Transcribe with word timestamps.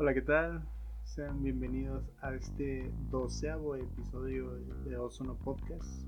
Hola, 0.00 0.14
¿qué 0.14 0.22
tal? 0.22 0.62
Sean 1.02 1.42
bienvenidos 1.42 2.04
a 2.20 2.32
este 2.32 2.88
doceavo 3.10 3.74
episodio 3.74 4.48
de 4.84 4.96
Ozono 4.96 5.34
Podcast. 5.34 6.06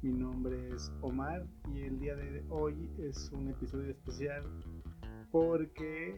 Mi 0.00 0.10
nombre 0.10 0.70
es 0.74 0.90
Omar 1.02 1.44
y 1.70 1.82
el 1.82 2.00
día 2.00 2.14
de 2.14 2.42
hoy 2.48 2.90
es 2.98 3.30
un 3.32 3.50
episodio 3.50 3.90
especial 3.90 4.42
porque 5.30 6.16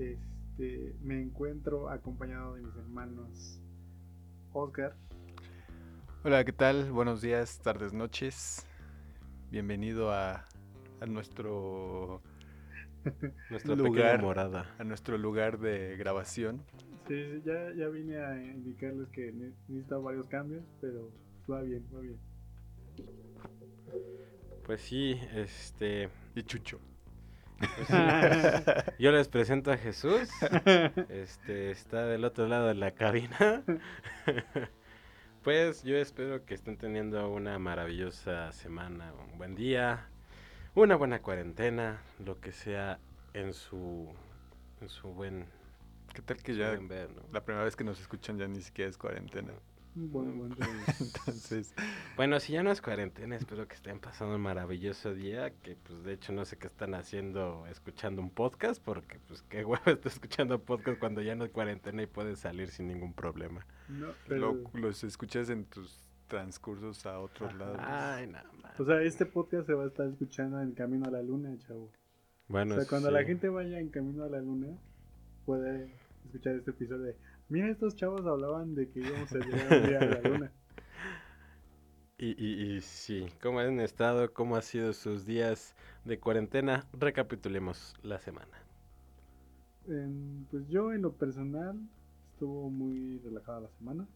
este, 0.00 0.96
me 1.00 1.22
encuentro 1.22 1.90
acompañado 1.90 2.54
de 2.54 2.62
mis 2.62 2.74
hermanos 2.74 3.62
Oscar. 4.52 4.96
Hola, 6.24 6.44
¿qué 6.44 6.52
tal? 6.52 6.90
Buenos 6.90 7.20
días, 7.20 7.60
tardes, 7.60 7.92
noches. 7.92 8.66
Bienvenido 9.52 10.10
a, 10.10 10.44
a 11.00 11.06
nuestro 11.06 12.20
Nuestra 13.50 13.74
Lugar. 13.74 13.92
pequeña 13.92 14.18
morada. 14.22 14.74
a 14.78 14.84
nuestro 14.84 15.18
lugar 15.18 15.58
de 15.58 15.96
grabación. 15.96 16.62
Sí, 17.08 17.14
sí, 17.32 17.42
ya, 17.44 17.72
ya 17.74 17.88
vine 17.88 18.18
a 18.18 18.36
indicarles 18.42 19.08
que 19.08 19.32
ne- 19.32 19.52
necesita 19.68 19.96
varios 19.96 20.26
cambios, 20.28 20.62
pero 20.80 21.10
va 21.50 21.62
bien, 21.62 21.84
va 21.94 22.00
bien. 22.00 22.18
Pues 24.64 24.80
sí, 24.82 25.18
este. 25.34 26.10
Y 26.34 26.42
Chucho. 26.42 26.78
pues 27.58 27.86
sí. 27.88 27.94
Yo 28.98 29.10
les 29.12 29.28
presento 29.28 29.70
a 29.72 29.76
Jesús. 29.78 30.28
Este 31.08 31.70
está 31.70 32.04
del 32.06 32.24
otro 32.24 32.46
lado 32.46 32.68
de 32.68 32.74
la 32.74 32.90
cabina. 32.92 33.62
Pues 35.44 35.82
yo 35.84 35.96
espero 35.96 36.44
que 36.44 36.52
estén 36.52 36.76
teniendo 36.76 37.30
una 37.32 37.58
maravillosa 37.58 38.52
semana, 38.52 39.14
un 39.32 39.38
buen 39.38 39.54
día, 39.54 40.08
una 40.84 40.96
buena 40.96 41.20
cuarentena, 41.20 42.02
lo 42.24 42.40
que 42.40 42.52
sea 42.52 42.98
en 43.34 43.52
su 43.52 44.08
en 44.80 44.88
su 44.88 45.08
buen, 45.08 45.46
¿Qué 46.14 46.22
tal 46.22 46.36
que 46.38 46.54
ya 46.54 46.70
ver, 46.70 47.10
¿no? 47.10 47.22
la 47.32 47.44
primera 47.44 47.64
vez 47.64 47.76
que 47.76 47.84
nos 47.84 48.00
escuchan 48.00 48.38
ya 48.38 48.46
ni 48.48 48.60
siquiera 48.62 48.88
es 48.90 48.96
cuarentena? 48.96 49.52
Bueno, 49.94 50.32
bueno. 50.32 50.54
Entonces, 51.00 51.74
Bueno, 52.16 52.38
si 52.38 52.52
ya 52.52 52.62
no 52.62 52.70
es 52.70 52.80
cuarentena, 52.80 53.34
espero 53.34 53.66
que 53.66 53.74
estén 53.74 53.98
pasando 53.98 54.36
un 54.36 54.40
maravilloso 54.42 55.12
día, 55.12 55.50
que 55.62 55.74
pues 55.74 56.04
de 56.04 56.12
hecho 56.12 56.32
no 56.32 56.44
sé 56.44 56.56
qué 56.56 56.68
están 56.68 56.94
haciendo 56.94 57.66
escuchando 57.66 58.22
un 58.22 58.30
podcast, 58.30 58.80
porque 58.82 59.18
pues 59.26 59.42
qué 59.42 59.64
huevo 59.64 59.82
está 59.86 60.08
escuchando 60.08 60.60
podcast 60.62 60.98
cuando 61.00 61.20
ya 61.22 61.34
no 61.34 61.44
es 61.44 61.50
cuarentena 61.50 62.02
y 62.02 62.06
puedes 62.06 62.38
salir 62.38 62.68
sin 62.70 62.86
ningún 62.86 63.12
problema. 63.12 63.66
No, 63.88 64.08
pero, 64.28 64.52
lo- 64.54 64.70
los 64.80 65.02
escuchas 65.02 65.50
en 65.50 65.64
tus 65.64 66.07
transcursos 66.28 67.04
a 67.06 67.18
otros 67.18 67.54
lados. 67.54 67.78
Ay, 67.80 68.26
nada 68.28 68.50
más. 68.62 68.78
o 68.78 68.84
sea, 68.84 69.02
este 69.02 69.26
podcast 69.26 69.66
se 69.66 69.74
va 69.74 69.84
a 69.84 69.88
estar 69.88 70.06
escuchando 70.08 70.60
en 70.60 70.72
camino 70.72 71.06
a 71.06 71.10
la 71.10 71.22
luna, 71.22 71.56
chavo. 71.58 71.90
Bueno, 72.46 72.74
o 72.74 72.78
sea, 72.78 72.86
cuando 72.88 73.10
la 73.10 73.20
sí. 73.20 73.26
gente 73.26 73.48
vaya 73.48 73.78
en 73.80 73.88
camino 73.88 74.24
a 74.24 74.28
la 74.28 74.40
luna, 74.40 74.68
puede 75.44 75.92
escuchar 76.24 76.54
este 76.56 76.70
episodio 76.70 77.02
de, 77.02 77.16
mira, 77.48 77.68
estos 77.68 77.96
chavos 77.96 78.24
hablaban 78.26 78.74
de 78.74 78.88
que 78.90 79.00
íbamos 79.00 79.32
a 79.32 79.38
llegar 79.38 79.80
un 79.82 79.88
día 79.88 79.98
a 79.98 80.04
la 80.04 80.20
luna. 80.28 80.52
Y, 82.20 82.30
y, 82.44 82.72
y 82.76 82.80
sí, 82.80 83.26
¿cómo 83.40 83.60
han 83.60 83.78
estado? 83.78 84.32
¿Cómo 84.32 84.56
han 84.56 84.62
sido 84.62 84.92
sus 84.92 85.24
días 85.24 85.76
de 86.04 86.18
cuarentena? 86.18 86.84
Recapitulemos 86.92 87.94
la 88.02 88.18
semana. 88.18 88.50
En- 89.86 90.46
pues 90.50 90.66
yo 90.68 90.92
en 90.92 91.02
lo 91.02 91.12
personal 91.12 91.78
estuvo 92.32 92.70
muy 92.70 93.18
relajada 93.20 93.60
la 93.60 93.68
semana. 93.70 94.08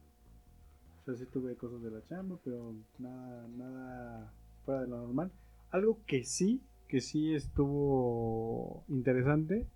Sea, 1.05 1.15
sí 1.15 1.25
tuve 1.25 1.55
cosas 1.55 1.81
de 1.81 1.91
la 1.91 2.03
chamba, 2.05 2.37
pero 2.43 2.75
nada, 2.97 3.47
nada 3.49 4.33
fuera 4.65 4.81
de 4.81 4.87
lo 4.87 4.97
normal. 4.97 5.31
Algo 5.71 5.99
que 6.05 6.23
sí, 6.23 6.61
que 6.87 7.01
sí 7.01 7.33
estuvo 7.33 8.85
interesante, 8.87 9.67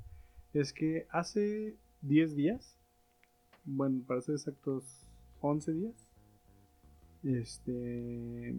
es 0.54 0.72
que 0.72 1.06
hace 1.10 1.76
10 2.02 2.36
días, 2.36 2.78
bueno, 3.66 4.04
para 4.08 4.22
ser 4.22 4.36
exactos, 4.36 5.10
11 5.42 5.74
días, 5.74 6.08
este, 7.24 8.56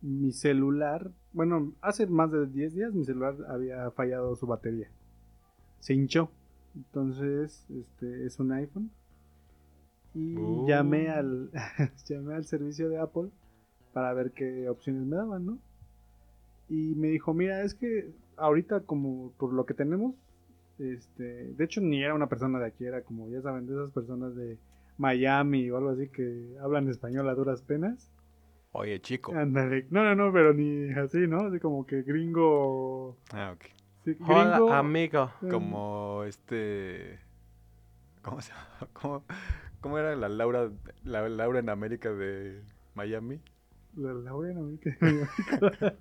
mi 0.00 0.32
celular, 0.32 1.10
bueno, 1.32 1.74
hace 1.80 2.06
más 2.06 2.30
de 2.32 2.46
10 2.46 2.74
días 2.74 2.94
mi 2.94 3.04
celular 3.04 3.36
había 3.48 3.90
fallado 3.90 4.34
su 4.36 4.46
batería. 4.46 4.88
Se 5.80 5.94
hinchó. 5.94 6.30
Entonces, 6.74 7.66
este 7.70 8.26
es 8.26 8.38
un 8.38 8.52
iPhone. 8.52 8.90
Y 10.14 10.36
Uh. 10.36 10.66
llamé 10.66 11.08
al 11.08 11.50
llamé 12.08 12.34
al 12.34 12.44
servicio 12.44 12.88
de 12.88 12.98
Apple 12.98 13.30
para 13.92 14.12
ver 14.14 14.32
qué 14.32 14.68
opciones 14.68 15.02
me 15.04 15.16
daban, 15.16 15.46
¿no? 15.46 15.58
Y 16.68 16.94
me 16.96 17.08
dijo, 17.08 17.34
"Mira, 17.34 17.62
es 17.62 17.74
que 17.74 18.10
ahorita 18.36 18.80
como 18.80 19.32
por 19.38 19.52
lo 19.52 19.66
que 19.66 19.74
tenemos, 19.74 20.14
este, 20.78 21.22
de 21.54 21.64
hecho 21.64 21.80
ni 21.80 22.02
era 22.02 22.14
una 22.14 22.28
persona 22.28 22.58
de 22.58 22.66
aquí, 22.66 22.84
era 22.84 23.02
como 23.02 23.28
ya 23.28 23.40
saben, 23.42 23.66
de 23.66 23.74
esas 23.74 23.90
personas 23.90 24.34
de 24.34 24.58
Miami 24.98 25.70
o 25.70 25.76
algo 25.76 25.90
así 25.90 26.08
que 26.08 26.56
hablan 26.60 26.88
español 26.88 27.28
a 27.28 27.34
duras 27.34 27.62
penas. 27.62 28.10
Oye, 28.72 29.00
chico. 29.00 29.34
Ándale. 29.34 29.86
No, 29.90 30.02
no, 30.02 30.14
no, 30.14 30.32
pero 30.32 30.54
ni 30.54 30.90
así, 30.92 31.26
¿no? 31.26 31.40
Así 31.46 31.60
como 31.60 31.86
que 31.86 32.02
gringo. 32.02 33.18
Ah, 33.32 33.52
ok. 33.54 33.64
sí, 34.04 34.14
gringo. 34.14 34.66
Hola, 34.66 34.78
amigo. 34.78 35.30
Mm. 35.42 35.48
Como 35.50 36.22
este. 36.24 37.18
¿Cómo 38.22 38.40
se 38.40 38.52
llama? 38.52 38.88
¿Cómo, 38.94 39.24
cómo 39.82 39.98
era 39.98 40.16
la 40.16 40.30
Laura, 40.30 40.70
la 41.04 41.28
Laura 41.28 41.58
en 41.58 41.68
América 41.68 42.10
de 42.12 42.62
Miami? 42.94 43.38
La, 43.94 44.14
la 44.14 44.32
voy 44.32 44.50
a 44.50 44.54
nombrar 44.54 44.78
que- 44.80 45.96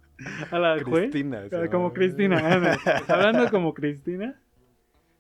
a 0.52 0.60
la 0.60 0.82
Cristina. 0.82 1.44
Ah, 1.52 1.68
como. 1.70 1.92
Cristina, 1.92 2.38
ándale. 2.38 2.78
hablando 3.10 3.50
como 3.52 3.74
Cristina. 3.74 4.40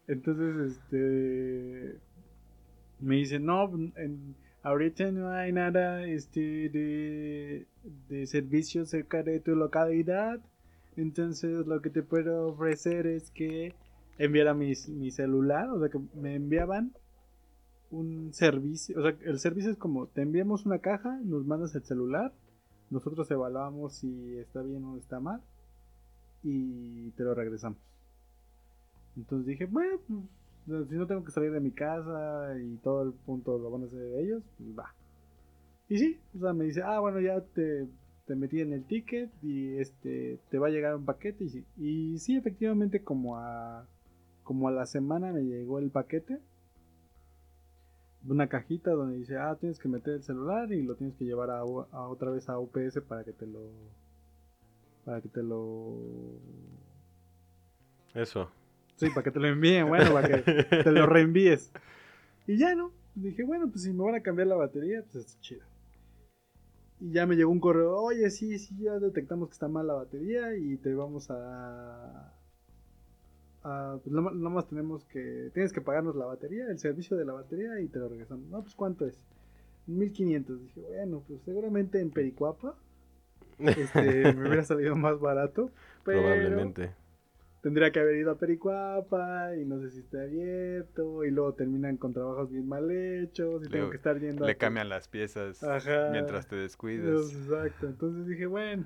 Entonces, 0.07 0.77
este 0.77 1.97
me 3.01 3.15
dice, 3.15 3.39
no, 3.39 3.69
en- 3.97 4.35
ahorita 4.63 5.11
no 5.11 5.29
hay 5.31 5.51
nada 5.51 6.05
este 6.05 6.69
de, 6.69 7.65
de 8.07 8.27
servicio 8.27 8.85
cerca 8.85 9.23
de 9.23 9.39
tu 9.41 9.55
localidad. 9.55 10.39
Entonces 10.97 11.65
lo 11.67 11.81
que 11.81 11.89
te 11.89 12.03
puedo 12.03 12.47
ofrecer 12.49 13.07
es 13.07 13.31
que 13.31 13.73
enviara 14.17 14.53
mi, 14.53 14.73
mi 14.89 15.09
celular, 15.11 15.69
o 15.69 15.79
sea 15.79 15.89
que 15.89 15.99
me 16.15 16.35
enviaban 16.35 16.91
un 17.91 18.33
servicio, 18.33 18.97
o 18.99 19.01
sea, 19.01 19.15
el 19.21 19.39
servicio 19.39 19.71
es 19.71 19.77
como, 19.77 20.07
te 20.07 20.21
enviamos 20.21 20.65
una 20.65 20.79
caja, 20.79 21.19
nos 21.23 21.45
mandas 21.45 21.75
el 21.75 21.83
celular, 21.83 22.33
nosotros 22.89 23.29
evaluamos 23.31 23.93
si 23.93 24.37
está 24.37 24.61
bien 24.61 24.83
o 24.83 24.97
está 24.97 25.19
mal 25.19 25.41
y 26.43 27.11
te 27.11 27.23
lo 27.23 27.33
regresamos. 27.33 27.79
Entonces 29.15 29.45
dije, 29.45 29.65
bueno, 29.65 29.99
pues, 30.07 30.89
si 30.89 30.95
no 30.95 31.07
tengo 31.07 31.23
que 31.23 31.31
salir 31.31 31.51
de 31.51 31.59
mi 31.59 31.71
casa 31.71 32.55
y 32.59 32.77
todo 32.77 33.03
el 33.03 33.13
punto 33.13 33.57
lo 33.57 33.71
van 33.71 33.83
a 33.83 33.85
hacer 33.85 34.01
ellos, 34.19 34.43
pues 34.57 34.77
va. 34.77 34.93
Y 35.89 35.97
sí, 35.97 36.19
o 36.35 36.39
sea, 36.39 36.53
me 36.53 36.65
dice, 36.65 36.81
ah, 36.83 36.99
bueno, 36.99 37.19
ya 37.19 37.41
te, 37.41 37.87
te 38.25 38.35
metí 38.35 38.61
en 38.61 38.71
el 38.71 38.85
ticket 38.85 39.29
y 39.43 39.75
este 39.77 40.39
te 40.49 40.57
va 40.57 40.67
a 40.67 40.71
llegar 40.71 40.95
un 40.95 41.05
paquete 41.05 41.43
y 41.43 41.49
sí, 41.49 41.65
y 41.77 42.19
sí 42.19 42.37
efectivamente 42.37 43.03
como 43.03 43.37
a 43.37 43.85
como 44.43 44.67
a 44.67 44.71
la 44.71 44.85
semana 44.85 45.31
me 45.33 45.43
llegó 45.43 45.79
el 45.79 45.91
paquete 45.91 46.39
una 48.27 48.47
cajita 48.47 48.91
donde 48.91 49.17
dice, 49.17 49.37
ah, 49.37 49.55
tienes 49.59 49.79
que 49.79 49.87
meter 49.87 50.15
el 50.15 50.23
celular 50.23 50.71
y 50.71 50.83
lo 50.83 50.95
tienes 50.95 51.15
que 51.15 51.25
llevar 51.25 51.49
a, 51.49 51.63
otra 51.63 52.31
vez 52.31 52.49
a 52.49 52.59
UPS 52.59 53.01
para 53.07 53.23
que 53.23 53.33
te 53.33 53.47
lo 53.47 53.71
para 55.05 55.21
que 55.21 55.29
te 55.29 55.41
lo 55.41 56.39
Eso. 58.13 58.51
sí, 58.95 59.09
para 59.09 59.23
que 59.23 59.31
te 59.31 59.39
lo 59.39 59.47
envíen, 59.47 59.87
bueno, 59.87 60.13
para 60.13 60.27
que 60.27 60.63
te 60.63 60.91
lo 60.91 61.05
reenvíes. 61.07 61.71
Y 62.45 62.57
ya 62.57 62.75
no, 62.75 62.91
dije, 63.15 63.43
bueno, 63.43 63.69
pues 63.69 63.83
si 63.83 63.93
me 63.93 64.03
van 64.03 64.15
a 64.15 64.21
cambiar 64.21 64.47
la 64.47 64.55
batería, 64.55 65.03
pues 65.11 65.25
es 65.25 65.41
chido. 65.41 65.65
Y 66.99 67.13
ya 67.13 67.25
me 67.25 67.35
llegó 67.35 67.51
un 67.51 67.59
correo, 67.59 67.99
oye, 67.99 68.29
sí, 68.29 68.59
sí, 68.59 68.75
ya 68.77 68.99
detectamos 68.99 69.49
que 69.49 69.53
está 69.53 69.67
mal 69.67 69.87
la 69.87 69.93
batería 69.93 70.55
y 70.55 70.77
te 70.77 70.93
vamos 70.93 71.31
a... 71.31 72.31
a 73.63 73.97
pues 74.03 74.11
nada 74.11 74.23
más- 74.23 74.33
nada 74.35 74.49
más 74.55 74.67
tenemos 74.67 75.05
que... 75.05 75.51
Tienes 75.53 75.71
que 75.73 75.81
pagarnos 75.81 76.15
la 76.15 76.25
batería, 76.25 76.65
el 76.69 76.79
servicio 76.79 77.15
de 77.17 77.25
la 77.25 77.33
batería 77.33 77.79
y 77.79 77.87
te 77.87 77.99
lo 77.99 78.09
regresamos. 78.09 78.47
No, 78.49 78.61
pues 78.61 78.75
¿cuánto 78.75 79.05
es? 79.05 79.23
1500. 79.87 80.61
Dije, 80.61 80.81
bueno, 80.81 81.23
pues 81.27 81.41
seguramente 81.43 81.99
en 81.99 82.11
Pericuapa 82.11 82.75
este, 83.59 84.33
me 84.35 84.47
hubiera 84.47 84.63
salido 84.63 84.95
más 84.95 85.19
barato. 85.19 85.69
Pero 86.03 86.21
Probablemente. 86.21 86.91
tendría 87.61 87.91
que 87.91 87.99
haber 87.99 88.15
ido 88.15 88.31
a 88.31 88.37
Pericuapa 88.39 89.55
y 89.55 89.65
no 89.65 89.79
sé 89.79 89.91
si 89.91 89.99
está 89.99 90.21
abierto 90.23 91.23
y 91.23 91.29
luego 91.31 91.53
terminan 91.53 91.97
con 91.97 92.13
trabajos 92.13 92.49
bien 92.51 92.67
mal 92.67 92.89
hechos 92.89 93.63
y 93.65 93.69
tengo 93.69 93.89
que 93.91 93.97
estar 93.97 94.19
yendo 94.19 94.45
Le 94.45 94.53
a- 94.53 94.57
cambian 94.57 94.89
las 94.89 95.07
piezas 95.07 95.61
Ajá. 95.63 96.09
mientras 96.11 96.47
te 96.47 96.55
descuides. 96.55 97.31
Exacto, 97.35 97.85
entonces 97.87 98.25
dije, 98.27 98.47
bueno. 98.47 98.85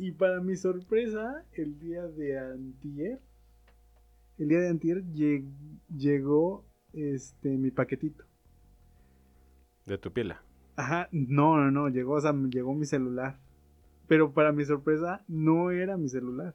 Y 0.00 0.12
para 0.12 0.40
mi 0.40 0.54
sorpresa, 0.56 1.44
el 1.54 1.78
día 1.80 2.02
de 2.06 2.38
antier, 2.38 3.18
el 4.38 4.48
día 4.48 4.60
de 4.60 4.68
antier 4.68 5.02
lle- 5.12 5.44
llegó 5.96 6.64
este 6.92 7.50
mi 7.56 7.70
paquetito. 7.70 8.24
De 9.86 9.98
tu 9.98 10.12
pila. 10.12 10.42
Ajá, 10.76 11.08
no, 11.12 11.56
no, 11.56 11.70
no, 11.70 11.88
llegó, 11.88 12.14
o 12.14 12.20
sea, 12.20 12.32
me 12.32 12.48
llegó 12.50 12.74
mi 12.74 12.84
celular. 12.86 13.38
Pero 14.06 14.32
para 14.32 14.52
mi 14.52 14.64
sorpresa, 14.64 15.22
no 15.28 15.70
era 15.70 15.96
mi 15.96 16.08
celular. 16.08 16.54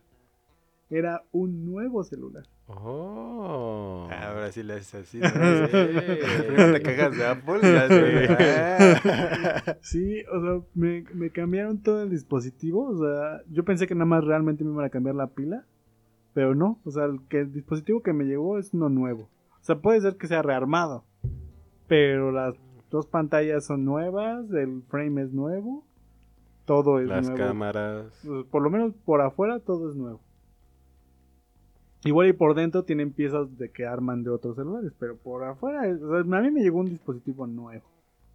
Era 0.90 1.24
un 1.32 1.66
nuevo 1.66 2.04
celular. 2.04 2.44
Oh. 2.68 4.08
Ah, 4.12 4.30
Ahora 4.30 4.52
sí 4.52 4.64
le 4.64 4.74
haces 4.74 4.96
así. 4.96 5.20
¿no? 5.22 5.30
Primero 5.68 6.74
te 6.74 6.82
cagas 6.84 7.18
de 7.18 7.26
Apple. 7.28 7.60
Ya. 8.40 9.78
Sí, 9.82 10.24
o 10.32 10.42
sea, 10.42 10.62
me, 10.76 11.04
me 11.14 11.30
cambiaron 11.32 11.82
todo 11.82 12.04
el 12.04 12.10
dispositivo. 12.10 12.88
O 12.90 12.98
sea, 12.98 13.42
yo 13.50 13.64
pensé 13.66 13.88
que 13.88 13.96
nada 13.96 14.06
más 14.06 14.24
realmente 14.24 14.64
me 14.64 14.72
iban 14.72 14.86
a 14.86 14.90
cambiar 14.90 15.16
la 15.16 15.28
pila. 15.28 15.66
Pero 16.34 16.56
no, 16.56 16.80
o 16.84 16.92
sea, 16.92 17.06
el, 17.06 17.20
que 17.30 17.42
el 17.42 17.54
dispositivo 17.54 18.02
que 18.02 18.14
me 18.14 18.24
llegó 18.26 18.58
es 18.58 18.74
uno 18.74 18.90
nuevo. 18.90 19.24
O 19.62 19.64
sea, 19.64 19.80
puede 19.80 20.02
ser 20.02 20.18
que 20.18 20.28
sea 20.28 20.42
rearmado. 20.42 21.04
Pero 21.88 22.32
las 22.32 22.56
dos 22.90 23.06
pantallas 23.08 23.66
son 23.66 23.86
nuevas, 23.86 24.50
el 24.52 24.84
frame 24.90 25.22
es 25.24 25.32
nuevo. 25.34 25.86
Todo 26.66 27.00
es 27.00 27.08
Las 27.08 27.28
nuevo. 27.30 27.38
cámaras. 27.46 28.06
Pues, 28.26 28.46
Por 28.46 28.62
lo 28.64 28.70
menos 28.70 28.94
por 29.06 29.22
afuera 29.22 29.60
todo 29.60 29.90
es 29.90 29.96
nuevo. 29.96 30.22
Igual 32.06 32.28
y 32.30 32.34
por 32.34 32.54
dentro 32.56 32.84
tienen 32.84 33.14
piezas 33.14 33.58
de 33.58 33.72
que 33.72 33.86
arman 33.86 34.24
de 34.24 34.30
otros 34.30 34.56
celulares, 34.58 34.92
pero 35.00 35.16
por 35.18 35.44
afuera, 35.46 35.82
o 36.02 36.10
sea, 36.10 36.20
a 36.38 36.42
mí 36.42 36.52
me 36.52 36.62
llegó 36.62 36.80
un 36.80 36.88
dispositivo 36.88 37.48
nuevo 37.48 37.86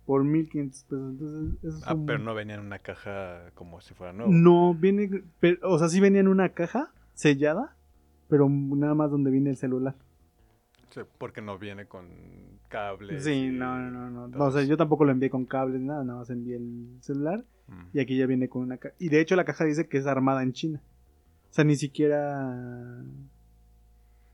por 0.06 0.24
1500 0.24 0.84
pesos. 0.84 1.10
Entonces, 1.10 1.58
eso 1.64 1.76
es 1.78 1.84
Ah, 1.86 1.92
un- 1.94 2.06
pero 2.06 2.18
no 2.18 2.34
venía 2.34 2.54
en 2.54 2.62
una 2.62 2.78
caja 2.78 3.50
como 3.54 3.82
si 3.82 3.92
fuera 3.92 4.14
nuevo. 4.14 4.32
No, 4.32 4.72
viene, 4.74 5.22
pero- 5.38 5.58
o 5.70 5.78
sea, 5.78 5.88
sí 5.88 6.00
venía 6.00 6.20
en 6.20 6.28
una 6.28 6.48
caja 6.50 6.92
sellada, 7.12 7.76
pero 8.28 8.48
nada 8.48 8.94
más 8.94 9.10
donde 9.10 9.30
viene 9.30 9.50
el 9.50 9.56
celular. 9.56 9.94
Sí, 10.90 11.00
porque 11.18 11.40
no 11.42 11.58
viene 11.58 11.86
con 11.86 12.06
cables. 12.68 13.24
Sí, 13.24 13.50
no, 13.50 13.78
no, 13.78 13.90
no, 13.90 14.10
no. 14.10 14.28
No, 14.28 14.44
o 14.44 14.50
sea, 14.50 14.62
yo 14.62 14.76
tampoco 14.76 15.04
lo 15.04 15.12
envié 15.12 15.28
con 15.30 15.44
cables, 15.44 15.80
nada, 15.80 16.02
nada 16.04 16.20
más 16.20 16.30
envié 16.30 16.56
el 16.56 16.98
celular 17.00 17.44
Mm. 17.68 17.84
y 17.92 18.00
aquí 18.00 18.16
ya 18.16 18.24
viene 18.26 18.48
con 18.48 18.62
una 18.62 18.78
caja. 18.78 18.94
Y 18.98 19.10
de 19.10 19.20
hecho 19.20 19.36
la 19.36 19.44
caja 19.44 19.64
dice 19.66 19.86
que 19.88 19.98
es 19.98 20.06
armada 20.06 20.42
en 20.42 20.52
China. 20.54 20.80
O 21.50 21.52
sea, 21.52 21.64
ni 21.64 21.76
siquiera... 21.76 23.02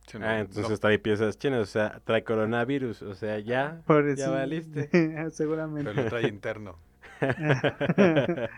Sí, 0.07 0.19
no, 0.19 0.25
Ah, 0.27 0.35
no. 0.35 0.41
entonces 0.43 0.79
trae 0.79 0.99
piezas 1.01 1.37
chinas, 1.39 1.61
o 1.63 1.67
sea, 1.67 2.01
trae 2.05 2.23
coronavirus, 2.23 3.03
o 3.03 3.15
sea, 3.17 3.39
ya. 3.41 3.83
Por 3.87 4.15
Ya 4.15 4.27
sí, 4.27 4.31
valiste. 4.31 4.89
Seguramente. 5.33 5.91
Pero 5.91 6.03
lo 6.05 6.09
trae 6.11 6.29
interno. 6.29 6.77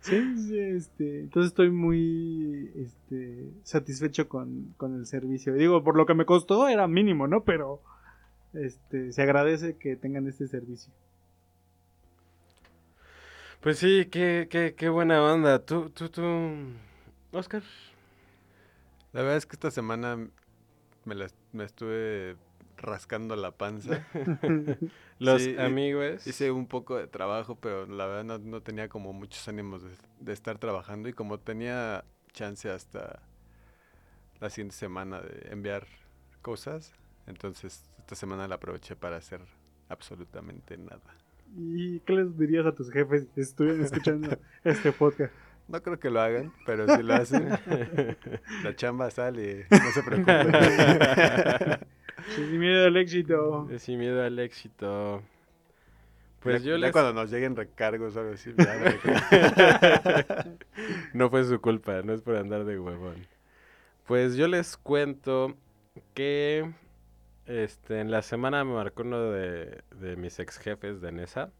sí, 0.00 0.36
sí, 0.36 0.58
este, 0.58 1.20
entonces 1.20 1.50
estoy 1.50 1.70
muy 1.70 2.70
este, 2.76 3.50
satisfecho 3.64 4.28
con, 4.28 4.74
con 4.76 4.94
el 4.94 5.06
servicio. 5.06 5.54
Digo, 5.54 5.82
por 5.82 5.96
lo 5.96 6.06
que 6.06 6.14
me 6.14 6.26
costó 6.26 6.68
era 6.68 6.86
mínimo, 6.88 7.26
¿no? 7.26 7.44
Pero 7.44 7.80
este, 8.54 9.12
se 9.12 9.22
agradece 9.22 9.76
que 9.76 9.96
tengan 9.96 10.26
este 10.28 10.46
servicio. 10.48 10.92
Pues 13.60 13.78
sí, 13.78 14.06
qué, 14.10 14.48
qué, 14.50 14.74
qué 14.76 14.88
buena 14.88 15.22
onda. 15.22 15.64
Tú, 15.64 15.90
tú, 15.90 16.08
tú, 16.08 16.22
Oscar. 17.32 17.62
La 19.12 19.22
verdad 19.22 19.36
es 19.38 19.46
que 19.46 19.56
esta 19.56 19.70
semana 19.70 20.28
me, 21.04 21.14
la- 21.14 21.30
me 21.52 21.64
estuve 21.64 22.36
rascando 22.76 23.36
la 23.36 23.52
panza. 23.52 24.06
Los 25.18 25.42
Sí, 25.42 25.56
amigos. 25.58 26.26
Hice 26.26 26.50
un 26.50 26.66
poco 26.66 26.96
de 26.96 27.06
trabajo, 27.06 27.56
pero 27.56 27.86
la 27.86 28.06
verdad 28.06 28.24
no, 28.24 28.38
no 28.38 28.62
tenía 28.62 28.88
como 28.88 29.12
muchos 29.12 29.46
ánimos 29.48 29.82
de, 29.82 29.90
de 30.20 30.32
estar 30.32 30.58
trabajando 30.58 31.08
y 31.08 31.12
como 31.12 31.38
tenía 31.38 32.04
chance 32.32 32.70
hasta 32.70 33.22
la 34.40 34.50
siguiente 34.50 34.76
semana 34.76 35.20
de 35.22 35.48
enviar 35.50 35.86
cosas, 36.42 36.92
entonces 37.26 37.84
esta 37.98 38.14
semana 38.14 38.46
la 38.46 38.56
aproveché 38.56 38.94
para 38.94 39.16
hacer 39.16 39.40
absolutamente 39.88 40.76
nada. 40.76 41.16
¿Y 41.56 42.00
qué 42.00 42.12
les 42.12 42.36
dirías 42.38 42.66
a 42.66 42.72
tus 42.74 42.90
jefes 42.90 43.26
si 43.34 43.40
estuvieran 43.40 43.82
escuchando 43.82 44.38
este 44.64 44.92
podcast? 44.92 45.32
No 45.68 45.82
creo 45.82 45.98
que 45.98 46.10
lo 46.10 46.20
hagan, 46.20 46.52
pero 46.64 46.86
si 46.94 47.02
lo 47.02 47.14
hacen, 47.14 47.48
la 48.62 48.76
chamba 48.76 49.10
sale, 49.10 49.66
no 49.70 49.90
se 49.92 50.02
preocupen. 50.02 50.52
Sin 52.34 52.58
miedo 52.58 52.86
al 52.86 52.96
éxito. 52.96 53.68
Sin 53.78 53.98
miedo 53.98 54.22
al 54.22 54.38
éxito. 54.38 55.22
Pues 56.40 56.62
Ya- 56.62 56.70
yo 56.70 56.76
ya 56.76 56.86
les... 56.86 56.92
cuando 56.92 57.12
nos 57.12 57.30
lleguen 57.30 57.56
recargos 57.56 58.16
o 58.16 58.20
algo 58.20 58.32
así, 58.34 58.52
ya 58.56 58.96
no 61.12 61.30
fue 61.30 61.44
su 61.44 61.60
culpa, 61.60 62.02
no 62.02 62.12
es 62.12 62.22
por 62.22 62.36
andar 62.36 62.64
de 62.64 62.78
huevón. 62.78 63.26
Pues 64.06 64.36
yo 64.36 64.46
les 64.48 64.76
cuento 64.76 65.56
que 66.14 66.70
este, 67.46 68.00
en 68.00 68.10
la 68.10 68.22
semana 68.22 68.64
me 68.64 68.74
marcó 68.74 69.02
uno 69.02 69.30
de, 69.30 69.82
de 69.98 70.16
mis 70.16 70.38
ex 70.38 70.58
jefes 70.58 71.00
de 71.00 71.12
NESA. 71.12 71.50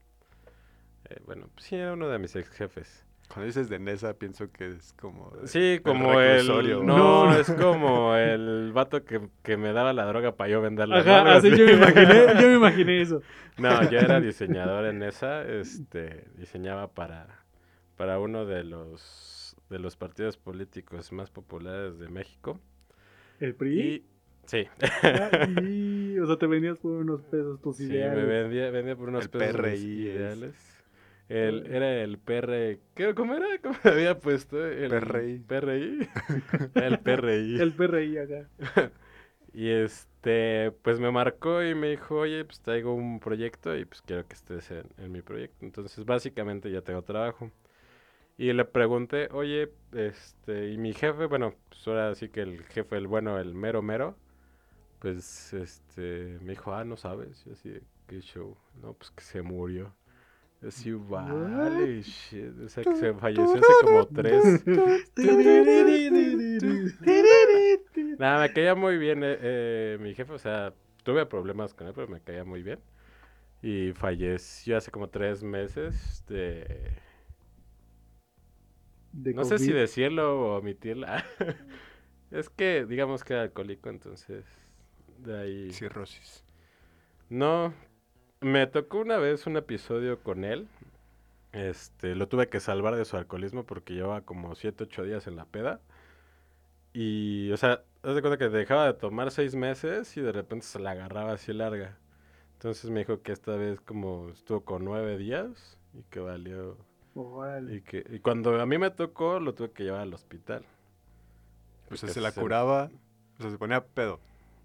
Eh, 1.09 1.21
bueno, 1.27 1.49
pues 1.55 1.67
sí, 1.67 1.77
era 1.77 1.93
uno 1.95 2.09
de 2.09 2.19
mis 2.19 2.35
ex 2.37 2.51
jefes. 2.51 3.05
Cuando 3.29 3.47
dices 3.47 3.69
de 3.69 3.79
Nesa 3.79 4.15
pienso 4.15 4.51
que 4.51 4.73
es 4.73 4.93
como... 4.95 5.31
de- 5.33 5.49
Sí, 5.49 5.81
como 5.85 6.21
el... 6.21 6.47
No, 6.47 6.83
No. 7.27 7.37
es 7.39 7.51
como 7.61 8.15
el 8.15 8.73
vato 8.73 9.05
que, 9.05 9.21
que 9.43 9.57
me 9.57 9.73
daba 9.73 9.93
la 9.93 10.05
droga 10.07 10.37
para 10.37 10.51
yo 10.51 10.61
venderla. 10.61 10.99
Ajá, 10.99 11.37
así 11.37 11.51
yo 11.51 11.65
me 11.67 11.73
imaginé, 11.75 12.27
yo 12.41 12.49
me 12.49 12.55
imaginé 12.55 13.03
eso. 13.03 13.21
No, 13.59 13.89
yo 13.91 13.99
era 13.99 14.21
diseñador 14.21 14.87
en 14.87 15.03
esa, 15.03 15.43
este, 15.47 16.25
diseñaba 16.37 16.89
para, 16.89 17.45
para 17.97 18.19
uno 18.21 18.47
de 18.47 18.65
los 18.65 19.57
de 19.69 19.81
los 19.81 19.97
partidos 19.97 20.37
políticos 20.37 21.11
más 21.13 21.31
populares 21.31 21.99
de 21.99 22.09
México. 22.09 22.61
¿El 23.41 23.57
PRI? 23.57 23.81
Y 23.81 24.07
sí, 24.45 24.65
Ah, 25.03 25.49
y, 25.61 26.17
o 26.21 26.27
sea, 26.27 26.37
te 26.37 26.47
venías 26.47 26.79
por 26.79 26.93
unos 26.93 27.23
pesos 27.23 27.61
tus 27.61 27.79
sí, 27.79 27.85
ideales. 27.87 28.17
me 28.17 28.25
vendía, 28.43 28.71
vendía 28.71 28.95
por 28.95 29.09
unos 29.09 29.25
El 29.25 29.31
pesos 29.31 29.47
mis 29.55 29.61
PRI 29.61 30.09
es- 30.09 30.15
ideales. 30.15 30.76
El, 31.29 31.67
era 31.67 32.03
el 32.03 32.19
PR, 32.19 32.79
¿qué, 32.95 33.15
¿cómo 33.15 33.35
era? 33.35 33.47
¿Cómo 33.63 33.77
me 33.83 33.91
había 33.91 34.19
puesto? 34.21 34.65
El 34.65 34.97
PRI. 34.99 35.39
PRI. 35.41 36.09
el 36.75 36.99
PRI. 37.01 37.61
El 37.61 37.75
PRI 37.75 38.19
acá. 38.19 38.49
Y 39.53 39.71
este, 39.71 40.71
pues 40.83 41.01
me 41.01 41.11
marcó 41.11 41.63
y 41.65 41.75
me 41.75 41.89
dijo, 41.91 42.17
oye, 42.19 42.45
pues 42.45 42.61
traigo 42.61 42.95
un 42.95 43.21
proyecto 43.21 43.75
y 43.77 43.87
pues 43.87 44.03
quiero 44.03 44.27
que 44.29 44.35
estés 44.35 44.71
en, 44.71 44.87
en 44.99 45.11
mi 45.13 45.23
proyecto. 45.23 45.65
Entonces, 45.65 46.05
básicamente 46.05 46.71
ya 46.71 46.83
tengo 46.83 47.03
trabajo. 47.03 47.51
Y 48.39 48.53
le 48.53 48.65
pregunté, 48.67 49.29
oye, 49.33 49.73
este, 49.93 50.71
y 50.73 50.79
mi 50.79 50.93
jefe, 50.95 51.27
bueno, 51.27 51.55
pues 51.71 51.87
ahora 51.89 52.15
sí 52.15 52.29
que 52.29 52.43
el 52.43 52.65
jefe, 52.65 52.97
el 52.97 53.07
bueno, 53.07 53.39
el 53.39 53.55
mero 53.55 53.83
mero, 53.83 54.17
pues 55.01 55.53
este, 55.55 56.39
me 56.43 56.53
dijo, 56.53 56.75
ah, 56.75 56.85
no 56.85 56.97
sabes. 56.97 57.47
Y 57.47 57.53
así, 57.53 57.71
de, 57.71 57.83
¿qué 58.09 58.21
show? 58.21 58.57
No, 58.83 58.95
pues 58.95 59.11
que 59.13 59.23
se 59.25 59.43
murió. 59.43 59.95
Y 60.63 60.67
así, 60.69 60.93
vale, 60.93 62.03
shit. 62.03 62.59
O 62.65 62.69
sea, 62.69 62.83
que 62.85 62.97
se 62.97 63.15
falleció 63.15 63.61
hace 63.61 63.73
como 63.85 64.07
tres. 64.07 64.65
Nada, 68.19 68.41
me 68.41 68.53
caía 68.53 68.75
muy 68.75 68.97
bien 68.97 69.23
eh, 69.23 69.37
eh, 69.41 69.99
mi 70.01 70.15
jefe, 70.15 70.33
o 70.33 70.39
sea, 70.39 70.73
tuve 71.03 71.27
problemas 71.27 71.75
con 71.75 71.87
él, 71.87 71.93
pero 71.95 72.09
me 72.09 72.21
caía 72.21 72.45
muy 72.45 72.63
bien. 72.63 72.81
Y 73.63 73.93
falleció 73.93 74.77
hace 74.77 74.91
como 74.91 75.09
tres 75.09 75.43
meses 75.43 76.25
de... 76.29 76.97
De 79.13 79.35
No 79.35 79.45
sé 79.45 79.59
si 79.59 79.69
COVID. 79.69 79.81
decirlo 79.81 80.41
o 80.41 80.59
omitirlo. 80.59 81.07
es 82.31 82.49
que, 82.51 82.87
digamos 82.87 83.25
que 83.25 83.35
era 83.35 83.43
alcohólico, 83.43 83.89
entonces, 83.89 84.45
de 85.19 85.39
ahí... 85.39 85.73
Cirrosis. 85.73 86.45
No, 87.29 87.75
me 88.47 88.67
tocó 88.67 88.99
una 88.99 89.19
vez 89.19 89.47
un 89.47 89.57
episodio 89.57 90.21
con 90.23 90.45
él. 90.45 90.69
Este, 91.53 92.15
lo 92.15 92.29
tuve 92.29 92.49
que 92.49 92.61
salvar 92.61 92.97
de 92.97 93.05
su 93.05 93.17
alcoholismo 93.17 93.65
porque 93.65 93.95
llevaba 93.95 94.21
como 94.23 94.55
7, 94.55 94.85
8 94.85 95.05
días 95.05 95.27
en 95.27 95.37
la 95.37 95.45
peda. 95.47 95.81
Y, 96.93 97.51
o 97.53 97.57
sea, 97.57 97.83
haz 98.03 98.15
de 98.15 98.21
cuenta 98.23 98.39
que 98.39 98.49
dejaba 98.49 98.87
de 98.87 98.95
tomar 98.95 99.31
seis 99.31 99.55
meses 99.55 100.17
y 100.17 100.21
de 100.23 100.33
repente 100.33 100.65
se 100.67 100.79
la 100.79 100.93
agarraba 100.93 101.33
así 101.33 101.53
larga. 101.53 101.99
Entonces 102.55 102.91
me 102.91 103.01
dijo 103.01 103.21
que 103.23 103.33
esta 103.33 103.55
vez 103.57 103.81
como 103.81 104.31
estuvo 104.31 104.63
con 104.63 104.85
nueve 104.85 105.19
días 105.19 105.79
y 105.95 106.03
que 106.05 106.21
valió. 106.21 106.79
Órale. 107.15 107.77
Y 107.77 107.81
que 107.83 108.05
y 108.11 108.21
cuando 108.21 108.61
a 108.61 108.67
mí 108.67 108.79
me 108.79 108.91
tocó, 108.91 109.41
lo 109.41 109.55
tuve 109.55 109.71
que 109.73 109.85
llevar 109.85 110.01
al 110.03 110.15
hospital. 110.15 110.65
O 111.91 111.97
sea, 111.97 112.09
se 112.09 112.21
la 112.21 112.31
se- 112.31 112.41
curaba, 112.41 112.91
o 113.39 113.43
sea, 113.43 113.51
se 113.51 113.59
ponía 113.59 113.85
pedo, 113.85 114.21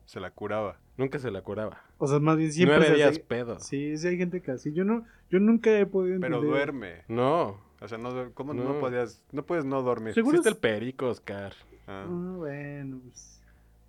se 0.06 0.20
la 0.20 0.32
curaba. 0.32 0.78
Nunca 0.98 1.20
se 1.20 1.32
la 1.32 1.42
curaba. 1.42 1.82
O 2.04 2.08
sea, 2.08 2.20
más 2.20 2.36
bien 2.38 2.52
siempre 2.52 2.78
nueve 2.80 2.96
días 2.96 3.12
hace- 3.12 3.20
pedo. 3.20 3.60
Sí, 3.60 3.96
sí 3.98 4.08
hay 4.08 4.18
gente 4.18 4.42
que 4.42 4.52
así. 4.52 4.74
Yo 4.74 4.84
no, 4.84 5.06
yo 5.30 5.40
nunca 5.40 5.70
he 5.78 5.86
podido 5.86 6.20
Pero 6.20 6.38
entender. 6.38 6.50
duerme. 6.50 7.04
No, 7.08 7.62
O 7.80 7.88
sea, 7.88 7.98
no, 7.98 8.12
duer- 8.12 8.34
¿cómo 8.34 8.54
No. 8.54 8.64
no, 8.64 8.80
podías? 8.80 9.24
No 9.32 9.44
puedes 9.46 9.66
no 9.66 9.82
dormir. 9.82 10.14
Seguro 10.14 10.38
existe 10.38 10.50
es- 10.50 10.56
el 10.56 10.60
perico, 10.62 11.08
Oscar. 11.08 11.54
Ah, 11.88 12.06
Ah, 12.08 12.36
bueno, 12.38 13.00
pues. 13.04 13.42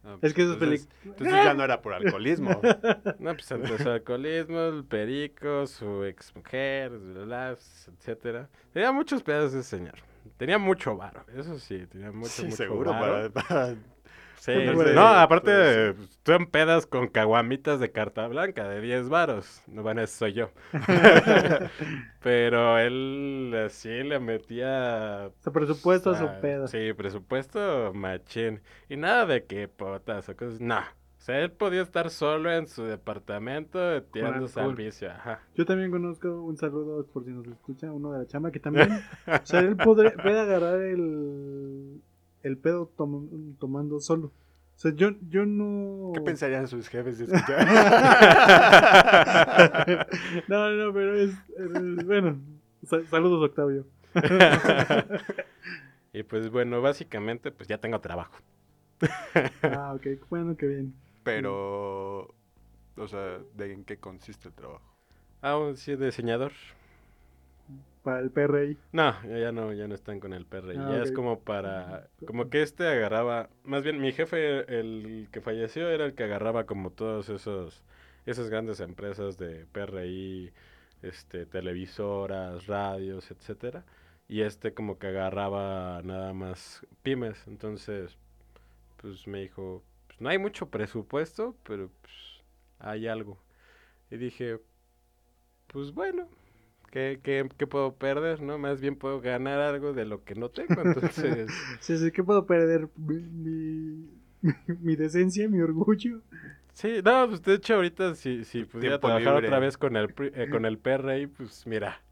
ah, 0.05 0.17
Es 0.23 0.33
que 0.35 0.43
eso 0.43 0.53
es 0.53 0.63
entonces- 0.63 0.87
peli- 0.87 1.11
Entonces 1.13 1.45
ya 1.45 1.55
no 1.55 1.63
era 1.65 1.81
por 1.83 1.95
alcoholismo. 1.95 2.51
No, 3.19 3.33
pues 3.35 3.51
entre 3.51 3.79
su 3.79 3.89
alcoholismo, 3.91 4.61
el 4.61 4.85
perico, 4.85 5.67
su 5.67 6.05
exmujer, 6.05 6.91
bla, 6.99 7.25
bla, 7.25 7.57
etcétera. 7.99 8.49
Tenía 8.73 8.93
muchos 8.93 9.23
pedazos 9.23 9.55
ese 9.55 9.77
señor. 9.77 9.95
Tenía 10.39 10.59
mucho 10.59 10.97
varo, 10.97 11.25
eso 11.37 11.59
sí, 11.59 11.87
tenía 11.91 12.13
mucho, 12.13 12.29
sí, 12.31 12.45
mucho 12.45 12.57
seguro. 12.57 12.91
varo. 12.93 13.31
Para, 13.33 13.47
para, 13.49 13.75
Sí, 14.45 14.51
No 14.75 14.83
sí. 14.85 14.91
aparte, 14.97 15.93
pues, 15.95 16.19
tú 16.25 16.33
empedas 16.33 16.85
con 16.87 17.07
caguamitas 17.07 17.79
de 17.79 17.93
carta 17.93 18.27
blanca 18.27 18.69
de 18.69 18.81
10 18.81 19.09
varos. 19.09 19.63
No, 19.69 19.85
bueno, 19.85 20.01
ese 20.01 20.17
soy 20.17 20.33
yo. 20.33 20.51
Pero 22.23 22.77
él 22.81 23.55
así 23.67 23.89
le 24.03 24.19
metía... 24.19 25.29
O 25.39 25.43
sea, 25.43 25.53
presupuesto 25.53 26.11
a 26.11 26.19
su 26.19 26.25
Ah, 26.25 26.39
pedo. 26.41 26.67
Sí, 26.67 26.93
presupuesto 26.93 27.93
machín. 27.95 28.61
Y 28.89 28.97
nada 28.97 29.27
de 29.27 29.45
que 29.45 29.69
potas 29.69 30.29
o 30.29 30.37
cosas. 30.37 30.61
No. 30.61 30.79
O 30.81 31.25
sea, 31.25 31.39
él 31.39 31.53
podía 31.53 31.83
estar 31.83 32.11
solo 32.11 32.51
en 32.53 32.67
su 32.67 32.83
departamento 32.83 34.03
tirándose 34.05 34.59
al 34.59 34.71
alcohol. 34.71 34.85
vicio. 34.85 35.09
Ajá. 35.13 35.41
Yo 35.55 35.65
también 35.65 35.93
conozco 35.93 36.43
un 36.43 36.57
saludo 36.57 37.07
por 37.07 37.25
si 37.25 37.31
nos 37.31 37.47
escucha, 37.47 37.93
uno 37.93 38.11
de 38.11 38.19
la 38.19 38.27
chama 38.27 38.51
que 38.51 38.59
también. 38.59 38.91
o 39.29 39.47
sea, 39.47 39.61
él 39.61 39.77
puede 39.77 40.09
agarrar 40.41 40.81
el, 40.81 42.03
el 42.43 42.59
pedo 42.59 42.91
tom- 42.97 43.55
tomando 43.59 44.01
solo. 44.01 44.33
O 44.75 44.79
sea, 44.83 44.93
yo, 44.95 45.11
yo 45.29 45.45
no. 45.47 46.13
¿Qué 46.15 46.21
pensarían 46.23 46.67
sus 46.67 46.89
jefes 46.89 47.19
de 47.19 47.25
escuchar? 47.27 47.67
no, 50.49 50.71
no, 50.71 50.93
pero 50.93 51.15
es. 51.15 51.31
es- 51.31 52.07
bueno, 52.07 52.41
sa- 52.85 53.05
saludos, 53.07 53.49
Octavio. 53.51 53.87
Y 56.15 56.25
pues 56.25 56.51
bueno, 56.51 56.83
básicamente 56.83 57.51
pues 57.51 57.67
ya 57.71 57.79
tengo 57.79 57.99
trabajo. 58.03 58.35
Ah, 59.63 59.95
ok, 59.95 60.07
bueno, 60.29 60.55
qué 60.59 60.67
bien. 60.67 60.95
Pero, 61.25 62.35
o 62.97 63.09
sea, 63.09 63.39
¿de 63.55 63.73
en 63.73 63.83
qué 63.85 63.97
consiste 63.97 64.49
el 64.49 64.55
trabajo? 64.55 64.85
Ah, 65.41 65.57
un- 65.57 65.79
sí, 65.79 65.97
diseñador. 65.97 66.53
Para 68.03 68.21
el 68.21 68.31
PRI. 68.31 68.77
No, 68.91 69.15
ya 69.25 69.53
no, 69.53 69.73
ya 69.73 69.87
no 69.87 69.95
están 69.95 70.19
con 70.19 70.33
el 70.33 70.45
PRI. 70.45 70.77
Ah, 70.77 70.91
ya 70.91 71.03
es 71.03 71.13
como 71.13 71.41
para, 71.41 72.09
como 72.27 72.51
que 72.51 72.63
este 72.63 72.87
agarraba, 72.89 73.49
más 73.63 73.85
bien 73.85 74.01
mi 74.01 74.13
jefe, 74.13 74.79
el 74.79 75.29
que 75.31 75.41
falleció, 75.41 75.89
era 75.89 76.05
el 76.05 76.15
que 76.15 76.25
agarraba 76.25 76.65
como 76.67 76.91
todos 76.91 77.29
esos, 77.29 77.85
esas 78.27 78.51
grandes 78.51 78.81
empresas 78.81 79.39
de 79.39 79.67
PRI, 79.67 80.53
este, 81.03 81.47
televisoras, 81.47 82.67
radios, 82.67 83.31
etcétera. 83.31 83.85
Y 84.29 84.43
este 84.43 84.75
como 84.75 84.99
que 84.99 85.09
agarraba 85.09 86.01
nada 86.03 86.33
más 86.33 86.87
pymes. 87.03 87.47
Entonces, 87.47 88.17
pues 88.97 89.27
me 89.27 89.43
dijo, 89.43 89.83
pues, 90.07 90.21
no 90.21 90.29
hay 90.29 90.39
mucho 90.39 90.71
presupuesto, 90.71 91.57
pero 91.65 91.91
pues 92.01 92.15
hay 92.79 93.07
algo. 93.07 93.39
Y 94.11 94.17
dije, 94.17 94.59
pues 95.69 95.93
bueno, 95.93 96.29
¿qué, 96.93 97.21
qué, 97.25 97.49
qué 97.59 97.67
puedo 97.69 97.97
perder, 97.97 98.43
no? 98.43 98.59
Más 98.59 98.81
bien 98.81 98.97
puedo 98.97 99.21
ganar 99.23 99.61
algo 99.61 99.95
de 99.95 100.07
lo 100.07 100.25
que 100.25 100.37
no 100.37 100.51
tengo, 100.51 100.83
entonces... 100.83 101.67
Sí, 101.81 101.99
sí, 101.99 102.13
que 102.13 102.23
puedo 102.25 102.47
perder 102.47 102.89
mi, 102.97 103.17
mi, 103.21 104.09
mi 104.81 104.97
decencia, 104.97 105.49
mi 105.49 105.61
orgullo. 105.61 106.23
sí, 106.73 107.01
no, 107.05 107.29
pues 107.29 107.43
de 107.43 107.55
hecho 107.55 107.75
ahorita 107.75 108.15
si, 108.15 108.45
si 108.45 108.65
pudiera 108.65 108.99
Tiempo 108.99 109.07
trabajar 109.07 109.35
libre. 109.35 109.49
otra 109.49 109.59
vez 109.59 109.77
con 109.79 109.97
el, 109.97 110.11
pri- 110.11 110.33
eh, 110.35 110.49
con 110.49 110.65
el 110.65 110.79
PRI, 110.79 111.27
pues 111.27 111.67
mira, 111.67 112.03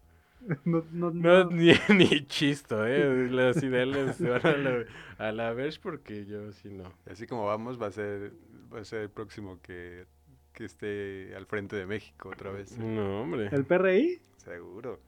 No, 0.65 0.85
no, 0.93 1.11
no, 1.11 1.45
no. 1.45 1.51
ni, 1.51 1.73
ni 1.97 2.27
chisto, 2.27 2.87
¿eh? 2.87 3.29
Las 3.31 3.63
ideales 3.63 4.17
se 4.17 4.29
van 4.29 4.47
a 4.47 4.57
la, 4.57 4.85
a 5.19 5.33
la 5.33 5.53
vez 5.53 5.79
porque 5.79 6.25
yo 6.27 6.53
sí 6.53 6.71
no. 6.71 6.93
Así 7.07 7.27
como 7.27 7.47
vamos, 7.47 7.81
va 7.81 7.89
a 7.89 7.93
ser, 7.93 8.33
va 8.73 8.81
a 8.81 8.85
ser 8.85 9.03
el 9.03 9.11
próximo 9.11 9.61
que, 9.63 10.07
que 10.53 10.65
esté 10.65 11.35
al 11.37 11.47
frente 11.47 11.77
de 11.77 11.87
México 11.87 12.31
otra 12.31 12.51
vez. 12.53 12.79
No, 12.79 13.23
hombre. 13.23 13.49
¿El 13.51 13.65
PRI? 13.65 14.21
Seguro. 14.45 14.99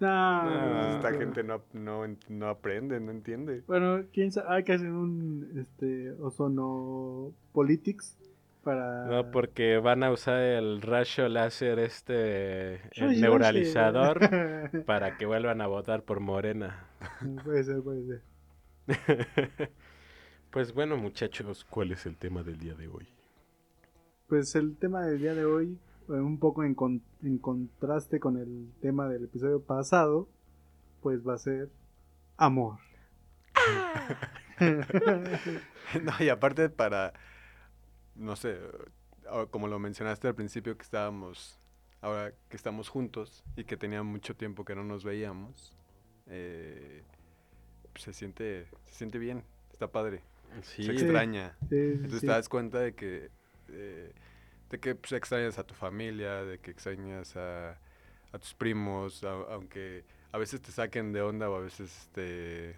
No. 0.00 0.96
Esta 0.96 1.12
gente 1.12 1.44
no, 1.44 1.62
no, 1.72 2.04
no 2.28 2.48
aprende, 2.48 2.98
no 3.00 3.12
entiende. 3.12 3.62
Bueno, 3.66 4.04
quién 4.12 4.32
sabe, 4.32 4.56
hay 4.56 4.64
que 4.64 4.72
hacer 4.72 4.90
un 4.90 5.52
este 5.56 6.10
ozono 6.20 7.32
politics 7.52 8.18
para 8.64 9.06
No, 9.06 9.30
porque 9.30 9.78
van 9.78 10.02
a 10.02 10.10
usar 10.10 10.40
el 10.40 10.82
rayo 10.82 11.28
láser 11.28 11.78
este, 11.78 12.74
el 13.00 13.20
neuralizador, 13.20 14.18
para 14.86 15.16
que 15.16 15.26
vuelvan 15.26 15.60
a 15.60 15.68
votar 15.68 16.02
por 16.02 16.20
Morena. 16.20 16.88
puede 17.44 17.64
ser, 17.64 17.82
puede 17.82 18.06
ser. 18.06 19.70
Pues 20.52 20.74
bueno, 20.74 20.98
muchachos, 20.98 21.64
¿cuál 21.64 21.92
es 21.92 22.04
el 22.04 22.18
tema 22.18 22.42
del 22.42 22.58
día 22.58 22.74
de 22.74 22.86
hoy? 22.86 23.08
Pues 24.26 24.54
el 24.54 24.76
tema 24.76 25.00
del 25.00 25.18
día 25.18 25.34
de 25.34 25.46
hoy, 25.46 25.78
un 26.08 26.38
poco 26.38 26.64
en, 26.64 26.74
con- 26.74 27.02
en 27.22 27.38
contraste 27.38 28.20
con 28.20 28.36
el 28.38 28.70
tema 28.80 29.08
del 29.08 29.24
episodio 29.24 29.60
pasado, 29.62 30.28
pues 31.02 31.26
va 31.26 31.34
a 31.34 31.38
ser 31.38 31.70
amor. 32.36 32.78
No, 36.02 36.12
y 36.20 36.28
aparte 36.28 36.70
para, 36.70 37.12
no 38.14 38.36
sé, 38.36 38.58
ah, 39.28 39.46
como 39.50 39.68
lo 39.68 39.78
mencionaste 39.78 40.28
al 40.28 40.34
principio 40.34 40.76
que 40.76 40.82
estábamos, 40.82 41.58
ahora 42.00 42.32
que 42.48 42.56
estamos 42.56 42.88
juntos 42.88 43.44
y 43.56 43.64
que 43.64 43.76
tenía 43.76 44.02
mucho 44.02 44.34
tiempo 44.34 44.64
que 44.64 44.74
no 44.74 44.84
nos 44.84 45.04
veíamos, 45.04 45.72
eh, 46.28 47.02
pues 47.92 48.04
se 48.04 48.12
siente, 48.12 48.66
se 48.84 48.94
siente 48.94 49.18
bien, 49.18 49.42
está 49.72 49.88
padre, 49.88 50.22
Sí, 50.62 50.84
se 50.84 50.92
extraña. 50.92 51.56
Sí, 51.68 51.68
sí, 51.68 51.92
Entonces 51.94 52.20
sí. 52.20 52.26
te 52.26 52.32
das 52.32 52.48
cuenta 52.48 52.78
de 52.80 52.94
que, 52.94 53.30
eh, 53.68 54.12
de 54.72 54.80
que 54.80 54.96
pues, 54.96 55.12
extrañas 55.12 55.58
a 55.60 55.64
tu 55.64 55.74
familia, 55.74 56.42
de 56.42 56.58
que 56.58 56.72
extrañas 56.72 57.36
a, 57.36 57.72
a 58.32 58.38
tus 58.40 58.54
primos, 58.54 59.22
a- 59.22 59.54
aunque 59.54 60.04
a 60.32 60.38
veces 60.38 60.60
te 60.60 60.72
saquen 60.72 61.12
de 61.12 61.22
onda 61.22 61.48
o 61.48 61.54
a 61.56 61.60
veces 61.60 62.08
te, 62.12 62.74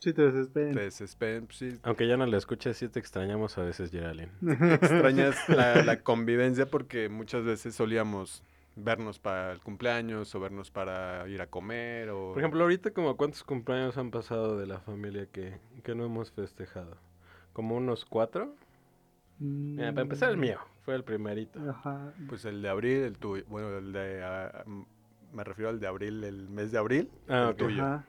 Sí, 0.00 0.12
te 0.12 0.22
desesperen. 0.22 0.74
te 0.74 0.80
desesperen, 0.80 1.46
pues 1.46 1.58
sí, 1.58 1.78
Aunque 1.84 2.08
ya 2.08 2.16
no 2.16 2.26
la 2.26 2.36
escuches, 2.36 2.76
sí 2.76 2.88
te 2.88 2.98
extrañamos 2.98 3.56
a 3.56 3.62
veces, 3.62 3.90
Geraldine. 3.90 4.32
extrañas 4.74 5.48
la, 5.48 5.82
la 5.82 6.02
convivencia 6.02 6.66
porque 6.66 7.08
muchas 7.08 7.44
veces 7.44 7.74
solíamos 7.76 8.42
vernos 8.74 9.18
para 9.20 9.52
el 9.52 9.60
cumpleaños 9.60 10.34
o 10.34 10.40
vernos 10.40 10.70
para 10.70 11.28
ir 11.28 11.40
a 11.40 11.46
comer 11.46 12.08
o... 12.10 12.30
Por 12.32 12.38
ejemplo, 12.38 12.62
ahorita 12.62 12.90
como 12.90 13.16
cuántos 13.16 13.44
cumpleaños 13.44 13.96
han 13.96 14.10
pasado 14.10 14.58
de 14.58 14.66
la 14.66 14.80
familia 14.80 15.26
que, 15.30 15.60
que 15.84 15.94
no 15.94 16.04
hemos 16.04 16.32
festejado. 16.32 16.96
¿Como 17.52 17.76
unos 17.76 18.04
cuatro? 18.06 18.56
Mira, 19.42 19.90
para 19.92 20.02
empezar 20.02 20.30
el 20.30 20.36
mío, 20.36 20.58
fue 20.84 20.94
el 20.94 21.04
primerito. 21.04 21.58
Ajá. 21.70 22.12
Pues 22.28 22.44
el 22.44 22.62
de 22.62 22.68
abril, 22.68 23.02
el 23.02 23.18
tuyo, 23.18 23.44
bueno, 23.48 23.76
el 23.78 23.92
de... 23.92 24.22
ah, 24.24 24.62
m- 24.66 24.86
me 25.32 25.44
refiero 25.44 25.70
al 25.70 25.80
de 25.80 25.86
abril, 25.86 26.22
el 26.24 26.48
mes 26.48 26.70
de 26.72 26.78
abril, 26.78 27.10
Ah, 27.28 27.48
el 27.50 27.56
tuyo. 27.56 27.82
Ajá. 27.82 28.04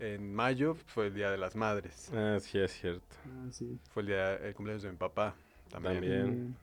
En 0.00 0.32
mayo 0.34 0.74
fue 0.74 1.08
el 1.08 1.14
Día 1.14 1.30
de 1.30 1.38
las 1.38 1.56
Madres, 1.56 2.10
Ah, 2.14 2.38
sí, 2.40 2.58
es 2.58 2.72
cierto. 2.72 3.16
Ah, 3.26 3.48
sí. 3.50 3.78
fue 3.92 4.02
el, 4.02 4.08
día, 4.08 4.34
el 4.36 4.54
cumpleaños 4.54 4.82
de 4.82 4.90
mi 4.90 4.96
papá 4.96 5.34
también. 5.70 6.56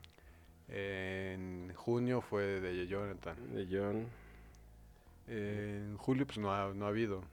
En 0.68 1.72
junio 1.76 2.22
fue 2.22 2.60
de 2.62 2.88
Jonathan. 2.88 3.36
De 3.54 3.68
John. 3.70 4.08
En 5.28 5.98
julio 5.98 6.26
pues 6.26 6.38
no 6.38 6.54
ha, 6.54 6.74
no 6.74 6.86
ha 6.86 6.90
habido. 6.90 7.24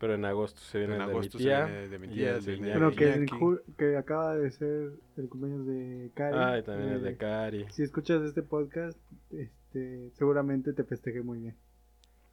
Pero 0.00 0.14
en 0.14 0.24
agosto 0.24 0.60
se 0.62 0.78
viene 0.80 0.96
en 0.96 1.02
el 1.02 1.06
de 1.06 1.14
mi 1.16 1.28
se 1.28 1.38
tía. 1.38 1.66
viene 1.66 1.88
de 1.88 1.98
mi 2.00 2.08
tía, 2.08 2.36
el 2.36 2.42
se 2.42 2.52
de 2.52 2.56
viene 2.56 2.68
de 2.68 2.72
Iñaki. 2.72 2.80
Bueno, 2.80 2.96
que, 2.96 3.14
en 3.14 3.96
acaba 3.98 4.34
de 4.36 4.50
ser 4.50 4.92
el 5.16 5.28
cumpleaños 5.28 5.66
de 5.66 6.10
Cari. 6.14 6.38
Ah, 6.38 6.58
y 6.58 6.62
también 6.64 6.90
el 6.90 7.02
Eh, 7.06 7.10
de 7.10 7.16
Cari. 7.18 7.66
Si 7.70 7.82
escuchas 7.82 8.22
este 8.22 8.42
podcast, 8.42 8.98
este, 9.30 10.10
seguramente 10.14 10.72
te 10.72 10.84
festejé 10.84 11.22
muy 11.22 11.40
bien. 11.40 11.56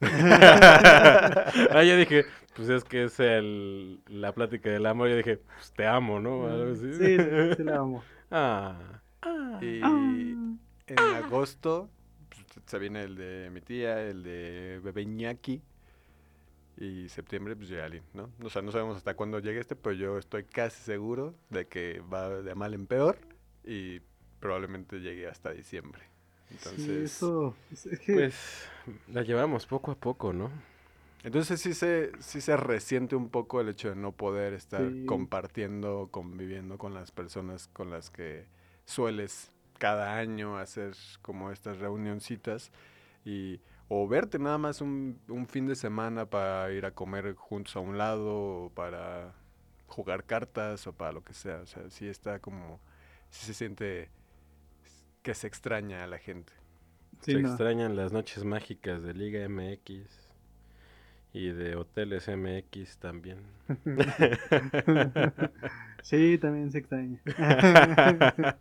ah, 0.00 1.82
yo 1.84 1.96
dije, 1.96 2.24
pues 2.56 2.68
es 2.68 2.84
que 2.84 3.04
es 3.04 3.20
el, 3.20 4.00
la 4.06 4.32
plática 4.32 4.70
del 4.70 4.86
amor. 4.86 5.08
Yo 5.08 5.16
dije, 5.16 5.38
pues 5.38 5.72
te 5.72 5.86
amo, 5.86 6.20
¿no? 6.20 6.46
Algo 6.46 6.72
así. 6.72 6.92
Sí, 6.94 7.16
sí, 7.18 7.54
sí 7.56 7.64
la 7.64 7.76
amo. 7.78 8.02
ah. 8.30 9.02
Y 9.60 9.80
Ah. 9.82 10.56
en 10.86 10.98
agosto 10.98 11.90
pues, 12.30 12.46
se 12.66 12.78
viene 12.78 13.02
el 13.02 13.16
de 13.16 13.50
mi 13.52 13.60
tía, 13.60 14.00
el 14.02 14.22
de 14.22 14.80
bebé 14.82 15.02
Iñaki. 15.02 15.62
Y 16.80 17.08
septiembre, 17.08 17.56
pues 17.56 17.68
Geraldine, 17.70 18.04
¿no? 18.14 18.30
O 18.42 18.50
sea, 18.50 18.62
no 18.62 18.70
sabemos 18.70 18.96
hasta 18.96 19.14
cuándo 19.14 19.40
llegue 19.40 19.58
este, 19.58 19.74
pero 19.74 19.94
yo 19.94 20.16
estoy 20.16 20.44
casi 20.44 20.80
seguro 20.82 21.34
de 21.50 21.66
que 21.66 22.00
va 22.12 22.28
de 22.30 22.54
mal 22.54 22.72
en 22.72 22.86
peor 22.86 23.18
y 23.64 24.00
probablemente 24.38 25.00
llegue 25.00 25.26
hasta 25.26 25.50
diciembre. 25.52 26.02
Entonces, 26.50 26.84
Sí, 26.84 26.92
eso. 27.04 27.56
es- 27.72 27.86
es 27.86 27.98
que- 28.00 28.12
Pues 28.14 28.68
la 29.08 29.22
llevamos 29.22 29.66
poco 29.66 29.90
a 29.90 29.94
poco, 29.96 30.32
¿no? 30.32 30.50
entonces 31.24 31.60
sí 31.60 31.74
se, 31.74 32.12
sí 32.20 32.40
se 32.40 32.56
resiente 32.56 33.16
un 33.16 33.28
poco 33.28 33.60
el 33.60 33.68
hecho 33.68 33.88
de 33.90 33.96
no 33.96 34.12
poder 34.12 34.52
estar 34.54 34.88
Sí. 34.92 35.04
compartiendo, 35.04 36.08
conviviendo 36.12 36.78
con 36.78 36.94
las 36.94 37.10
personas 37.10 37.66
con 37.72 37.90
las 37.90 38.08
que 38.08 38.46
sueles 38.84 39.50
cada 39.78 40.16
año 40.16 40.56
hacer 40.58 40.94
como 41.20 41.50
estas 41.50 41.78
reunioncitas 41.78 42.70
y 43.24 43.60
o 43.88 44.06
verte 44.08 44.38
nada 44.38 44.58
más 44.58 44.80
un, 44.80 45.20
un 45.28 45.46
fin 45.46 45.66
de 45.66 45.74
semana 45.76 46.26
para 46.28 46.70
ir 46.72 46.84
a 46.86 46.92
comer 46.94 47.34
juntos 47.34 47.76
a 47.76 47.80
un 47.80 47.98
lado 47.98 48.64
o 48.66 48.70
para 48.74 49.34
jugar 49.86 50.24
cartas 50.24 50.86
o 50.86 50.92
para 50.92 51.12
lo 51.12 51.22
que 51.24 51.34
sea. 51.34 51.60
O 51.62 51.66
sea, 51.66 51.88
sí 51.90 52.06
está 52.08 52.38
como, 52.40 52.80
sí 53.30 53.46
se 53.46 53.54
siente 53.54 54.10
que 55.22 55.34
se 55.34 55.46
extraña 55.46 56.04
a 56.04 56.06
la 56.06 56.18
gente. 56.18 56.52
sí, 57.20 57.32
Se 57.32 57.38
no. 57.38 57.48
extrañan 57.48 57.96
las 57.96 58.12
noches 58.12 58.44
mágicas 58.44 59.02
de 59.02 59.14
Liga 59.14 59.48
MX 59.48 60.30
y 61.32 61.48
de 61.50 61.76
Hoteles 61.76 62.28
MX 62.28 62.98
también. 62.98 63.38
Sí, 66.02 66.38
también 66.38 66.70
se 66.70 66.78
extraña. 66.78 67.20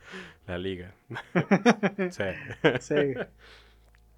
La 0.47 0.57
liga. 0.57 0.93
sí. 2.09 2.23
Sí. 2.79 2.95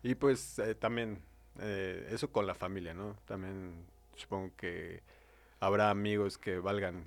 Y 0.03 0.15
pues 0.15 0.59
eh, 0.59 0.75
también 0.75 1.21
eh, 1.59 2.07
eso 2.11 2.31
con 2.31 2.47
la 2.47 2.55
familia, 2.55 2.93
¿no? 2.93 3.15
También 3.25 3.85
supongo 4.15 4.51
que 4.57 5.01
habrá 5.59 5.89
amigos 5.89 6.37
que 6.37 6.59
valgan 6.59 7.05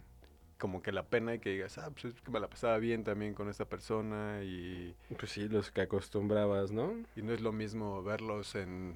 como 0.59 0.83
que 0.83 0.93
la 0.93 1.05
pena 1.09 1.35
y 1.35 1.39
que 1.41 1.51
digas, 1.51 1.79
ah, 1.79 1.91
pues 1.91 2.15
es 2.15 2.21
que 2.23 2.31
me 2.31 2.41
la 2.41 2.49
pasaba 2.49 2.79
bien 2.79 3.05
también 3.05 3.35
con 3.35 3.49
esta 3.49 3.65
persona 3.67 4.43
y, 4.45 4.95
Pues 5.19 5.33
sí, 5.33 5.49
los 5.49 5.71
que 5.71 5.83
acostumbrabas, 5.83 6.71
¿no? 6.73 6.95
y 7.17 7.23
no 7.23 7.33
es 7.33 7.41
lo 7.41 7.53
mismo 7.53 8.03
verlos 8.03 8.55
en 8.55 8.95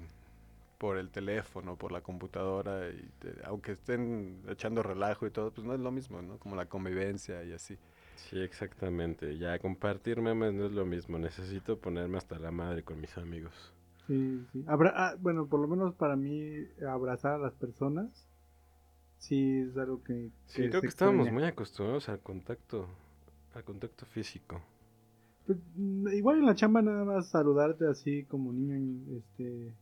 por 0.78 0.98
el 0.98 1.10
teléfono, 1.10 1.76
por 1.76 1.92
la 1.92 2.02
computadora, 2.02 2.90
y 2.90 3.10
te- 3.20 3.34
aunque 3.44 3.72
estén 3.72 4.42
echando 4.48 4.82
relajo 4.82 5.26
y 5.26 5.30
todo, 5.30 5.50
pues 5.52 5.66
no 5.66 5.74
es 5.74 5.80
lo 5.80 5.90
mismo, 5.90 6.22
¿no? 6.22 6.38
Como 6.38 6.56
la 6.56 6.66
convivencia 6.66 7.42
y 7.44 7.52
así. 7.52 7.78
Sí, 8.16 8.40
exactamente. 8.40 9.38
Ya 9.38 9.58
compartir 9.60 10.20
memes 10.20 10.52
no 10.52 10.66
es 10.66 10.72
lo 10.72 10.84
mismo. 10.84 11.18
Necesito 11.18 11.78
ponerme 11.78 12.18
hasta 12.18 12.38
la 12.38 12.50
madre 12.50 12.82
con 12.82 13.00
mis 13.00 13.16
amigos. 13.16 13.72
Sí, 14.06 14.46
sí. 14.52 14.64
Abra- 14.68 14.92
ah, 14.94 15.16
bueno, 15.20 15.46
por 15.46 15.60
lo 15.60 15.66
menos 15.68 15.94
para 15.94 16.16
mí, 16.16 16.40
abrazar 16.88 17.34
a 17.34 17.38
las 17.38 17.54
personas, 17.54 18.08
sí 19.18 19.58
es 19.68 19.76
algo 19.76 20.02
que. 20.02 20.30
Sí, 20.46 20.68
creo 20.68 20.80
que 20.80 20.86
estábamos 20.88 21.30
muy 21.32 21.44
acostumbrados 21.44 22.08
al 22.08 22.20
contacto, 22.20 22.86
al 23.54 23.64
contacto 23.64 24.06
físico. 24.06 24.60
Pues, 25.46 25.58
mm, 25.76 26.08
igual 26.08 26.38
en 26.38 26.46
la 26.46 26.54
chamba 26.54 26.82
nada 26.82 27.04
más 27.04 27.28
saludarte 27.30 27.86
así 27.88 28.24
como 28.24 28.52
niño, 28.52 29.16
este, 29.18 29.72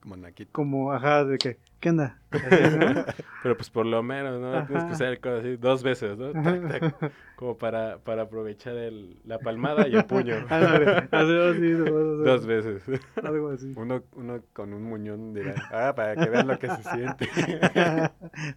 Como 0.00 0.16
Nakito. 0.16 0.50
como, 0.52 0.92
ajá, 0.92 1.24
de 1.24 1.36
que, 1.38 1.58
¿qué 1.78 1.90
onda? 1.90 2.18
Pero 3.42 3.56
pues 3.56 3.68
por 3.70 3.84
lo 3.84 4.02
menos, 4.02 4.40
¿no? 4.40 4.50
Tienes 4.66 4.84
que 4.84 4.92
Ajá. 4.92 4.92
hacer 4.94 5.20
cosas 5.20 5.40
así 5.40 5.56
dos 5.56 5.82
veces, 5.82 6.16
¿no? 6.16 6.32
Tac, 6.32 6.68
tac, 6.68 7.12
como 7.36 7.58
para, 7.58 7.98
para 7.98 8.22
aprovechar 8.22 8.76
el, 8.76 9.16
la 9.24 9.38
palmada 9.38 9.88
y 9.88 9.94
el 9.96 10.04
puño. 10.06 10.36
Así, 10.50 11.70
dos 11.72 12.46
veces. 12.46 12.82
Algo 13.22 13.50
así. 13.50 13.72
Uno, 13.76 14.02
uno 14.14 14.40
con 14.52 14.72
un 14.72 14.84
muñón 14.84 15.34
dirá, 15.34 15.54
ah, 15.70 15.92
para 15.94 16.16
que 16.16 16.30
vean 16.30 16.46
lo 16.46 16.58
que 16.58 16.68
se 16.68 16.82
siente. 16.82 17.28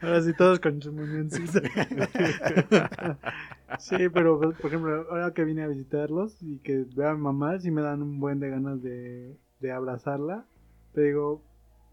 Ahora 0.01 0.21
sí, 0.21 0.33
todos 0.33 0.59
con 0.59 0.81
su 0.81 0.91
muñoncito. 0.93 1.59
sí, 3.79 4.09
pero 4.13 4.39
pues, 4.39 4.55
por 4.57 4.67
ejemplo, 4.67 5.07
ahora 5.09 5.33
que 5.33 5.43
vine 5.43 5.63
a 5.63 5.67
visitarlos 5.67 6.41
y 6.41 6.59
que 6.59 6.85
veo 6.95 7.09
a 7.09 7.15
mi 7.15 7.21
mamá, 7.21 7.59
sí 7.59 7.71
me 7.71 7.81
dan 7.81 8.01
un 8.01 8.19
buen 8.19 8.39
de 8.39 8.49
ganas 8.49 8.81
de, 8.81 9.35
de 9.59 9.71
abrazarla. 9.71 10.45
Te 10.93 11.01
digo, 11.01 11.43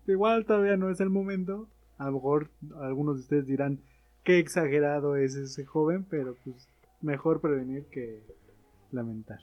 igual 0.07 0.47
todavía 0.47 0.77
no 0.77 0.91
es 0.91 1.01
el 1.01 1.11
momento. 1.11 1.69
A 1.99 2.07
lo 2.07 2.13
mejor 2.13 2.51
algunos 2.81 3.17
de 3.17 3.23
ustedes 3.23 3.47
dirán, 3.47 3.81
qué 4.25 4.39
exagerado 4.39 5.17
es 5.17 5.35
ese 5.35 5.65
joven, 5.67 6.05
pero 6.09 6.37
pues 6.45 6.69
mejor 7.01 7.41
prevenir 7.41 7.87
que 7.91 8.23
lamentar. 8.91 9.41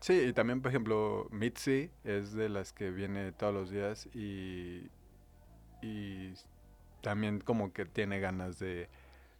Sí, 0.00 0.12
y 0.28 0.32
también, 0.32 0.60
por 0.62 0.70
ejemplo, 0.70 1.26
Mitzi 1.30 1.90
es 2.04 2.32
de 2.32 2.48
las 2.48 2.72
que 2.72 2.90
viene 2.90 3.32
todos 3.32 3.52
los 3.54 3.70
días 3.70 4.06
y, 4.14 4.90
y 5.82 6.34
también 7.02 7.40
como 7.40 7.72
que 7.72 7.86
tiene 7.86 8.20
ganas 8.20 8.58
de 8.58 8.88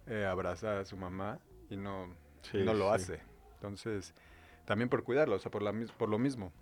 eh, 0.07 0.27
abrazar 0.27 0.79
a 0.79 0.85
su 0.87 0.97
mamá 0.97 1.41
y 1.71 1.77
no, 1.77 2.09
Sí, 2.43 2.59
no 2.59 2.75
lo 2.75 2.93
sí. 2.93 2.93
hace. 2.93 3.21
Entonces, 3.57 4.15
también 4.67 4.91
por 4.91 5.05
cuidarlo, 5.05 5.37
o 5.37 5.41
sea, 5.41 5.51
por, 5.51 5.63
la, 5.63 5.75
por 5.99 6.09
lo 6.11 6.19
mismo. 6.19 6.53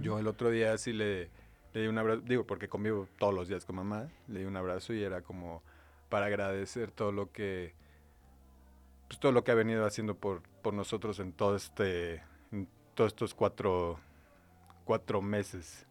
Yo 0.00 0.18
el 0.18 0.28
otro 0.28 0.50
día 0.50 0.78
sí 0.78 0.92
le, 0.92 1.28
le 1.72 1.82
di 1.82 1.86
un 1.88 1.98
abrazo, 1.98 2.22
digo, 2.24 2.46
porque 2.46 2.68
convivo 2.68 3.08
todos 3.18 3.34
los 3.34 3.48
días 3.48 3.64
con 3.64 3.76
mamá, 3.76 4.08
le 4.28 4.40
di 4.40 4.44
un 4.44 4.56
abrazo 4.56 4.92
y 4.92 5.02
era 5.02 5.22
como 5.22 5.62
para 6.08 6.26
agradecer 6.26 6.90
todo 6.90 7.10
lo 7.10 7.32
que, 7.32 7.74
pues 9.08 9.18
todo 9.18 9.32
lo 9.32 9.42
que 9.44 9.50
ha 9.50 9.54
venido 9.54 9.84
haciendo 9.86 10.14
por, 10.14 10.42
por 10.62 10.74
nosotros 10.74 11.18
en 11.18 11.32
todo 11.32 11.56
este, 11.56 12.22
en 12.52 12.68
todos 12.94 13.12
estos 13.12 13.34
cuatro, 13.34 13.98
cuatro 14.84 15.22
meses. 15.22 15.86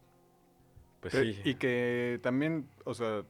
Pues 1.00 1.14
sí. 1.14 1.40
Y 1.44 1.56
que 1.56 2.20
también, 2.22 2.68
o 2.84 2.94
sea, 2.94 3.24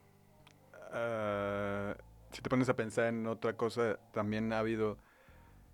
ah, 0.92 1.96
si 2.30 2.42
te 2.42 2.50
pones 2.50 2.68
a 2.68 2.76
pensar 2.76 3.06
en 3.06 3.26
otra 3.26 3.56
cosa, 3.56 3.98
también 4.12 4.52
ha 4.52 4.58
habido 4.58 4.98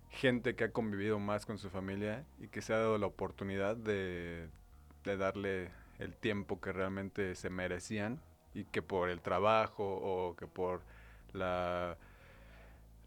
gente 0.09 0.55
que 0.55 0.63
ha 0.63 0.71
convivido 0.71 1.19
más 1.19 1.45
con 1.45 1.57
su 1.57 1.69
familia 1.69 2.25
y 2.39 2.47
que 2.47 2.61
se 2.61 2.73
ha 2.73 2.77
dado 2.77 2.97
la 2.97 3.05
oportunidad 3.05 3.75
de, 3.75 4.49
de 5.03 5.17
darle 5.17 5.71
el 5.99 6.15
tiempo 6.15 6.59
que 6.61 6.71
realmente 6.71 7.35
se 7.35 7.49
merecían 7.49 8.21
y 8.53 8.65
que 8.65 8.81
por 8.81 9.09
el 9.09 9.21
trabajo 9.21 9.83
o 9.85 10.35
que 10.35 10.47
por 10.47 10.81
la 11.33 11.97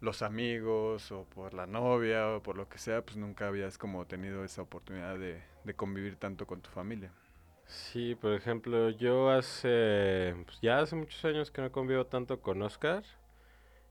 los 0.01 0.21
amigos 0.21 1.11
o 1.13 1.23
por 1.23 1.53
la 1.53 1.65
novia 1.65 2.27
o 2.29 2.43
por 2.43 2.57
lo 2.57 2.67
que 2.67 2.77
sea, 2.77 3.01
pues 3.01 3.15
nunca 3.15 3.47
habías 3.47 3.77
como 3.77 4.05
tenido 4.05 4.43
esa 4.43 4.61
oportunidad 4.61 5.17
de, 5.17 5.41
de 5.63 5.73
convivir 5.75 6.17
tanto 6.17 6.45
con 6.45 6.61
tu 6.61 6.69
familia. 6.69 7.11
Sí, 7.65 8.15
por 8.15 8.33
ejemplo, 8.33 8.89
yo 8.89 9.29
hace, 9.31 10.35
pues 10.45 10.59
ya 10.61 10.79
hace 10.79 10.95
muchos 10.95 11.23
años 11.25 11.51
que 11.51 11.61
no 11.61 11.71
convivo 11.71 12.05
tanto 12.05 12.41
con 12.41 12.61
Oscar. 12.61 13.03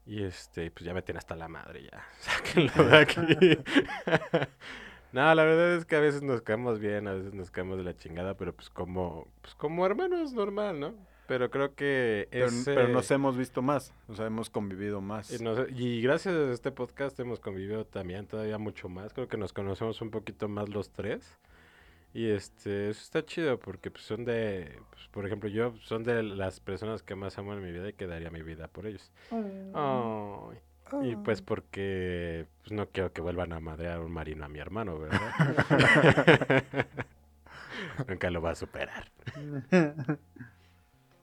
Y 0.04 0.22
este, 0.24 0.70
pues 0.70 0.84
ya 0.84 0.94
me 0.94 1.02
tiene 1.02 1.18
hasta 1.18 1.36
la 1.36 1.48
madre 1.48 1.84
ya. 1.84 2.04
Sáquenlo 2.18 2.84
de 2.84 2.98
aquí. 2.98 3.18
no, 5.12 5.34
la 5.34 5.44
verdad 5.44 5.74
es 5.76 5.84
que 5.84 5.96
a 5.96 6.00
veces 6.00 6.22
nos 6.22 6.42
caemos 6.42 6.78
bien, 6.78 7.06
a 7.08 7.12
veces 7.14 7.34
nos 7.34 7.50
caemos 7.50 7.78
de 7.78 7.84
la 7.84 7.94
chingada, 7.96 8.34
pero 8.36 8.54
pues 8.54 8.70
como, 8.70 9.26
pues 9.40 9.54
como 9.54 9.84
hermanos 9.86 10.32
normal, 10.32 10.80
¿no? 10.80 10.94
Pero 11.28 11.50
creo 11.50 11.74
que 11.74 12.28
Pero, 12.30 12.46
ese- 12.46 12.74
pero 12.74 12.88
nos 12.88 13.10
hemos 13.10 13.36
visto 13.36 13.62
más, 13.62 13.94
o 14.08 14.14
sea, 14.14 14.26
hemos 14.26 14.50
convivido 14.50 15.00
más. 15.00 15.30
y, 15.38 15.42
nos- 15.42 15.70
y 15.70 16.02
gracias 16.02 16.34
a 16.34 16.52
este 16.52 16.72
podcast 16.72 17.18
hemos 17.20 17.40
convivido 17.40 17.86
también 17.86 18.26
todavía 18.26 18.58
mucho 18.58 18.88
más. 18.88 19.12
Creo 19.14 19.28
que 19.28 19.36
nos 19.36 19.52
conocemos 19.52 20.00
un 20.02 20.10
poquito 20.10 20.48
más 20.48 20.68
los 20.68 20.90
tres. 20.90 21.38
Y 22.14 22.28
este, 22.28 22.90
eso 22.90 23.00
está 23.00 23.24
chido 23.24 23.58
porque 23.58 23.90
pues, 23.90 24.04
son 24.04 24.26
de, 24.26 24.78
pues, 24.90 25.08
por 25.12 25.24
ejemplo, 25.24 25.48
yo 25.48 25.74
son 25.80 26.02
de 26.04 26.22
las 26.22 26.60
personas 26.60 27.02
que 27.02 27.14
más 27.14 27.38
amo 27.38 27.54
en 27.54 27.62
mi 27.62 27.72
vida 27.72 27.88
y 27.88 27.92
que 27.94 28.06
daría 28.06 28.30
mi 28.30 28.42
vida 28.42 28.68
por 28.68 28.86
ellos. 28.86 29.10
Y 31.00 31.16
pues 31.16 31.40
porque 31.42 32.46
pues, 32.62 32.72
no 32.72 32.88
quiero 32.88 33.12
que 33.12 33.20
vuelvan 33.22 33.52
a 33.52 33.60
madrear 33.60 34.00
un 34.00 34.12
marino 34.12 34.44
a 34.44 34.48
mi 34.48 34.58
hermano, 34.58 34.98
¿verdad? 34.98 35.18
Nunca 38.08 38.30
lo 38.30 38.42
va 38.42 38.50
a 38.50 38.54
superar. 38.54 39.04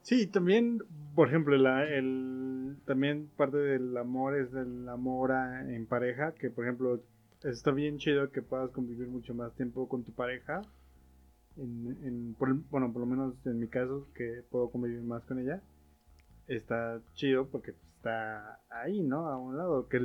Sí, 0.02 0.26
también, 0.26 0.80
por 1.14 1.28
ejemplo, 1.28 1.56
la, 1.58 1.84
el, 1.84 2.78
también 2.86 3.30
parte 3.38 3.58
del 3.58 3.96
amor 3.96 4.36
es 4.40 4.52
el 4.56 4.90
amor 4.90 5.32
a- 5.34 5.62
en 5.72 5.86
pareja, 5.86 6.32
que 6.34 6.50
por 6.50 6.66
ejemplo 6.66 7.00
está 7.44 7.70
bien 7.72 8.00
chido 8.00 8.32
que 8.32 8.42
puedas 8.42 8.72
convivir 8.72 9.08
mucho 9.08 9.36
más 9.36 9.54
tiempo 9.54 9.88
con 9.88 10.04
tu 10.04 10.12
pareja. 10.12 10.64
En, 11.58 11.96
en- 12.04 12.34
por- 12.40 12.56
bueno, 12.72 12.92
por 12.92 13.02
lo 13.02 13.06
menos 13.06 13.36
en 13.46 13.60
mi 13.60 13.68
caso, 13.68 14.08
que 14.16 14.42
puedo 14.50 14.72
convivir 14.72 15.02
más 15.04 15.24
con 15.26 15.38
ella, 15.40 15.62
está 16.48 17.00
chido 17.14 17.46
porque 17.50 17.76
está 18.00 18.60
ahí, 18.70 19.02
¿no? 19.02 19.28
A 19.28 19.38
un 19.38 19.58
lado. 19.58 19.88
Que, 19.88 20.00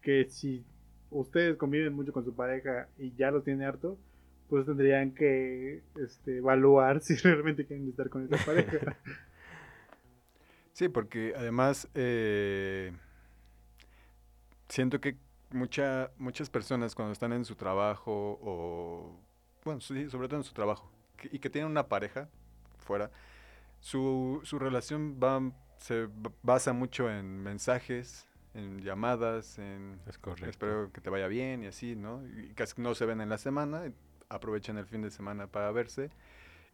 que 0.00 0.28
si 0.30 0.64
ustedes 1.10 1.56
conviven 1.56 1.92
mucho 1.92 2.12
con 2.12 2.24
su 2.24 2.34
pareja 2.34 2.88
y 2.98 3.12
ya 3.14 3.30
lo 3.30 3.42
tiene 3.42 3.66
harto, 3.66 3.98
pues 4.48 4.64
tendrían 4.66 5.12
que 5.12 5.82
este, 6.00 6.38
evaluar 6.38 7.00
si 7.02 7.16
realmente 7.16 7.66
quieren 7.66 7.88
estar 7.88 8.08
con 8.08 8.24
esa 8.24 8.44
pareja. 8.44 8.96
Sí, 10.74 10.88
porque 10.88 11.34
además 11.36 11.86
eh, 11.94 12.92
siento 14.70 15.02
que 15.02 15.18
mucha, 15.50 16.10
muchas 16.16 16.48
personas 16.48 16.94
cuando 16.94 17.12
están 17.12 17.34
en 17.34 17.44
su 17.44 17.56
trabajo 17.56 18.38
o, 18.42 19.20
bueno, 19.66 19.82
sí, 19.82 20.08
sobre 20.08 20.28
todo 20.28 20.38
en 20.38 20.44
su 20.44 20.54
trabajo, 20.54 20.90
y 21.30 21.40
que 21.40 21.50
tienen 21.50 21.70
una 21.70 21.88
pareja 21.88 22.30
fuera, 22.78 23.10
su, 23.80 24.40
su 24.44 24.58
relación 24.58 25.20
va, 25.22 25.42
se 25.82 26.08
basa 26.42 26.72
mucho 26.72 27.10
en 27.10 27.42
mensajes, 27.42 28.28
en 28.54 28.82
llamadas, 28.82 29.58
en 29.58 30.00
Es 30.06 30.16
correcto. 30.18 30.48
espero 30.48 30.92
que 30.92 31.00
te 31.00 31.10
vaya 31.10 31.26
bien 31.26 31.64
y 31.64 31.66
así, 31.66 31.96
¿no? 31.96 32.22
Y 32.26 32.52
casi 32.54 32.80
no 32.80 32.94
se 32.94 33.04
ven 33.04 33.20
en 33.20 33.28
la 33.28 33.38
semana, 33.38 33.86
y 33.88 33.94
aprovechan 34.28 34.78
el 34.78 34.86
fin 34.86 35.02
de 35.02 35.10
semana 35.10 35.48
para 35.48 35.72
verse. 35.72 36.10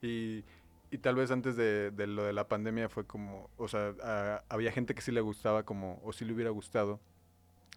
Y, 0.02 0.44
y 0.90 0.98
tal 0.98 1.14
vez 1.14 1.30
antes 1.30 1.56
de, 1.56 1.90
de 1.90 2.06
lo 2.06 2.22
de 2.24 2.32
la 2.34 2.48
pandemia 2.48 2.88
fue 2.90 3.06
como, 3.06 3.48
o 3.56 3.66
sea, 3.66 3.94
a- 4.02 4.44
había 4.50 4.72
gente 4.72 4.94
que 4.94 5.00
sí 5.00 5.10
le 5.10 5.22
gustaba 5.22 5.62
como, 5.64 6.00
o 6.04 6.12
sí 6.12 6.24
le 6.26 6.34
hubiera 6.34 6.50
gustado 6.50 7.00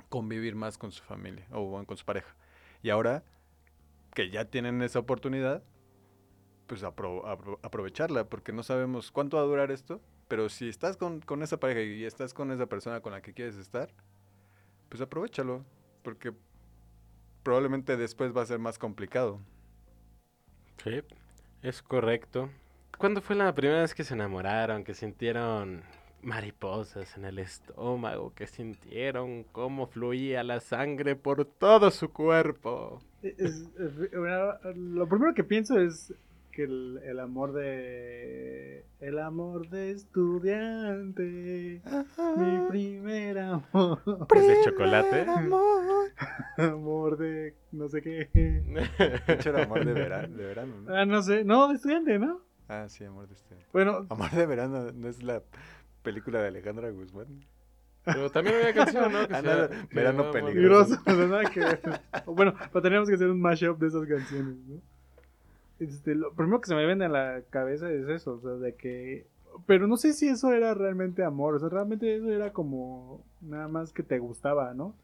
convivir 0.10 0.56
más 0.56 0.78
con 0.78 0.91
su 0.91 1.04
familia 1.04 1.46
o 1.52 1.63
bueno, 1.65 1.86
con 1.88 1.96
su 1.96 2.04
pareja. 2.06 2.36
Y 2.84 2.89
ahora 2.89 3.24
que 4.13 4.30
ya 4.30 4.46
tienen 4.46 4.82
esa 4.82 5.00
oportunidad, 5.00 5.63
pues 6.67 6.84
apro- 6.84 7.24
apro- 7.24 7.60
aprovecharla, 7.63 8.26
porque 8.26 8.52
no 8.52 8.63
sabemos 8.63 9.12
cuánto 9.12 9.38
va 9.38 9.44
a 9.44 9.46
durar 9.46 9.72
esto, 9.72 10.02
pero 10.32 10.48
si 10.48 10.70
estás 10.70 10.96
con, 10.96 11.20
con 11.20 11.44
esa 11.44 11.60
pareja 11.60 11.82
y 11.82 12.06
estás 12.06 12.34
con 12.34 12.52
esa 12.54 12.65
persona 12.65 13.02
con 13.02 13.12
la 13.12 13.22
que 13.22 13.34
quieres 13.34 13.58
estar, 13.58 13.89
pues 14.88 15.02
aprovechalo, 15.02 15.65
porque 16.04 16.32
probablemente 17.44 17.98
después 17.98 18.32
va 18.34 18.41
a 18.41 18.46
ser 18.46 18.58
más 18.58 18.80
complicado. 18.80 19.41
Sí, 20.82 21.02
es 21.62 21.82
correcto. 21.82 22.50
¿Cuándo 22.98 23.22
fue 23.22 23.36
la 23.36 23.54
primera 23.54 23.82
vez 23.82 23.94
que 23.94 24.06
se 24.06 24.13
enamoraron, 24.13 24.86
que 24.86 24.94
sintieron 24.94 25.84
mariposas 26.22 27.17
en 27.17 27.26
el 27.26 27.38
estómago 27.38 28.34
que 28.34 28.48
sintieron 28.48 29.44
cómo 29.52 29.88
fluía 29.88 30.46
la 30.46 30.62
sangre 30.62 31.17
por 31.17 31.44
todo 31.44 31.91
su 31.91 32.13
cuerpo. 32.13 33.02
Es- 33.22 33.67
es- 33.78 34.12
bueno, 34.12 34.54
lo 34.76 35.10
primero 35.10 35.34
que 35.34 35.44
pienso 35.44 35.78
es 35.78 36.13
que 36.52 36.64
el, 36.64 37.00
el 37.04 37.20
amor 37.20 37.54
de. 37.54 38.86
El 39.00 39.18
amor 39.20 39.70
de 39.70 39.92
estudiante. 39.92 41.82
Mi 42.38 42.70
primer 42.70 43.40
amor. 43.40 44.02
¿Es 44.36 44.48
de 44.48 44.58
chocolate? 44.64 45.26
amor 46.58 47.18
de. 47.18 47.56
No 47.72 47.88
sé 47.88 48.02
qué. 48.02 48.30
De 48.34 49.34
hecho, 49.34 49.50
era 49.50 49.64
amor 49.64 49.86
de 49.86 49.94
verano, 49.94 50.36
de 50.38 50.44
verano, 50.46 50.74
¿no? 50.86 50.96
Ah, 50.96 51.06
no 51.06 51.22
sé. 51.24 51.44
No, 51.44 51.68
de 51.68 51.76
estudiante, 51.76 52.20
¿no? 52.20 52.42
Ah, 52.68 52.88
sí, 52.90 53.04
amor 53.04 53.28
de 53.28 53.34
este. 53.36 53.56
Bueno, 53.74 54.06
Amor 54.10 54.30
de 54.32 54.46
verano 54.46 54.92
no 54.94 55.08
es 55.08 55.24
la 55.24 55.42
película 56.04 56.42
de 56.42 56.48
Alejandra 56.50 56.90
Guzmán. 56.92 57.46
Pero 58.04 58.32
también 58.32 58.56
había 58.56 58.74
canción, 58.74 59.12
¿no? 59.14 59.28
Que 59.28 59.34
Ah, 59.36 59.42
se 59.42 59.48
llama- 59.48 59.62
no, 59.76 59.88
que 59.90 59.96
Verano 59.96 60.32
Peligroso. 60.32 61.04
peligroso. 61.04 61.04
no 61.28 61.28
nada 61.28 61.44
que 61.52 61.60
ver. 61.60 61.82
Bueno, 62.26 62.54
pero 62.72 62.82
teníamos 62.82 63.08
que 63.10 63.16
hacer 63.16 63.30
un 63.30 63.40
mashup 63.42 63.78
de 63.80 63.88
esas 63.88 64.06
canciones, 64.08 64.56
¿no? 64.68 64.82
Este, 65.82 66.15
lo 66.15 66.34
primero 66.34 66.62
que 66.62 66.67
se 66.67 66.76
me 66.76 66.86
viene 66.86 67.06
a 67.06 67.10
la 67.10 67.41
cabeza 67.50 67.89
es 67.91 68.08
eso, 68.08 68.36
o 68.36 68.39
sea, 68.41 68.52
de 68.52 68.76
que... 68.76 69.28
Pero 69.65 69.88
no 69.88 69.98
sé 69.98 70.13
si 70.13 70.30
eso 70.30 70.54
era 70.54 70.74
realmente 70.74 71.24
amor, 71.24 71.56
o 71.56 71.60
sea, 71.60 71.70
realmente 71.70 72.15
eso 72.15 72.30
era 72.32 72.54
como 72.54 73.26
nada 73.41 73.67
más 73.67 73.91
que 73.91 74.04
te 74.04 74.20
gustaba, 74.20 74.74
¿no? 74.74 74.96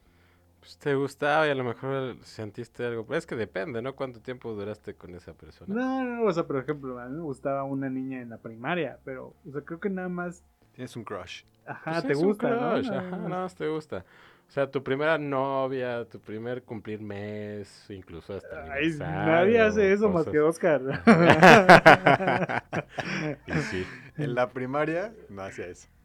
Pues 0.60 0.76
te 0.78 0.94
gustaba 0.94 1.46
y 1.46 1.50
a 1.50 1.54
lo 1.54 1.64
mejor 1.64 2.16
sentiste 2.24 2.84
algo. 2.84 3.06
Pero 3.06 3.18
es 3.18 3.26
que 3.26 3.36
depende, 3.36 3.80
¿no? 3.82 3.94
¿Cuánto 3.94 4.20
tiempo 4.20 4.52
duraste 4.54 4.94
con 4.94 5.14
esa 5.14 5.32
persona? 5.34 5.72
No, 5.74 6.04
no, 6.04 6.24
o 6.24 6.32
sea, 6.32 6.46
por 6.46 6.56
ejemplo, 6.58 6.98
a 6.98 7.06
mí 7.08 7.16
me 7.16 7.22
gustaba 7.22 7.64
una 7.64 7.88
niña 7.90 8.20
en 8.22 8.30
la 8.30 8.38
primaria, 8.38 8.98
pero, 9.04 9.34
o 9.46 9.52
sea, 9.52 9.62
creo 9.62 9.80
que 9.80 9.90
nada 9.90 10.08
más, 10.08 10.44
Tienes 10.72 10.96
un 10.96 11.04
crush. 11.04 11.42
ajá, 11.66 11.90
Pues 11.92 12.06
te 12.06 12.14
gusta, 12.14 12.50
¿no? 12.56 12.72
crush, 12.72 12.90
Nada 12.90 13.00
Ajá, 13.00 13.16
nada 13.16 13.42
más 13.42 13.54
te 13.54 13.68
gusta. 13.68 14.04
O 14.48 14.50
sea, 14.50 14.70
tu 14.70 14.82
primera 14.82 15.18
novia, 15.18 16.06
tu 16.06 16.18
primer 16.20 16.62
cumplir 16.62 17.00
mes, 17.02 17.84
incluso 17.90 18.34
hasta 18.34 18.72
Ay, 18.72 18.94
nadie 18.98 19.60
hace 19.60 19.92
eso 19.92 20.08
más 20.08 20.24
que 20.26 20.40
Oscar. 20.40 20.80
y 23.46 23.52
sí. 23.70 23.86
En 24.16 24.34
la 24.34 24.48
primaria 24.48 25.12
no 25.28 25.42
hacía 25.42 25.66
eso. 25.66 25.88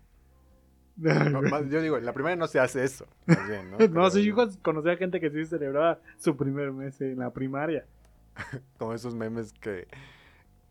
No, 0.95 1.41
más- 1.41 1.67
yo 1.69 1.81
digo, 1.81 1.97
en 1.97 2.05
la 2.05 2.13
primaria 2.13 2.35
no 2.35 2.47
se 2.47 2.59
hace 2.59 2.83
eso. 2.83 3.07
más 3.25 3.47
bien, 3.47 3.71
¿no? 3.71 3.77
No, 3.89 4.09
sí, 4.11 4.23
yo 4.23 4.35
conocí 4.61 4.89
a 4.89 4.97
gente 4.97 5.19
que 5.19 5.31
sí 5.31 5.43
celebraba 5.45 5.99
su 6.17 6.37
primer 6.37 6.71
mes 6.71 6.99
en 7.01 7.17
la 7.19 7.31
primaria. 7.31 7.85
Como 8.77 8.93
esos 8.93 9.15
memes 9.15 9.53
que, 9.53 9.87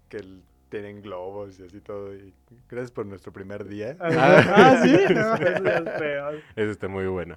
que 0.09 0.19
el- 0.19 0.43
tienen 0.69 1.03
globos 1.03 1.59
y 1.61 1.65
así 1.65 1.81
todo. 1.81 2.15
Y 2.15 2.33
gracias 2.71 2.93
por 2.93 3.05
nuestro 3.05 3.31
primer 3.33 3.67
día. 3.67 3.97
Ah, 4.01 4.81
sí, 4.83 4.91
no, 5.13 5.35
eso 5.35 5.67
es 5.69 5.81
peor. 5.99 6.35
Eso 6.57 6.71
está 6.71 6.89
muy 6.89 7.07
bueno. 7.07 7.37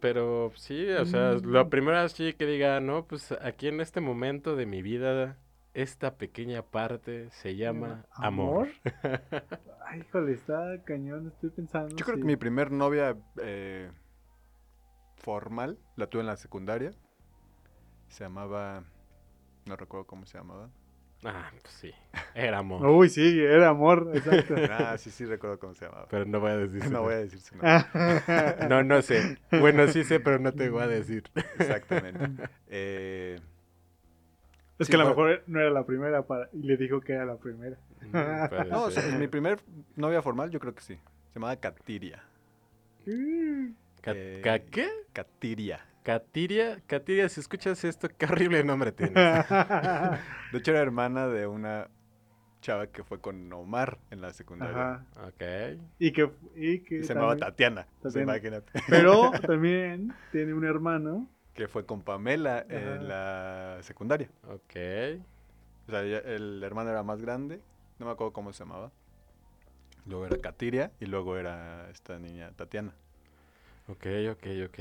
Pero 0.00 0.52
sí, 0.56 0.88
o 0.90 1.04
sea, 1.06 1.32
lo 1.32 1.64
Mm. 1.64 1.70
primero 1.70 1.98
así 1.98 2.32
que 2.34 2.46
diga, 2.46 2.80
no, 2.80 3.06
pues 3.06 3.32
aquí 3.32 3.68
en 3.68 3.80
este 3.80 4.00
momento 4.00 4.56
de 4.56 4.66
mi 4.66 4.82
vida, 4.82 5.38
esta 5.74 6.16
pequeña 6.16 6.62
parte 6.62 7.30
se 7.30 7.56
llama 7.56 8.04
amor. 8.12 8.68
Ay, 9.86 10.00
híjole, 10.00 10.32
está 10.32 10.82
cañón, 10.84 11.28
estoy 11.28 11.50
pensando. 11.50 11.94
Yo 11.96 12.04
creo 12.04 12.18
que 12.18 12.24
mi 12.24 12.36
primer 12.36 12.70
novia 12.72 13.16
eh, 13.40 13.90
formal 15.16 15.78
la 15.96 16.06
tuve 16.08 16.22
en 16.22 16.26
la 16.26 16.36
secundaria. 16.36 16.92
Se 18.08 18.24
llamaba. 18.24 18.84
No 19.66 19.76
recuerdo 19.76 20.06
cómo 20.06 20.26
se 20.26 20.38
llamaba. 20.38 20.70
Ah, 21.24 21.50
pues 21.62 21.74
sí, 21.74 21.92
era 22.34 22.58
amor. 22.58 22.86
Uy, 22.86 23.08
sí, 23.08 23.40
era 23.40 23.68
amor, 23.70 24.10
exacto. 24.14 24.54
Ah, 24.70 24.96
sí, 24.98 25.10
sí 25.10 25.24
recuerdo 25.24 25.58
cómo 25.58 25.74
se 25.74 25.86
llamaba. 25.86 26.06
Pero 26.10 26.24
no 26.26 26.40
voy 26.40 26.50
a 26.52 26.56
decir 26.58 26.82
su 26.84 26.90
No 26.90 27.02
voy 27.02 27.14
a 27.14 27.18
decir 27.18 27.40
su 27.40 27.56
nombre. 27.56 27.84
No, 28.68 28.82
no 28.82 29.02
sé. 29.02 29.38
Bueno, 29.50 29.86
sí 29.88 30.04
sé, 30.04 30.20
pero 30.20 30.38
no 30.38 30.52
te 30.52 30.68
voy 30.68 30.82
a 30.82 30.86
decir. 30.88 31.24
Exactamente. 31.58 32.48
Eh, 32.68 33.38
es 34.78 34.86
Sí, 34.86 34.90
que 34.92 34.96
a 34.96 35.00
lo 35.04 35.08
mejor 35.08 35.42
no 35.46 35.58
era 35.60 35.70
la 35.70 35.86
primera 35.86 36.22
para... 36.26 36.48
y 36.52 36.62
le 36.62 36.76
dijo 36.76 37.00
que 37.00 37.14
era 37.14 37.24
la 37.24 37.36
primera. 37.36 37.76
Mm, 38.02 38.68
no, 38.68 38.84
o 38.84 38.90
sea, 38.90 39.02
mi 39.18 39.26
primer 39.26 39.58
novia 39.96 40.20
formal 40.20 40.50
yo 40.50 40.60
creo 40.60 40.74
que 40.74 40.82
sí. 40.82 40.94
Se 41.32 41.34
llamaba 41.40 41.56
Katiria. 41.56 42.22
Ca- 44.02 44.12
eh, 44.14 44.40
ca- 44.44 44.58
¿Qué? 44.58 44.88
Katiria. 45.12 45.80
Catiria, 46.10 46.80
Catiria, 46.86 47.28
si 47.28 47.40
escuchas 47.40 47.82
esto, 47.84 48.06
qué 48.16 48.26
horrible 48.26 48.62
nombre 48.62 48.92
tienes. 48.92 49.14
De 50.52 50.58
hecho 50.58 50.70
era 50.70 50.78
hermana 50.80 51.26
de 51.26 51.48
una 51.48 51.88
chava 52.60 52.86
que 52.86 53.02
fue 53.02 53.20
con 53.20 53.52
Omar 53.52 53.98
en 54.12 54.20
la 54.20 54.32
secundaria. 54.32 54.76
Ajá. 54.92 55.04
Ok. 55.26 55.80
Y 55.98 56.12
que... 56.12 56.30
Y 56.54 56.78
que 56.84 56.98
Y 56.98 57.02
se 57.02 57.12
llamaba 57.12 57.36
Tatiana. 57.36 57.88
Tatiana. 58.00 58.22
imagínate. 58.36 58.70
Pero 58.88 59.32
también 59.46 60.14
tiene 60.30 60.54
un 60.54 60.64
hermano. 60.64 61.28
que 61.54 61.66
fue 61.66 61.84
con 61.84 62.02
Pamela 62.02 62.58
Ajá. 62.58 62.66
en 62.76 63.08
la 63.08 63.78
secundaria. 63.80 64.28
Ok. 64.44 64.76
O 65.88 65.90
sea, 65.90 66.02
ella- 66.04 66.22
el 66.24 66.62
hermano 66.62 66.90
era 66.90 67.02
más 67.02 67.20
grande, 67.20 67.60
no 67.98 68.06
me 68.06 68.12
acuerdo 68.12 68.32
cómo 68.32 68.52
se 68.52 68.60
llamaba. 68.60 68.92
Luego 70.06 70.24
era 70.26 70.36
Katiria 70.38 70.92
y 71.00 71.06
luego 71.06 71.36
era 71.36 71.90
esta 71.90 72.16
niña 72.20 72.52
Tatiana. 72.52 72.94
Ok, 73.88 74.06
ok, 74.30 74.46
ok. 74.68 74.78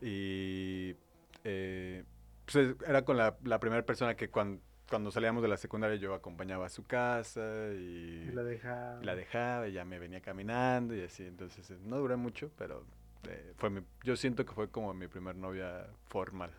Y 0.00 0.96
eh, 1.44 2.04
pues 2.44 2.56
es- 2.56 2.76
era 2.86 3.04
con 3.04 3.16
la, 3.16 3.36
la 3.44 3.58
primera 3.60 3.84
persona 3.84 4.16
que 4.16 4.30
cuan- 4.30 4.60
cuando 4.88 5.10
salíamos 5.10 5.42
de 5.42 5.48
la 5.48 5.56
secundaria 5.56 5.96
yo 5.96 6.14
acompañaba 6.14 6.66
a 6.66 6.68
su 6.68 6.84
casa 6.84 7.40
y, 7.72 8.26
Y 8.28 8.32
la 8.32 8.42
deja... 8.42 8.98
y 9.00 9.04
la 9.04 9.14
dejaba 9.16 9.66
y 9.68 9.72
ya 9.72 9.84
me 9.84 9.98
venía 9.98 10.20
caminando 10.20 10.94
y 10.94 11.02
así. 11.02 11.24
Entonces 11.24 11.70
eh, 11.70 11.78
no 11.82 11.96
duré 11.98 12.16
mucho, 12.16 12.50
pero 12.58 12.84
eh, 13.28 13.54
fue 13.56 13.70
mi- 13.70 13.82
yo 14.02 14.16
siento 14.16 14.44
que 14.44 14.52
fue 14.52 14.68
como 14.70 14.92
mi 14.94 15.08
primer 15.08 15.36
novia 15.36 15.86
formal. 16.08 16.50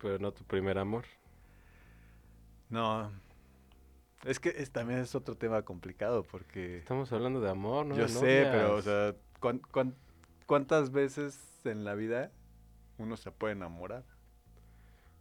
Pero 0.00 0.18
no 0.18 0.32
tu 0.32 0.44
primer 0.44 0.78
amor. 0.78 1.04
No. 2.70 3.10
Es 4.24 4.38
que 4.38 4.50
es, 4.50 4.70
también 4.70 5.00
es 5.00 5.14
otro 5.14 5.36
tema 5.36 5.62
complicado 5.62 6.22
porque 6.22 6.78
Estamos 6.78 7.12
hablando 7.12 7.40
de 7.40 7.50
amor, 7.50 7.86
¿no? 7.86 7.96
yo 7.96 8.02
de 8.04 8.08
sé, 8.08 8.48
pero 8.52 8.76
o 8.76 8.82
sea, 8.82 9.14
¿cuán- 9.40 9.58
cuán- 9.72 9.96
¿cuántas 10.46 10.92
veces 10.92 11.60
en 11.64 11.84
la 11.84 11.94
vida 11.94 12.30
uno 12.98 13.16
se 13.16 13.30
puede 13.30 13.54
enamorar? 13.54 14.04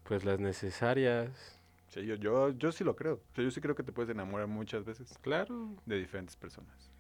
Pues 0.04 0.26
las 0.26 0.40
necesarias. 0.40 1.60
Sí, 1.90 2.06
yo, 2.06 2.16
yo, 2.16 2.50
yo 2.52 2.72
sí 2.72 2.84
lo 2.84 2.96
creo. 2.96 3.16
O 3.16 3.36
sea, 3.36 3.44
yo 3.44 3.52
sí 3.52 3.62
creo 3.62 3.76
que 3.76 3.84
te 3.84 3.92
puedes 3.92 4.10
enamorar 4.10 4.48
muchas 4.48 4.86
veces 4.86 5.18
Claro. 5.22 5.76
de 5.86 6.00
diferentes 6.00 6.36
personas. 6.36 6.92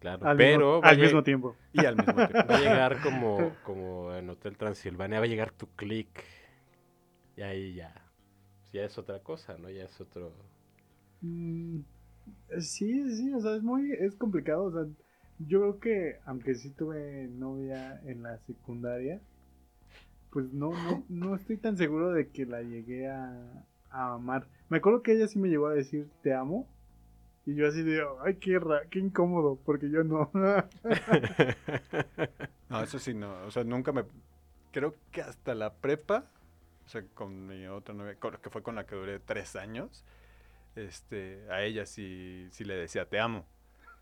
Claro. 0.00 0.26
Al, 0.26 0.36
pero 0.36 0.76
mismo, 0.76 0.88
al 0.88 0.98
mismo 0.98 1.22
tiempo. 1.22 1.56
Y 1.72 1.84
al 1.84 1.96
mismo 1.96 2.14
tiempo. 2.14 2.48
va 2.48 2.56
a 2.56 2.60
llegar 2.60 3.00
como, 3.02 3.54
como 3.64 4.14
en 4.14 4.30
Hotel 4.30 4.56
Transilvania, 4.56 5.18
va 5.18 5.24
a 5.24 5.28
llegar 5.28 5.50
tu 5.52 5.66
click. 5.74 6.24
Y 7.36 7.42
ahí 7.42 7.74
ya. 7.74 7.94
Ya 8.72 8.84
es 8.84 8.98
otra 8.98 9.20
cosa, 9.20 9.56
¿no? 9.58 9.70
Ya 9.70 9.84
es 9.84 10.00
otro. 10.00 10.32
Mm, 11.22 11.80
sí, 12.58 13.16
sí, 13.16 13.32
o 13.34 13.40
sea, 13.40 13.56
es 13.56 13.62
muy, 13.62 13.90
es 13.92 14.14
complicado, 14.16 14.64
o 14.64 14.72
sea, 14.72 14.84
yo 15.38 15.60
creo 15.60 15.80
que, 15.80 16.20
aunque 16.24 16.54
sí 16.54 16.70
tuve 16.70 17.28
novia 17.28 18.00
en 18.04 18.22
la 18.22 18.38
secundaria, 18.46 19.20
pues 20.36 20.52
no, 20.52 20.70
no, 20.70 21.02
no 21.08 21.34
estoy 21.34 21.56
tan 21.56 21.78
seguro 21.78 22.12
de 22.12 22.28
que 22.28 22.44
la 22.44 22.60
llegué 22.60 23.08
a, 23.08 23.32
a 23.90 24.12
amar. 24.16 24.46
Me 24.68 24.76
acuerdo 24.76 25.02
que 25.02 25.12
ella 25.12 25.26
sí 25.28 25.38
me 25.38 25.48
llegó 25.48 25.68
a 25.68 25.72
decir, 25.72 26.10
te 26.22 26.34
amo, 26.34 26.68
y 27.46 27.54
yo 27.54 27.66
así 27.66 27.82
de, 27.82 28.04
ay, 28.22 28.34
qué, 28.34 28.58
ra 28.58 28.82
qué 28.90 28.98
incómodo, 28.98 29.58
porque 29.64 29.88
yo 29.88 30.04
no. 30.04 30.30
No, 32.68 32.82
eso 32.82 32.98
sí, 32.98 33.14
no. 33.14 33.32
O 33.46 33.50
sea, 33.50 33.64
nunca 33.64 33.92
me... 33.92 34.04
Creo 34.72 34.94
que 35.10 35.22
hasta 35.22 35.54
la 35.54 35.74
prepa, 35.74 36.24
o 36.84 36.88
sea, 36.88 37.04
con 37.14 37.46
mi 37.46 37.66
otra 37.66 37.94
novia, 37.94 38.16
con- 38.16 38.36
que 38.38 38.50
fue 38.50 38.62
con 38.62 38.74
la 38.74 38.86
que 38.86 38.96
duré 38.96 39.18
tres 39.20 39.56
años, 39.56 40.04
este, 40.76 41.46
a 41.50 41.62
ella 41.62 41.86
sí, 41.86 42.48
sí 42.50 42.64
le 42.64 42.74
decía 42.76 43.08
te 43.08 43.18
amo. 43.20 43.46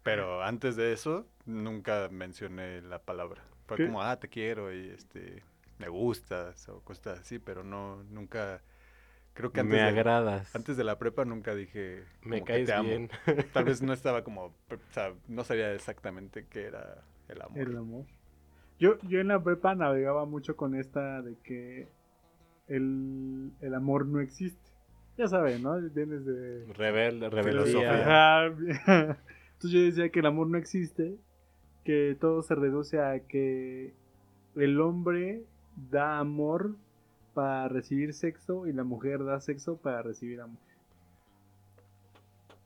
Pero 0.03 0.43
antes 0.43 0.77
de 0.77 0.93
eso, 0.93 1.27
nunca 1.47 2.09
mencioné 2.11 2.83
la 2.83 3.01
palabra. 3.01 3.43
Fue 3.67 3.77
¿Qué? 3.79 3.87
como, 3.87 4.03
ah, 4.03 4.19
te 4.19 4.29
quiero 4.29 4.73
y 4.75 4.89
este, 4.91 5.43
me 5.79 5.89
gustas 5.89 6.69
o 6.69 6.81
cosas 6.81 7.21
así, 7.21 7.39
pero 7.39 7.65
no, 7.65 8.03
nunca... 8.05 8.63
Creo 9.35 9.51
que 9.51 9.61
antes, 9.61 9.73
Me 9.75 9.83
de, 9.83 9.89
agradas. 9.89 10.55
antes 10.55 10.77
de 10.77 10.85
la 10.85 10.97
prepa 10.97 11.25
nunca 11.25 11.57
dije 11.57 12.05
me 12.23 12.45
caes 12.45 12.67
te 12.67 12.73
amo. 12.73 12.89
bien. 12.89 13.11
Tal 13.53 13.65
vez 13.65 13.83
no 13.83 13.93
estaba 13.93 14.23
como, 14.23 14.45
o 14.45 14.55
sea, 14.93 15.13
no 15.27 15.43
sabía 15.43 15.73
exactamente 15.75 16.47
qué 16.49 16.67
era 16.67 17.03
el 17.29 17.43
amor. 17.43 17.59
El 17.59 17.77
amor. 17.77 18.07
Yo, 18.79 18.97
yo 19.03 19.19
en 19.21 19.29
la 19.29 19.43
prepa 19.43 19.75
navegaba 19.75 20.25
mucho 20.25 20.57
con 20.57 20.77
esta 20.77 21.21
de 21.23 21.37
que 21.43 21.89
el, 22.69 23.51
el 23.61 23.75
amor 23.75 24.07
no 24.07 24.21
existe. 24.21 24.71
Ya 25.17 25.27
saben, 25.29 25.63
¿no? 25.63 25.81
Vienes 25.81 26.25
de... 26.25 26.65
Rebelde. 26.73 27.87
Ajá. 27.87 28.47
Entonces 28.47 29.71
yo 29.71 29.81
decía 29.81 30.09
que 30.11 30.21
el 30.21 30.27
amor 30.27 30.49
no 30.49 30.59
existe, 30.59 31.17
que 31.85 32.17
todo 32.21 32.43
se 32.43 32.55
reduce 32.55 33.01
a 33.01 33.21
que 33.21 33.95
el 34.57 34.81
hombre 34.81 35.43
da 35.91 36.19
amor 36.19 36.77
para 37.35 37.69
recibir 37.69 38.15
sexo 38.15 38.67
y 38.67 38.73
la 38.73 38.85
mujer 38.85 39.25
da 39.25 39.41
sexo 39.41 39.77
para 39.77 40.03
recibir 40.03 40.41
amor. 40.41 40.59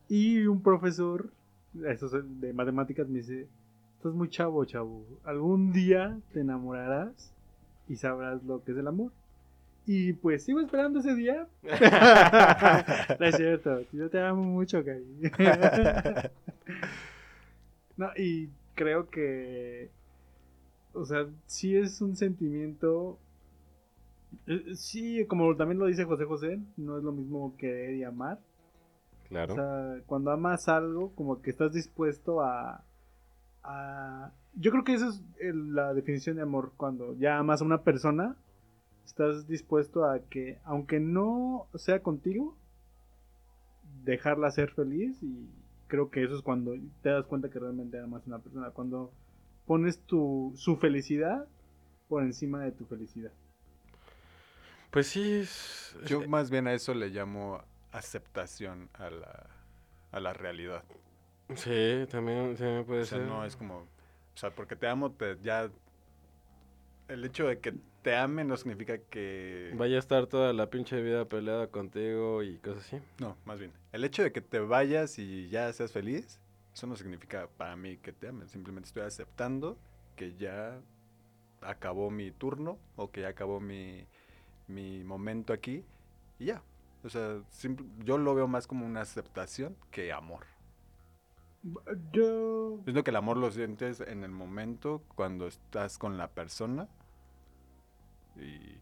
Y 0.09 0.47
un 0.47 0.63
profesor 0.63 1.31
de 1.73 2.53
matemáticas, 2.53 3.09
me 3.09 3.19
dice, 3.19 3.47
estás 3.97 4.15
muy 4.15 4.29
chavo, 4.29 4.65
chavo. 4.65 5.05
Algún 5.25 5.73
día 5.73 6.19
te 6.33 6.41
enamorarás 6.41 7.33
y 7.89 7.97
sabrás 7.97 8.43
lo 8.45 8.63
que 8.65 8.73
es 8.73 8.79
el 8.79 8.87
amor. 8.87 9.13
Y 9.87 10.13
pues 10.13 10.45
sigo 10.45 10.61
esperando 10.61 11.01
ese 11.01 11.15
día. 11.15 11.47
no 13.19 13.27
es 13.27 13.37
cierto, 13.37 13.81
yo 13.93 14.11
te 14.11 14.21
amo 14.21 14.43
mucho, 14.43 14.85
Kai. 14.85 15.03
no, 17.97 18.11
y 18.17 18.51
creo 18.75 19.09
que, 19.09 19.91
o 20.99 21.07
sea, 21.07 21.27
sí 21.47 21.77
es 21.77 22.01
un 22.01 22.17
sentimiento 22.17 23.19
eh, 24.47 24.75
Sí, 24.77 25.25
como 25.27 25.57
también 25.57 25.79
lo 25.79 25.87
dice 25.87 26.05
José 26.05 26.25
José, 26.25 26.61
no 26.77 26.99
es 26.99 27.05
lo 27.05 27.13
mismo 27.13 27.55
querer 27.57 27.95
y 27.97 28.05
amar. 28.05 28.39
Claro. 29.29 29.53
O 29.53 29.57
sea, 29.57 30.03
cuando 30.07 30.31
amas 30.31 30.69
algo, 30.69 31.13
como 31.15 31.43
que 31.43 31.51
estás 31.51 31.73
dispuesto 31.73 32.41
a, 32.43 32.85
a... 33.63 34.33
Yo 34.55 34.71
creo 34.71 34.85
que 34.85 34.95
esa 34.95 35.09
es 35.09 35.23
el- 35.41 35.75
la 35.75 35.95
definición 35.95 36.37
de 36.37 36.43
amor. 36.43 36.73
Cuando 36.77 37.15
ya 37.17 37.39
amas 37.39 37.61
a 37.63 37.65
una 37.65 37.83
persona, 37.83 38.37
estás 39.07 39.47
dispuesto 39.47 40.05
a 40.05 40.21
que, 40.21 40.59
aunque 40.65 41.01
no 41.01 41.67
sea 41.75 42.03
contigo, 42.03 42.57
dejarla 44.05 44.51
ser 44.51 44.71
feliz. 44.73 45.23
Y 45.23 45.49
creo 45.89 46.11
que 46.11 46.25
eso 46.25 46.35
es 46.37 46.43
cuando 46.43 46.73
te 47.03 47.11
das 47.11 47.27
cuenta 47.27 47.51
que 47.51 47.59
realmente 47.59 47.99
amas 48.01 48.23
a 48.25 48.29
una 48.29 48.39
persona. 48.39 48.71
Cuando 48.71 49.13
pones 49.69 50.01
tu, 50.01 50.53
su 50.57 50.77
felicidad 50.77 51.47
por 52.09 52.25
encima 52.25 52.65
de 52.65 52.73
tu 52.73 52.85
felicidad. 52.87 53.31
Pues 54.91 55.07
sí, 55.09 55.41
es- 55.43 55.95
Yo 56.07 56.27
más 56.27 56.51
bien 56.51 56.67
a 56.67 56.73
eso 56.73 56.95
le 56.95 57.09
llamo 57.11 57.63
aceptación 57.93 58.89
a 58.95 59.11
la, 59.11 59.47
a 60.13 60.21
la 60.21 60.33
realidad. 60.33 60.83
sí, 61.55 62.07
también, 62.11 62.57
también 62.57 62.85
puede 62.85 63.03
O 63.03 63.05
sea, 63.05 63.19
ser. 63.19 63.27
no 63.27 63.45
es 63.45 63.55
como, 63.57 63.81
o 63.81 63.87
sea, 64.37 64.51
porque 64.51 64.75
te 64.77 64.89
amo, 64.89 65.13
te, 65.13 65.37
ya... 65.43 65.71
El 67.09 67.25
hecho 67.25 67.47
de 67.47 67.59
que 67.59 67.75
te 68.03 68.17
ame 68.17 68.45
no 68.45 68.57
significa 68.57 68.99
que... 68.99 69.73
Vaya 69.77 69.97
a 69.97 69.99
estar 69.99 70.27
toda 70.27 70.53
la 70.53 70.69
pinche 70.69 71.01
vida 71.03 71.25
peleada 71.27 71.67
contigo 71.69 72.43
y 72.43 72.59
cosas 72.59 72.85
así. 72.87 72.99
No, 73.19 73.37
más 73.47 73.59
bien. 73.59 73.73
El 73.93 74.05
hecho 74.05 74.23
de 74.23 74.31
que 74.33 74.41
te 74.43 74.59
vayas 74.61 75.19
y 75.19 75.49
ya 75.49 75.73
seas 75.73 75.91
feliz, 75.93 76.39
eso 76.79 76.87
no 76.87 76.95
significa 76.95 77.49
para 77.57 77.75
mí 77.75 77.97
que 77.97 78.13
te 78.13 78.29
amen. 78.29 78.49
Simplemente 78.49 78.87
estoy 78.87 79.03
aceptando 79.03 79.77
que 80.15 80.37
ya 80.37 80.81
acabó 81.61 82.09
mi 82.09 82.31
turno 82.31 82.79
o 82.95 83.11
que 83.11 83.23
ya 83.23 83.29
acabó 83.31 83.59
mi, 83.59 84.07
mi 84.69 85.03
momento 85.03 85.53
aquí 85.53 85.85
y 86.39 86.45
ya. 86.47 86.63
O 87.03 87.09
sea, 87.09 87.43
simple- 87.51 87.85
yo 88.05 88.17
lo 88.17 88.33
veo 88.37 88.47
más 88.47 88.69
como 88.69 88.87
una 88.87 89.01
aceptación 89.01 89.77
que 89.91 90.13
amor. 90.13 90.47
Yo... 92.13 92.79
Es 92.87 92.95
lo 92.95 93.03
que 93.03 93.11
el 93.11 93.17
amor 93.17 93.39
lo 93.39 93.51
sientes 93.51 94.01
en 94.01 94.23
el 94.23 94.31
momento 94.31 95.03
cuando 95.17 95.49
estás 95.49 95.99
con 95.99 96.17
la 96.17 96.29
persona 96.29 96.87
y 98.37 98.79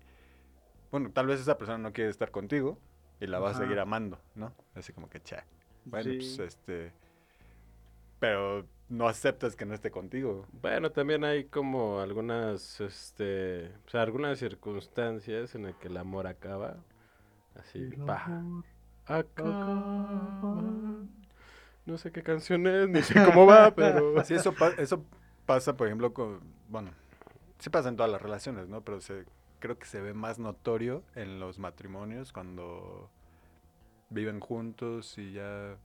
bueno, 0.90 1.10
tal 1.12 1.26
vez 1.26 1.40
esa 1.40 1.56
persona 1.56 1.78
no 1.78 1.94
quiere 1.94 2.10
estar 2.10 2.30
contigo 2.30 2.78
y 3.20 3.26
la 3.26 3.38
vas 3.38 3.54
a 3.54 3.56
Ajá. 3.56 3.64
seguir 3.64 3.80
amando, 3.80 4.20
¿no? 4.34 4.52
Así 4.74 4.92
como 4.92 5.08
que 5.08 5.22
cha. 5.22 5.46
Bueno, 5.86 6.10
Sí. 6.10 6.16
pues 6.18 6.38
este 6.40 6.92
pero 8.18 8.66
no 8.88 9.08
aceptas 9.08 9.56
que 9.56 9.66
no 9.66 9.74
esté 9.74 9.90
contigo. 9.90 10.46
Bueno, 10.62 10.90
también 10.90 11.24
hay 11.24 11.44
como 11.46 12.00
algunas, 12.00 12.80
este, 12.80 13.68
o 13.86 13.90
sea, 13.90 14.02
algunas 14.02 14.38
circunstancias 14.38 15.54
en 15.54 15.64
las 15.64 15.74
que 15.76 15.88
el 15.88 15.96
amor 15.96 16.26
acaba. 16.26 16.76
Así, 17.56 17.90
El 17.90 17.96
pa, 18.06 18.22
amor 18.22 18.64
acaba. 19.06 21.06
No 21.86 21.98
sé 21.98 22.10
qué 22.10 22.22
canción 22.22 22.66
es, 22.66 22.88
ni 22.88 23.02
sé 23.02 23.14
cómo 23.22 23.46
va, 23.46 23.74
pero... 23.74 24.20
Sí, 24.24 24.34
eso, 24.34 24.52
pa- 24.54 24.74
eso 24.78 25.04
pasa, 25.46 25.76
por 25.76 25.86
ejemplo, 25.86 26.12
con, 26.12 26.40
bueno, 26.68 26.90
sí 27.58 27.70
pasa 27.70 27.88
en 27.88 27.96
todas 27.96 28.10
las 28.12 28.22
relaciones, 28.22 28.68
¿no? 28.68 28.82
Pero 28.82 29.00
se, 29.00 29.24
creo 29.60 29.78
que 29.78 29.86
se 29.86 30.00
ve 30.00 30.14
más 30.14 30.38
notorio 30.38 31.02
en 31.14 31.40
los 31.40 31.58
matrimonios 31.58 32.32
cuando 32.32 33.10
viven 34.10 34.40
juntos 34.40 35.18
y 35.18 35.32
ya 35.32 35.76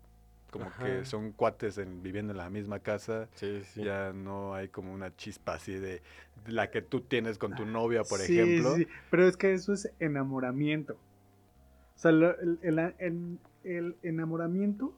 como 0.51 0.65
Ajá. 0.65 0.85
que 0.85 1.05
son 1.05 1.31
cuates 1.31 1.77
en, 1.79 2.03
viviendo 2.03 2.31
en 2.33 2.37
la 2.37 2.49
misma 2.51 2.79
casa. 2.79 3.27
Sí, 3.33 3.61
sí. 3.63 3.83
Ya 3.83 4.13
no 4.13 4.53
hay 4.53 4.67
como 4.67 4.93
una 4.93 5.15
chispa 5.15 5.55
así 5.55 5.73
de 5.73 6.03
la 6.45 6.69
que 6.69 6.81
tú 6.83 7.01
tienes 7.01 7.37
con 7.39 7.55
tu 7.55 7.65
novia, 7.65 8.03
por 8.03 8.19
Sí, 8.19 8.37
ejemplo. 8.39 8.75
sí, 8.75 8.87
pero 9.09 9.27
es 9.27 9.37
que 9.37 9.53
eso 9.53 9.73
es 9.73 9.91
enamoramiento. 9.99 10.93
O 11.95 11.99
sea, 12.01 12.11
el, 12.11 12.59
el- 12.61 12.79
el- 12.99 13.39
el 13.63 13.95
enamoramiento, 14.03 14.93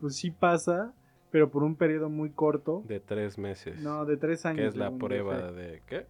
pues 0.00 0.16
sí 0.16 0.30
pasa, 0.30 0.92
pero 1.30 1.50
por 1.50 1.64
un 1.64 1.74
periodo 1.76 2.08
muy 2.08 2.30
corto. 2.30 2.82
De 2.86 3.00
tres 3.00 3.38
meses. 3.38 3.80
No, 3.82 4.04
de 4.04 4.16
tres 4.16 4.46
años. 4.46 4.60
que 4.60 4.66
es 4.68 4.76
la 4.76 4.90
prueba 4.92 5.50
de... 5.52 5.82
¿Qué? 5.86 6.06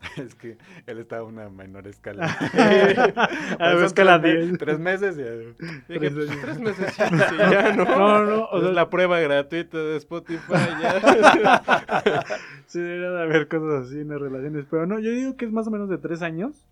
Es 0.16 0.34
que 0.36 0.58
él 0.86 0.98
está 0.98 1.18
a 1.18 1.22
una 1.24 1.48
menor 1.48 1.86
escala. 1.88 2.26
A 2.26 3.68
ver, 3.68 3.76
Son 3.76 3.84
es 3.84 3.92
que 3.92 4.04
la 4.04 4.20
tres, 4.20 4.34
me- 4.34 4.46
10. 4.46 4.58
tres 4.58 4.78
meses 4.78 5.18
y... 5.18 5.22
Dije, 5.22 6.10
Tres 6.10 6.12
pues, 6.14 6.30
años. 6.30 6.42
tres 6.42 6.60
meses 6.60 6.94
sí, 7.28 7.36
ya, 7.38 7.72
¿no? 7.74 7.84
No, 7.84 8.24
no, 8.24 8.44
o 8.44 8.56
es 8.58 8.62
sea- 8.64 8.72
la 8.72 8.90
prueba 8.90 9.18
gratuita 9.20 9.78
de 9.78 9.96
Spotify, 9.96 10.52
ya. 10.80 12.24
Sí, 12.66 12.80
debería 12.80 13.10
de 13.10 13.22
haber 13.22 13.48
cosas 13.48 13.86
así 13.86 14.00
en 14.00 14.08
las 14.08 14.20
relaciones. 14.20 14.66
Pero 14.70 14.86
no, 14.86 14.98
yo 14.98 15.10
digo 15.10 15.36
que 15.36 15.46
es 15.46 15.52
más 15.52 15.66
o 15.66 15.70
menos 15.70 15.88
de 15.88 15.98
tres 15.98 16.22
años. 16.22 16.66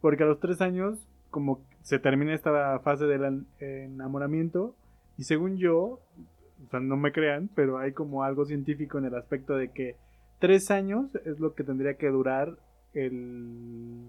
Porque 0.00 0.24
a 0.24 0.26
los 0.26 0.40
tres 0.40 0.60
años, 0.60 0.98
como 1.30 1.64
se 1.82 1.98
termina 2.00 2.34
esta 2.34 2.78
fase 2.80 3.04
del 3.06 3.24
en- 3.24 3.46
enamoramiento. 3.60 4.74
Y 5.16 5.24
según 5.24 5.58
yo, 5.58 5.76
o 5.76 6.70
sea, 6.70 6.80
no 6.80 6.96
me 6.96 7.12
crean, 7.12 7.48
pero 7.54 7.78
hay 7.78 7.92
como 7.92 8.24
algo 8.24 8.44
científico 8.44 8.98
en 8.98 9.04
el 9.04 9.14
aspecto 9.14 9.54
de 9.56 9.70
que 9.70 9.96
tres 10.42 10.72
años 10.72 11.14
es 11.24 11.38
lo 11.38 11.54
que 11.54 11.62
tendría 11.62 11.94
que 11.94 12.08
durar 12.08 12.58
el, 12.94 14.08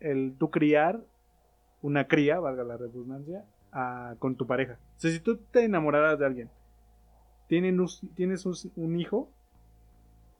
el 0.00 0.34
tú 0.36 0.50
criar 0.50 0.98
una 1.82 2.08
cría, 2.08 2.40
valga 2.40 2.64
la 2.64 2.76
redundancia, 2.76 3.44
con 4.18 4.34
tu 4.34 4.44
pareja. 4.48 4.76
Si 4.96 5.20
tú 5.20 5.36
te 5.36 5.62
enamoraras 5.62 6.18
de 6.18 6.26
alguien, 6.26 6.50
tienen 7.46 7.78
us- 7.78 8.02
tienes 8.16 8.44
un, 8.44 8.54
un 8.74 8.98
hijo, 8.98 9.30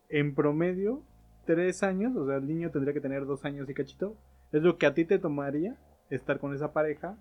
en 0.08 0.34
promedio, 0.34 1.02
tres 1.44 1.84
años, 1.84 2.16
o 2.16 2.26
sea, 2.26 2.38
el 2.38 2.48
niño 2.48 2.72
tendría 2.72 2.92
que 2.92 3.00
tener 3.00 3.26
dos 3.26 3.44
años 3.44 3.70
y 3.70 3.74
cachito, 3.74 4.16
es 4.50 4.62
lo 4.64 4.76
que 4.76 4.86
a 4.86 4.94
ti 4.94 5.04
te 5.04 5.20
tomaría 5.20 5.76
estar 6.10 6.40
con 6.40 6.52
esa 6.52 6.72
pareja 6.72 7.16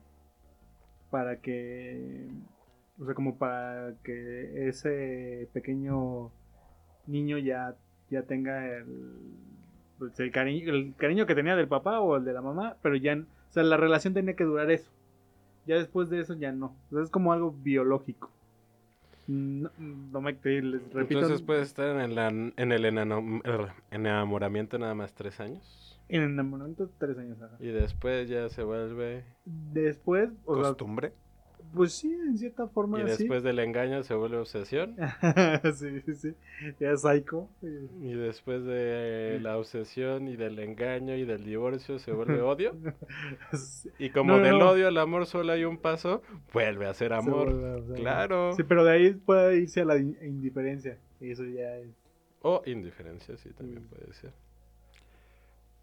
para 1.12 1.36
que, 1.40 2.28
o 3.00 3.06
sea, 3.06 3.14
como 3.14 3.38
para 3.38 3.94
que 4.04 4.68
ese 4.70 5.50
pequeño 5.54 6.32
niño 7.08 7.38
ya, 7.38 7.76
ya 8.10 8.24
tenga 8.24 8.78
el, 8.78 8.86
pues, 9.98 10.20
el, 10.20 10.32
cariño, 10.32 10.74
el 10.74 10.94
cariño 10.96 11.26
que 11.26 11.36
tenía 11.36 11.56
del 11.56 11.68
papá 11.68 12.00
o 12.00 12.18
el 12.18 12.26
de 12.26 12.34
la 12.34 12.42
mamá, 12.42 12.78
pero 12.82 12.96
ya, 12.96 13.16
o 13.16 13.52
sea, 13.52 13.64
la 13.64 13.78
relación 13.78 14.14
tenía 14.14 14.36
que 14.36 14.44
durar 14.44 14.70
eso. 14.72 14.92
Ya 15.66 15.76
después 15.76 16.10
de 16.10 16.20
eso 16.20 16.36
ya 16.36 16.52
no. 16.52 16.76
O 16.92 16.96
sea, 16.96 17.04
es 17.04 17.10
como 17.10 17.34
algo 17.34 17.52
biológico. 17.52 18.30
No, 19.28 19.72
no 19.80 20.22
me 20.22 20.34
les 20.34 20.94
repito. 20.94 21.20
Entonces 21.20 21.42
puedes 21.42 21.68
estar 21.68 22.00
en 22.00 22.00
el, 22.00 22.54
en 22.56 22.72
el 22.72 22.86
enamoramiento 23.90 24.78
nada 24.78 24.94
más 24.94 25.16
tres 25.16 25.40
años. 25.40 26.00
En 26.08 26.22
enamoramiento, 26.22 26.88
tres 27.00 27.18
años. 27.18 27.42
ajá. 27.42 27.56
Y 27.60 27.70
después 27.70 28.30
ya 28.30 28.48
se 28.50 28.62
vuelve... 28.64 29.24
Después, 29.46 30.30
o 30.46 30.56
sea, 30.56 30.66
¿Costumbre? 30.66 31.14
Pues 31.76 31.94
sí, 31.94 32.12
en 32.12 32.38
cierta 32.38 32.68
forma 32.68 33.00
Y 33.00 33.04
sí. 33.04 33.08
después 33.24 33.44
del 33.44 33.60
engaño 33.60 34.02
se 34.04 34.14
vuelve 34.16 34.38
obsesión. 34.38 34.96
sí, 35.76 36.02
sí, 36.02 36.16
sí. 36.16 36.34
Ya 36.80 36.92
es 36.92 37.02
psycho. 37.02 37.50
Y 37.62 38.14
después 38.14 38.64
de 38.64 39.40
la 39.42 39.58
obsesión 39.58 40.28
y 40.28 40.36
del 40.38 40.58
engaño 40.60 41.16
y 41.16 41.26
del 41.26 41.44
divorcio 41.44 42.00
se 42.00 42.12
vuelve 42.14 42.42
odio. 42.42 42.76
Sí, 43.54 43.90
Y 44.00 44.10
como 44.10 44.38
No, 44.38 44.44
del 44.44 44.58
no. 44.60 44.70
odio 44.72 44.88
al 44.88 44.98
amor 44.98 45.26
solo 45.26 45.52
hay 45.54 45.66
un 45.66 45.78
paso, 45.78 46.22
vuelve 46.54 46.88
a 46.88 46.94
ser 46.94 47.10
se 47.10 47.16
amor. 47.16 47.46
vuelve, 47.54 47.70
o 47.82 47.86
sea, 47.88 47.96
Claro. 47.96 48.54
Sí, 48.56 48.64
pero 48.64 48.84
de 48.84 48.92
ahí 48.92 49.14
puede 49.14 49.58
irse 49.58 49.82
a 49.82 49.86
la 49.86 49.98
in- 49.98 50.18
indiferencia. 50.22 50.98
Y 51.20 51.32
eso 51.32 51.44
ya 51.46 51.78
es. 51.78 51.90
O 52.42 52.62
indiferencia, 52.66 53.36
sí, 53.38 53.50
también 53.54 53.84
Mm. 53.84 53.88
puede 53.88 54.14
ser. 54.14 54.32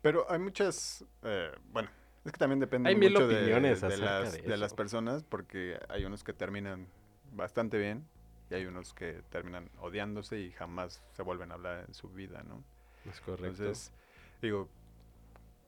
Pero 0.01 0.29
hay 0.31 0.39
muchas, 0.39 1.05
eh, 1.23 1.51
bueno, 1.73 1.89
es 2.25 2.33
que 2.33 2.39
también 2.39 2.61
depende 2.61 2.89
Hay 2.89 2.97
mil 2.97 3.13
mucho 3.13 3.27
de, 3.27 3.61
de 3.61 3.71
acerca 3.71 3.97
las, 3.97 4.33
de 4.33 4.43
de 4.43 4.57
las 4.57 4.75
personas, 4.75 5.25
porque 5.25 5.79
hay 5.89 6.05
unos 6.05 6.23
que 6.23 6.33
terminan 6.33 6.87
bastante 7.33 7.79
bien 7.79 8.07
y 8.51 8.55
hay 8.55 8.67
unos 8.67 8.93
que 8.95 9.23
terminan 9.31 9.71
odiándose 9.81 10.39
y 10.41 10.53
jamás 10.53 11.03
se 11.13 11.23
vuelven 11.23 11.51
a 11.51 11.55
hablar 11.55 11.85
en 11.89 11.95
su 11.95 12.09
vida, 12.09 12.43
¿no? 12.43 12.63
Es 13.11 13.21
correcto. 13.21 13.47
Entonces, 13.47 13.93
digo, 14.41 14.69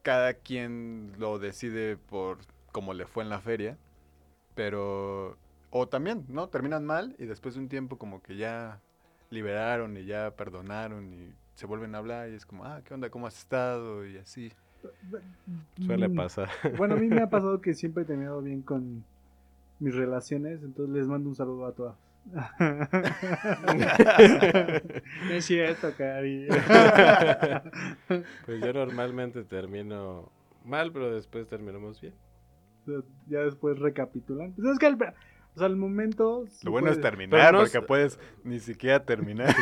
cada 0.03 0.35
quien 0.35 1.15
lo 1.19 1.39
decide 1.39 1.97
por 1.97 2.39
cómo 2.71 2.95
le 2.95 3.07
fue 3.07 3.25
en 3.25 3.31
la 3.31 3.41
feria, 3.41 3.79
pero, 4.55 5.37
o 5.71 5.89
también, 5.89 6.25
¿no? 6.29 6.49
Terminan 6.49 6.85
mal 6.85 7.17
y 7.19 7.25
después 7.25 7.55
de 7.55 7.61
un 7.61 7.69
tiempo 7.69 7.99
como 7.99 8.23
que 8.23 8.37
ya 8.37 8.81
liberaron 9.31 9.97
y 9.97 10.05
ya 10.05 10.31
perdonaron 10.37 11.13
y 11.13 11.35
se 11.55 11.67
vuelven 11.67 11.95
a 11.95 11.99
hablar 11.99 12.31
y 12.31 12.35
es 12.35 12.47
como, 12.47 12.65
ah, 12.65 12.83
¿qué 12.85 12.95
onda? 12.95 13.11
¿Cómo 13.11 13.27
has 13.27 13.39
estado? 13.39 14.07
Y 14.07 14.19
así. 14.19 14.53
Suele 15.85 16.09
Mm, 16.09 16.15
pasar. 16.17 16.49
Bueno, 16.77 16.95
a 16.95 16.99
mí 16.99 17.09
me 17.09 17.21
ha 17.23 17.29
pasado 17.31 17.61
que 17.61 17.75
siempre 17.75 18.03
he 18.05 18.07
terminado 18.07 18.41
bien 18.43 18.63
con 18.63 19.05
mis 19.81 19.95
relaciones. 19.95 20.63
Entonces 20.63 20.95
les 20.95 21.07
mando 21.07 21.29
un 21.29 21.35
saludo 21.35 21.67
a 21.67 21.73
todas. 21.73 21.97
no 25.29 25.31
es 25.35 25.45
cierto, 25.45 25.93
Cari. 25.97 26.49
Pues 28.47 28.61
yo 28.61 28.73
normalmente 28.73 29.45
termino 29.45 30.31
mal, 30.65 30.93
pero 30.93 31.15
después 31.15 31.47
terminamos 31.49 32.01
bien. 32.01 32.15
ya 33.29 33.41
después 33.41 33.79
recapitulan. 33.79 34.53
Pues 34.53 34.69
es 34.73 34.79
que 34.79 34.87
al, 34.87 34.99
o 35.55 35.59
sea, 35.59 35.67
al 35.67 35.77
momento... 35.77 36.45
sí 36.51 36.65
Lo 36.67 36.73
bueno 36.73 36.91
es 36.91 37.01
terminar, 37.01 37.53
no 37.53 37.61
porque 37.61 37.79
es- 37.79 37.85
puedes 37.85 38.19
ni 38.43 38.59
siquiera 38.61 39.05
terminar. 39.05 39.55
Sí, 39.55 39.61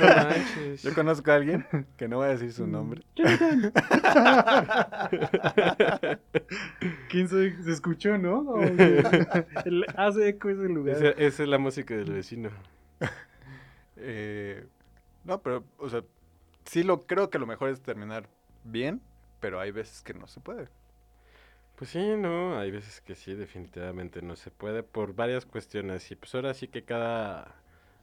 no 0.00 0.06
manches. 0.06 0.82
Yo 0.82 0.94
conozco 0.94 1.30
a 1.30 1.34
alguien 1.34 1.66
que 1.96 2.08
no 2.08 2.16
voy 2.18 2.26
a 2.26 2.30
decir 2.30 2.52
su 2.52 2.66
nombre. 2.66 3.02
¿Quién 7.08 7.28
se, 7.28 7.62
se 7.62 7.72
escuchó, 7.72 8.18
no? 8.18 8.60
El- 9.64 9.84
hace 9.96 10.28
eco 10.28 10.48
ese 10.50 10.68
lugar. 10.68 10.96
Esa, 10.96 11.08
esa 11.10 11.42
es 11.42 11.48
la 11.48 11.58
música 11.58 11.94
del 11.94 12.12
vecino. 12.12 12.50
Eh, 13.96 14.66
no, 15.24 15.40
pero, 15.40 15.64
o 15.78 15.88
sea, 15.88 16.02
sí 16.64 16.82
lo 16.82 17.06
creo 17.06 17.30
que 17.30 17.38
lo 17.38 17.46
mejor 17.46 17.70
es 17.70 17.80
terminar 17.80 18.28
bien, 18.64 19.00
pero 19.40 19.60
hay 19.60 19.70
veces 19.70 20.02
que 20.02 20.14
no 20.14 20.26
se 20.26 20.40
puede. 20.40 20.68
Pues 21.76 21.90
sí, 21.90 21.98
no, 22.16 22.56
hay 22.58 22.70
veces 22.70 23.00
que 23.00 23.16
sí, 23.16 23.34
definitivamente 23.34 24.22
no 24.22 24.36
se 24.36 24.50
puede 24.52 24.84
por 24.84 25.14
varias 25.14 25.44
cuestiones. 25.44 26.08
Y 26.10 26.14
pues 26.16 26.32
ahora 26.34 26.54
sí 26.54 26.68
que 26.68 26.84
cada 26.84 27.56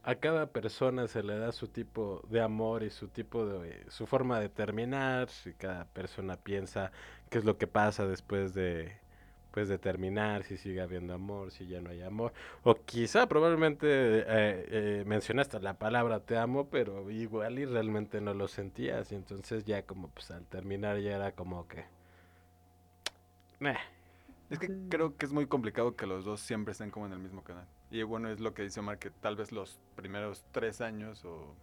a 0.04 0.16
cada 0.16 0.48
persona 0.52 1.08
se 1.08 1.24
le 1.24 1.38
da 1.38 1.52
su 1.52 1.68
tipo 1.68 2.22
de 2.30 2.42
amor 2.42 2.84
y 2.84 2.90
su 2.90 3.08
tipo 3.08 3.46
de 3.46 3.86
su 3.90 4.08
forma 4.08 4.40
de 4.40 4.50
terminar, 4.50 5.30
y 5.46 5.54
cada 5.54 5.86
persona 5.86 6.38
piensa 6.38 6.92
qué 7.30 7.38
es 7.38 7.46
lo 7.46 7.58
que 7.58 7.68
pasa 7.68 8.06
después 8.08 8.54
de 8.54 8.94
pues 9.52 9.68
de 9.70 9.78
terminar, 9.78 10.44
si 10.44 10.58
sigue 10.58 10.82
habiendo 10.82 11.14
amor, 11.14 11.52
si 11.52 11.68
ya 11.68 11.82
no 11.82 11.90
hay 11.92 12.02
amor, 12.02 12.34
o 12.64 12.76
quizá 12.76 13.28
probablemente 13.28 13.88
eh, 13.88 14.26
eh, 14.28 15.04
mencionaste 15.06 15.60
la 15.60 15.74
palabra 15.76 16.22
te 16.22 16.38
amo, 16.38 16.70
pero 16.70 17.12
igual 17.12 17.60
y 17.60 17.66
realmente 17.66 18.22
no 18.22 18.34
lo 18.34 18.48
sentías, 18.48 19.12
y 19.12 19.16
entonces 19.16 19.66
ya 19.66 19.84
como 19.86 20.10
pues 20.10 20.32
al 20.32 20.46
terminar 20.48 21.00
ya 21.00 21.16
era 21.16 21.34
como 21.34 21.68
que 21.68 21.86
meh. 23.62 23.78
Es 24.50 24.60
que 24.60 24.68
creo 24.90 25.16
que 25.16 25.26
es 25.26 25.32
muy 25.32 25.48
complicado 25.48 25.96
que 25.96 26.06
los 26.06 26.26
dos 26.26 26.42
siempre 26.42 26.74
estén 26.74 26.92
como 26.92 27.06
en 27.06 27.14
el 27.14 27.20
mismo 27.20 27.42
canal. 27.44 27.66
Y 27.90 28.04
bueno, 28.04 28.30
es 28.30 28.42
lo 28.42 28.54
que 28.54 28.64
dice 28.64 28.82
Omar, 28.82 29.00
que 29.00 29.10
tal 29.10 29.38
vez 29.38 29.54
los 29.54 29.80
primeros 29.96 30.46
tres 30.52 30.82
años 30.82 31.24
o, 31.24 31.56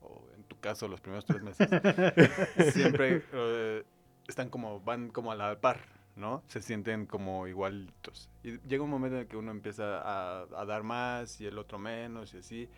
o 0.00 0.22
en 0.36 0.44
tu 0.44 0.58
caso 0.60 0.86
los 0.86 1.00
primeros 1.00 1.24
tres 1.24 1.42
meses 1.42 1.68
siempre 2.72 3.24
eh, 3.32 3.84
están 4.28 4.48
como, 4.48 4.80
van 4.80 5.10
como 5.10 5.32
a 5.32 5.34
la 5.34 5.60
par, 5.60 5.80
¿no? 6.14 6.44
Se 6.46 6.62
sienten 6.62 7.06
como 7.06 7.48
igualitos. 7.48 8.30
Y 8.44 8.60
llega 8.60 8.84
un 8.84 8.90
momento 8.90 9.16
en 9.16 9.22
el 9.22 9.28
que 9.28 9.36
uno 9.36 9.50
empieza 9.50 10.00
a, 10.00 10.42
a 10.42 10.64
dar 10.66 10.84
más 10.84 11.40
y 11.40 11.46
el 11.46 11.58
otro 11.58 11.78
menos 11.80 12.32
y 12.34 12.38
así. 12.38 12.68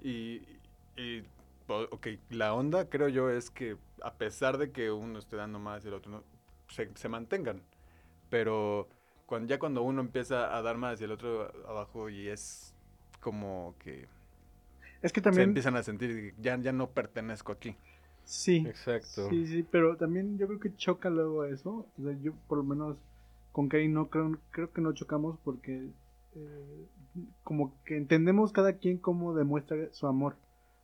Y, 0.00 0.42
y, 0.96 1.22
ok, 1.68 2.06
la 2.30 2.54
onda 2.54 2.88
creo 2.88 3.08
yo 3.08 3.30
es 3.30 3.50
que 3.50 3.76
a 4.02 4.14
pesar 4.14 4.56
de 4.56 4.72
que 4.72 4.90
uno 4.90 5.18
esté 5.18 5.36
dando 5.36 5.58
más 5.58 5.84
y 5.84 5.88
el 5.88 5.94
otro 5.94 6.10
no, 6.10 6.24
se, 6.68 6.90
se 6.94 7.08
mantengan. 7.08 7.62
Pero 8.30 8.88
cuando, 9.26 9.48
ya 9.48 9.58
cuando 9.58 9.82
uno 9.82 10.00
empieza 10.00 10.56
a 10.56 10.62
dar 10.62 10.76
más 10.76 11.00
y 11.00 11.04
el 11.04 11.12
otro 11.12 11.52
abajo 11.68 12.08
y 12.08 12.28
es 12.28 12.74
como 13.20 13.74
que 13.78 14.06
Es 15.02 15.12
que 15.12 15.20
se 15.20 15.24
también... 15.24 15.50
empiezan 15.50 15.76
a 15.76 15.82
sentir, 15.82 16.34
ya, 16.38 16.58
ya 16.58 16.72
no 16.72 16.90
pertenezco 16.90 17.52
aquí. 17.52 17.76
Sí. 18.24 18.64
Exacto. 18.66 19.28
Sí, 19.30 19.46
sí, 19.46 19.62
pero 19.70 19.96
también 19.96 20.36
yo 20.38 20.46
creo 20.46 20.60
que 20.60 20.76
choca 20.76 21.08
luego 21.08 21.44
eso. 21.44 21.86
O 21.98 22.02
sea, 22.02 22.12
yo 22.22 22.32
por 22.46 22.58
lo 22.58 22.64
menos 22.64 22.96
con 23.52 23.68
Kari 23.68 23.88
no 23.88 24.08
creo, 24.08 24.38
creo 24.50 24.72
que 24.72 24.82
no 24.82 24.92
chocamos 24.92 25.38
porque 25.42 25.88
eh, 26.34 26.86
como 27.42 27.74
que 27.84 27.96
entendemos 27.96 28.52
cada 28.52 28.74
quien 28.74 28.98
cómo 28.98 29.34
demuestra 29.34 29.76
su 29.92 30.06
amor. 30.06 30.36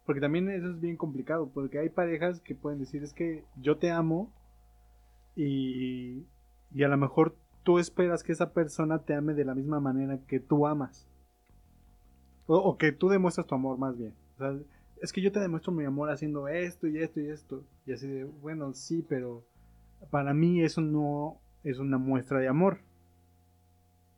Porque 0.07 0.21
también 0.21 0.51
eso 0.51 0.71
es 0.71 0.81
bien 0.81 0.97
complicado, 0.97 1.51
porque 1.53 1.79
hay 1.79 1.89
parejas 1.89 2.41
que 2.41 2.55
pueden 2.55 2.79
decir 2.79 3.03
es 3.03 3.13
que 3.13 3.45
yo 3.57 3.79
te 3.79 3.91
amo 3.91 4.31
y, 5.37 6.25
y 6.75 6.83
a 6.83 6.89
lo 6.89 6.97
mejor 6.97 7.37
tú 7.63 7.79
esperas 7.79 8.23
que 8.23 8.33
esa 8.33 8.53
persona 8.53 8.99
te 8.99 9.15
ame 9.15 9.35
de 9.35 9.45
la 9.45 9.55
misma 9.55 9.81
manera 9.81 10.19
que 10.27 10.41
tú 10.41 10.67
amas. 10.67 11.09
O, 12.47 12.57
o 12.59 12.77
que 12.77 12.93
tú 12.93 13.09
demuestras 13.09 13.47
tu 13.47 13.55
amor 13.55 13.79
más 13.79 13.97
bien. 13.97 14.13
O 14.35 14.39
sea, 14.39 14.59
es 15.01 15.13
que 15.13 15.23
yo 15.23 15.33
te 15.33 15.41
demuestro 15.41 15.73
mi 15.73 15.85
amor 15.85 16.11
haciendo 16.11 16.49
esto 16.49 16.87
y 16.87 16.99
esto 16.99 17.21
y 17.21 17.29
esto. 17.29 17.65
Y 17.87 17.93
así 17.93 18.09
de, 18.09 18.25
bueno, 18.25 18.75
sí, 18.75 19.05
pero 19.09 19.45
para 20.11 20.35
mí 20.35 20.63
eso 20.63 20.81
no 20.81 21.39
es 21.63 21.79
una 21.79 21.97
muestra 21.97 22.39
de 22.41 22.49
amor. 22.49 22.79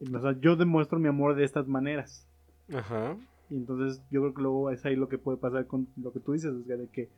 O 0.01 0.21
sea, 0.21 0.39
yo 0.41 0.57
demuestro 0.57 0.99
mi 0.99 1.09
amor 1.09 1.37
de 1.37 1.45
estas 1.45 1.69
maneras. 1.69 2.27
Ajá. 2.75 3.17
Y 3.51 3.57
entonces 3.57 4.03
yo 4.11 4.21
creo 4.23 4.35
que 4.35 4.43
luego 4.43 4.71
es 4.71 4.85
ahí 4.85 4.97
lo 4.97 5.09
que 5.09 5.19
puede 5.19 5.39
pasar 5.39 5.67
con 5.67 5.89
lo 5.97 6.13
que 6.13 6.21
tú 6.21 6.33
dices, 6.33 6.53
o 6.53 6.63
sea, 6.65 6.77
de 6.77 6.89
que 6.89 7.09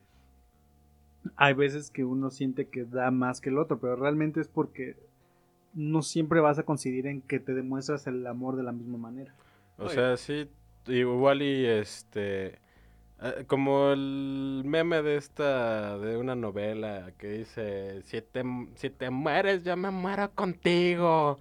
hay 1.37 1.55
veces 1.55 1.91
que 1.91 2.05
uno 2.05 2.31
siente 2.31 2.69
que 2.69 2.85
da 2.85 3.11
más 3.11 3.41
que 3.41 3.51
el 3.51 3.59
otro, 3.59 3.79
pero 3.79 3.97
realmente 3.97 4.41
es 4.41 4.49
porque 4.49 4.97
no 5.75 6.03
siempre 6.03 6.41
vas 6.41 6.59
a 6.59 6.65
coincidir 6.65 7.07
en 7.07 7.23
que 7.23 7.41
te 7.41 7.55
demuestras 7.55 8.07
el 8.07 8.27
amor 8.27 8.57
de 8.57 8.63
la 8.63 8.73
misma 8.73 8.99
manera. 8.99 9.35
O 9.79 9.85
Oye. 9.85 9.95
sea, 9.95 10.17
sí, 10.17 10.49
igual 10.87 11.43
y 11.43 11.67
este, 11.67 12.59
eh, 13.21 13.45
como 13.47 13.91
el 13.91 14.63
meme 14.65 15.03
de 15.03 15.17
esta, 15.17 15.99
de 15.99 16.17
una 16.17 16.35
novela 16.35 17.13
que 17.19 17.29
dice, 17.29 18.03
si 18.03 18.21
te, 18.23 18.43
si 18.77 18.91
te 18.91 19.11
mueres, 19.11 19.65
yo 19.65 19.77
me 19.77 19.91
muero 19.91 20.31
contigo. 20.35 21.39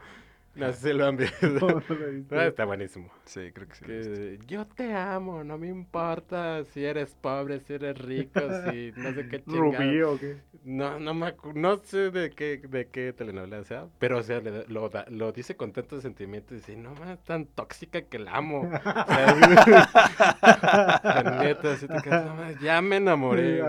No 0.57 0.73
sé 0.73 0.89
si 0.91 0.93
lo 0.97 1.05
han 1.05 1.17
visto. 1.17 1.37
No. 1.47 2.37
Ah, 2.37 2.45
Está 2.47 2.65
buenísimo. 2.65 3.09
Sí, 3.25 3.51
creo 3.53 3.67
que 3.67 3.75
sí. 3.75 3.85
Que 3.85 4.39
yo 4.47 4.65
te 4.67 4.93
amo, 4.93 5.43
no 5.43 5.57
me 5.57 5.67
importa 5.67 6.63
si 6.65 6.83
eres 6.83 7.13
pobre, 7.15 7.59
si 7.61 7.73
eres 7.73 7.97
rico, 7.97 8.39
si 8.39 8.91
no 8.97 9.13
sé 9.13 9.27
qué 9.29 9.43
chingada. 9.43 9.77
Rubí 9.85 10.01
o 10.01 10.17
qué. 10.19 10.37
No, 10.63 10.99
no 10.99 11.13
me 11.13 11.33
no 11.53 11.77
sé 11.77 12.11
de 12.11 12.31
qué, 12.31 12.57
de 12.57 12.87
qué 12.89 13.13
telenovela 13.13 13.63
sea, 13.63 13.87
pero 13.99 14.17
o 14.17 14.23
sea, 14.23 14.39
le 14.41 14.65
lo, 14.67 14.89
lo 15.09 15.31
dice 15.31 15.55
con 15.55 15.71
tanto 15.71 16.01
sentimiento 16.01 16.53
y 16.53 16.57
dice, 16.57 16.75
no 16.75 16.93
tan 17.25 17.45
tóxica 17.45 18.01
que 18.01 18.19
la 18.19 18.35
amo. 18.37 18.61
O 18.61 18.69
sea, 18.69 19.35
la 21.03 21.37
neta, 21.43 21.73
así 21.73 21.87
te 21.87 22.01
quedas, 22.01 22.25
"No 22.25 22.61
ya 22.61 22.81
me 22.81 22.97
enamoré. 22.97 23.61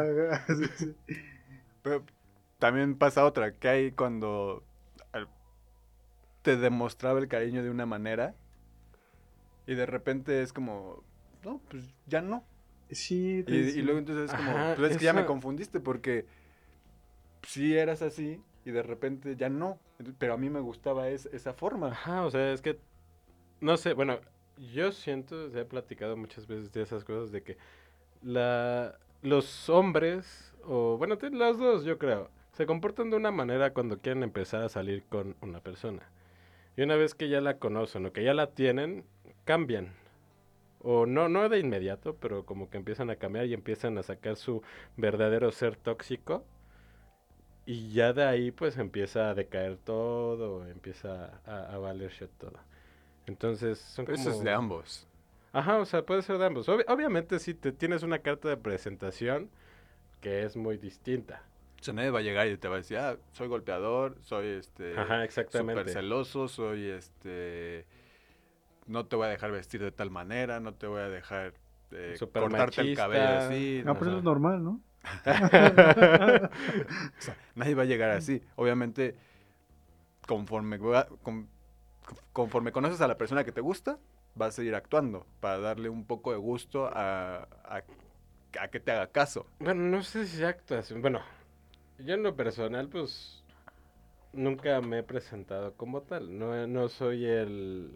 Sí, 0.47 0.65
sí. 0.77 0.97
Pero 1.83 2.05
también 2.59 2.97
pasa 2.97 3.25
otra, 3.25 3.53
que 3.53 3.69
hay 3.69 3.93
cuando 3.93 4.65
te 6.43 6.57
demostraba 6.57 7.19
el 7.21 7.29
cariño 7.29 7.63
de 7.63 7.71
una 7.71 7.87
manera 7.87 8.35
y 9.67 9.75
de 9.75 9.87
repente 9.87 10.43
es 10.43 10.53
como, 10.53 11.03
no, 11.45 11.61
pues 11.69 11.85
ya 12.07 12.23
no. 12.23 12.45
Sí, 12.91 13.41
Y, 13.41 13.45
te- 13.45 13.57
y 13.57 13.71
sí. 13.73 13.83
luego 13.83 13.99
entonces 13.99 14.31
es 14.31 14.35
como, 14.35 14.53
Ajá, 14.53 14.75
pues 14.77 14.93
es 14.93 14.97
que 14.99 15.05
ya 15.05 15.13
me 15.13 15.27
confundiste 15.27 15.81
porque 15.81 16.25
sí 17.43 17.77
eras 17.77 18.03
así 18.03 18.41
y 18.65 18.71
de 18.71 18.83
repente 18.83 19.37
ya 19.37 19.49
no. 19.49 19.79
Pero 20.19 20.35
a 20.35 20.37
mí 20.37 20.49
me 20.51 20.61
gustaba 20.61 21.09
es- 21.09 21.27
esa 21.27 21.53
forma. 21.53 21.89
Ajá, 21.89 22.25
o 22.25 22.31
sea, 22.31 22.53
es 22.53 22.63
que, 22.63 22.79
no 23.61 23.77
sé, 23.77 23.95
bueno, 23.95 24.19
yo 24.73 24.93
siento, 24.93 25.51
se 25.51 25.61
he 25.61 25.65
platicado 25.65 26.17
muchas 26.17 26.47
veces 26.47 26.73
de 26.73 26.83
esas 26.83 27.05
cosas, 27.05 27.33
de 27.33 27.43
que 27.43 27.57
la, 28.23 28.99
los 29.23 29.69
hombres, 29.69 30.55
o 30.65 30.97
bueno, 30.99 31.19
los 31.33 31.59
dos 31.59 31.85
yo 31.85 31.99
creo, 31.99 32.31
se 32.53 32.67
comportan 32.67 33.11
de 33.11 33.17
una 33.17 33.31
manera 33.31 33.73
cuando 33.73 33.99
quieren 33.99 34.23
empezar 34.23 34.63
a 34.63 34.69
salir 34.69 35.05
con 35.09 35.37
una 35.43 35.61
persona. 35.61 36.03
Y 36.79 36.83
una 36.83 36.95
vez 36.95 37.17
que 37.17 37.29
ya 37.29 37.41
la 37.41 37.59
conocen 37.59 38.07
o 38.07 38.13
que 38.13 38.23
ya 38.23 38.35
la 38.35 38.53
tienen, 38.53 39.05
cambian. 39.45 39.95
O 40.79 41.07
no, 41.07 41.29
no 41.29 41.49
de 41.49 41.59
inmediato, 41.59 42.15
pero 42.15 42.47
como 42.47 42.71
que 42.71 42.77
empiezan 42.77 43.11
a 43.11 43.17
cambiar 43.17 43.47
y 43.47 43.53
empiezan 43.53 43.99
a 43.99 44.05
sacar 44.05 44.37
su 44.37 44.63
verdadero 44.97 45.51
ser 45.51 45.75
tóxico. 45.75 46.45
Y 47.67 47.91
ya 47.91 48.13
de 48.13 48.23
ahí 48.23 48.53
pues 48.53 48.79
empieza 48.79 49.29
a 49.31 49.35
decaer 49.35 49.77
todo, 49.77 50.65
empieza 50.69 51.41
a, 51.45 51.75
a 51.75 51.79
valer 51.79 52.13
shit 52.13 52.31
todo. 52.39 52.61
Entonces 53.27 53.81
son 53.81 54.07
Pero 54.07 54.17
como... 54.17 54.29
eso 54.29 54.39
es 54.39 54.45
de 54.45 54.53
ambos. 54.53 55.09
Ajá, 55.53 55.79
o 55.81 55.85
sea, 55.85 56.07
puede 56.07 56.23
ser 56.23 56.39
de 56.39 56.47
ambos. 56.47 56.69
Obvi- 56.69 56.85
obviamente 56.87 57.41
si 57.41 57.55
te 57.55 57.73
tienes 57.73 58.05
una 58.05 58.21
carta 58.21 58.49
de 58.49 58.57
presentación 58.57 59.51
que 60.21 60.45
es 60.45 60.57
muy 60.57 60.77
distinta. 60.79 61.43
O 61.81 61.85
sea, 61.85 61.95
nadie 61.95 62.11
va 62.11 62.19
a 62.19 62.23
llegar 62.23 62.49
y 62.49 62.57
te 62.59 62.69
va 62.69 62.75
a 62.77 62.79
decir, 62.79 62.99
ah, 62.99 63.17
soy 63.33 63.49
golpeador, 63.49 64.17
soy 64.23 64.47
este 64.49 64.95
Ajá, 64.99 65.23
súper 65.25 65.25
exactamente. 65.25 65.93
celoso, 65.93 66.49
soy 66.49 66.87
este 66.91 67.87
no 68.87 69.07
te 69.07 69.17
voy 69.17 69.27
a 69.27 69.31
dejar 69.31 69.53
vestir 69.53 69.83
de 69.83 69.93
tal 69.93 70.11
manera, 70.11 70.61
no 70.61 70.75
te 70.75 70.87
voy 70.87 71.01
a 71.01 71.09
dejar 71.09 71.55
eh, 71.91 72.17
Súper 72.19 72.43
cortarte 72.43 72.81
el 72.81 72.95
cabello 72.97 73.37
así. 73.37 73.83
No, 73.85 73.95
pero 73.99 74.11
eso 74.11 74.19
es 74.19 74.25
normal, 74.25 74.65
¿no? 74.65 74.81
O 77.19 77.23
sea, 77.23 77.37
nadie 77.55 77.75
va 77.75 77.83
a 77.83 77.87
llegar 77.87 78.11
así. 78.11 78.43
Obviamente, 78.57 79.15
conforme, 80.27 80.79
con- 80.79 81.49
conforme 82.33 82.73
conoces 82.73 83.01
a 83.01 83.09
la 83.09 83.19
persona 83.19 83.45
que 83.45 83.53
te 83.53 83.61
gusta, 83.61 83.99
vas 84.35 84.51
a 84.51 84.53
seguir 84.53 84.75
actuando 84.75 85.27
para 85.41 85.59
darle 85.59 85.89
un 85.89 86.05
poco 86.07 86.33
de 86.33 86.39
gusto 86.39 86.87
a, 86.87 87.49
a- 87.65 87.85
a 88.61 88.69
que 88.69 88.81
te 88.81 88.93
haga 88.93 89.09
caso. 89.09 89.47
Bueno, 89.61 89.83
no 89.83 90.03
sé 90.03 90.27
si 90.27 90.43
actuación. 90.43 91.01
Bueno, 91.03 91.21
yo 91.99 92.15
en 92.15 92.23
lo 92.23 92.35
personal, 92.37 92.89
pues 92.89 93.43
nunca 94.33 94.81
me 94.81 94.99
he 94.99 95.03
presentado 95.03 95.75
como 95.75 96.03
tal. 96.03 96.39
No, 96.39 96.67
no 96.67 96.89
soy 96.89 97.25
el. 97.27 97.91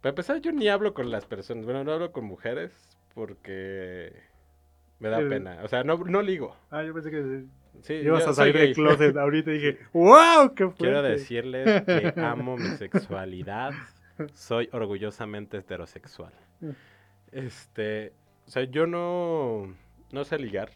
Para 0.00 0.10
empezar, 0.10 0.40
yo 0.40 0.52
ni 0.52 0.68
hablo 0.68 0.92
con 0.94 1.10
las 1.10 1.24
personas. 1.26 1.64
Bueno, 1.64 1.82
no 1.84 1.92
hablo 1.92 2.12
con 2.12 2.24
mujeres 2.24 2.72
porque 3.14 4.12
me 4.98 5.08
da 5.08 5.18
El- 5.20 5.28
pena. 5.28 5.60
O 5.62 5.68
sea, 5.68 5.82
no, 5.84 5.96
no 5.98 6.20
ligo. 6.22 6.56
Ah, 6.70 6.82
yo 6.82 6.92
pensé 6.92 7.10
que 7.10 7.44
Sí, 7.82 7.94
ibas 7.94 8.26
a 8.28 8.34
salir 8.34 8.56
del 8.56 8.72
closet 8.74 9.16
ahorita 9.16 9.50
y 9.50 9.54
dije, 9.54 9.78
¡Wow! 9.92 10.54
¡Qué 10.54 10.64
fuerte! 10.64 10.78
Quiero 10.78 11.02
decirles 11.02 11.82
que 11.82 12.12
amo 12.20 12.56
mi 12.56 12.68
sexualidad. 12.76 13.72
Soy 14.32 14.68
orgullosamente 14.72 15.56
heterosexual. 15.56 16.32
Este, 17.32 18.12
o 18.46 18.50
sea, 18.50 18.62
yo 18.64 18.86
no, 18.86 19.74
no 20.12 20.24
sé 20.24 20.38
ligar. 20.38 20.70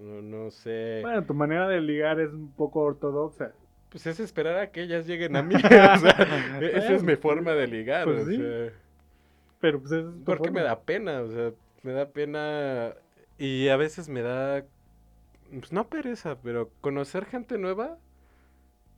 No, 0.00 0.22
no 0.22 0.50
sé. 0.50 1.00
Bueno, 1.02 1.24
tu 1.24 1.34
manera 1.34 1.68
de 1.68 1.80
ligar 1.80 2.20
es 2.20 2.30
un 2.32 2.50
poco 2.52 2.80
ortodoxa. 2.80 3.52
Pues 3.90 4.06
es 4.06 4.20
esperar 4.20 4.58
a 4.58 4.70
que 4.70 4.82
ellas 4.82 5.06
lleguen 5.06 5.36
a 5.36 5.42
mí. 5.42 5.54
o 5.56 5.58
sea, 5.58 6.58
esa 6.60 6.94
es 6.94 7.02
mi 7.02 7.16
forma 7.16 7.52
de 7.52 7.66
ligar. 7.66 8.04
Pues 8.04 8.22
o 8.22 8.26
sí. 8.26 8.36
sea, 8.36 8.70
Pero 9.60 9.80
pues 9.80 9.92
es 9.92 10.04
porque 10.24 10.50
me 10.50 10.62
da 10.62 10.80
pena, 10.80 11.22
o 11.22 11.28
sea, 11.30 11.52
me 11.82 11.92
da 11.92 12.08
pena 12.10 12.94
y 13.38 13.68
a 13.68 13.76
veces 13.76 14.08
me 14.08 14.22
da, 14.22 14.64
pues 15.50 15.72
no 15.72 15.88
pereza, 15.88 16.36
pero 16.42 16.70
conocer 16.80 17.24
gente 17.26 17.56
nueva 17.58 17.96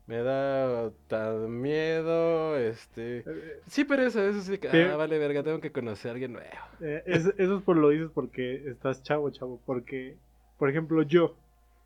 me 0.06 0.22
da 0.22 0.90
tan 1.06 1.60
miedo, 1.60 2.56
este... 2.56 3.18
Eh, 3.18 3.60
Sí, 3.66 3.84
pereza, 3.84 4.24
eso 4.26 4.40
sí, 4.40 4.56
que, 4.56 4.68
ah, 4.68 4.96
vale, 4.96 5.18
verga, 5.18 5.42
tengo 5.42 5.60
que 5.60 5.70
conocer 5.70 6.08
a 6.08 6.12
alguien 6.14 6.32
nuevo. 6.32 6.48
eh, 6.80 7.02
es- 7.04 7.34
eso 7.36 7.58
es 7.58 7.62
por 7.62 7.76
lo 7.76 7.90
dices 7.90 8.08
porque 8.14 8.68
estás 8.70 9.02
chavo, 9.02 9.28
chavo. 9.30 9.60
Porque, 9.66 10.16
por 10.58 10.68
ejemplo, 10.68 11.02
yo, 11.02 11.36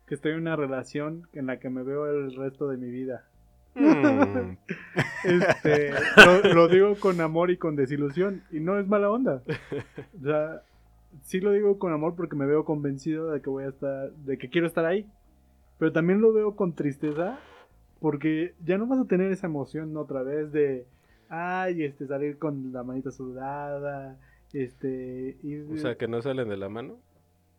que 0.07 0.15
estoy 0.15 0.33
en 0.33 0.39
una 0.39 0.55
relación 0.55 1.27
en 1.33 1.47
la 1.47 1.59
que 1.59 1.69
me 1.69 1.83
veo 1.83 2.07
el 2.07 2.35
resto 2.35 2.67
de 2.67 2.77
mi 2.77 2.89
vida. 2.89 3.25
Mm, 3.75 4.57
Este, 5.23 5.91
lo, 6.25 6.53
lo 6.53 6.67
digo 6.67 6.95
con 6.99 7.21
amor 7.21 7.49
y 7.49 7.57
con 7.57 7.75
desilusión. 7.77 8.43
Y 8.51 8.59
no 8.59 8.77
es 8.77 8.87
mala 8.87 9.09
onda. 9.09 9.41
O 10.19 10.23
sea, 10.23 10.61
sí 11.21 11.39
lo 11.39 11.51
digo 11.51 11.79
con 11.79 11.93
amor 11.93 12.15
porque 12.15 12.35
me 12.35 12.45
veo 12.45 12.65
convencido 12.65 13.31
de 13.31 13.41
que 13.41 13.49
voy 13.49 13.63
a 13.63 13.69
estar, 13.69 14.11
de 14.11 14.37
que 14.37 14.49
quiero 14.49 14.67
estar 14.67 14.85
ahí. 14.85 15.07
Pero 15.79 15.91
también 15.91 16.21
lo 16.21 16.33
veo 16.33 16.55
con 16.55 16.73
tristeza 16.73 17.39
porque 17.99 18.53
ya 18.65 18.77
no 18.77 18.85
vas 18.85 18.99
a 18.99 19.05
tener 19.05 19.31
esa 19.31 19.47
emoción 19.47 19.95
otra 19.95 20.23
vez 20.23 20.51
de, 20.51 20.85
ay, 21.29 21.83
este, 21.83 22.05
salir 22.05 22.37
con 22.37 22.73
la 22.73 22.83
manita 22.83 23.11
sudada, 23.11 24.19
este, 24.51 25.37
ir... 25.41 25.65
o 25.71 25.77
sea, 25.77 25.95
que 25.95 26.09
no 26.09 26.21
salen 26.21 26.49
de 26.49 26.57
la 26.57 26.67
mano. 26.67 26.97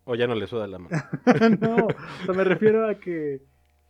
O 0.04 0.14
ya 0.14 0.26
no 0.26 0.34
le 0.34 0.46
suda 0.46 0.66
la 0.66 0.78
mano. 0.78 0.96
no, 1.60 1.86
o 1.86 2.24
sea, 2.26 2.34
me 2.34 2.44
refiero 2.44 2.86
a 2.86 2.96
que, 2.96 3.40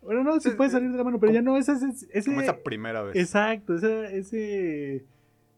bueno, 0.01 0.23
no, 0.23 0.39
se 0.41 0.53
puede 0.53 0.71
salir 0.71 0.91
de 0.91 0.97
la 0.99 1.05
mano, 1.05 1.19
pero 1.19 1.33
ya 1.33 1.43
no 1.43 1.57
es 1.57 1.69
ese... 1.69 2.25
Como 2.25 2.41
esa 2.41 2.59
primera 2.62 3.03
vez. 3.03 3.17
Exacto, 3.17 3.75
ese, 3.75 4.17
ese 4.17 5.05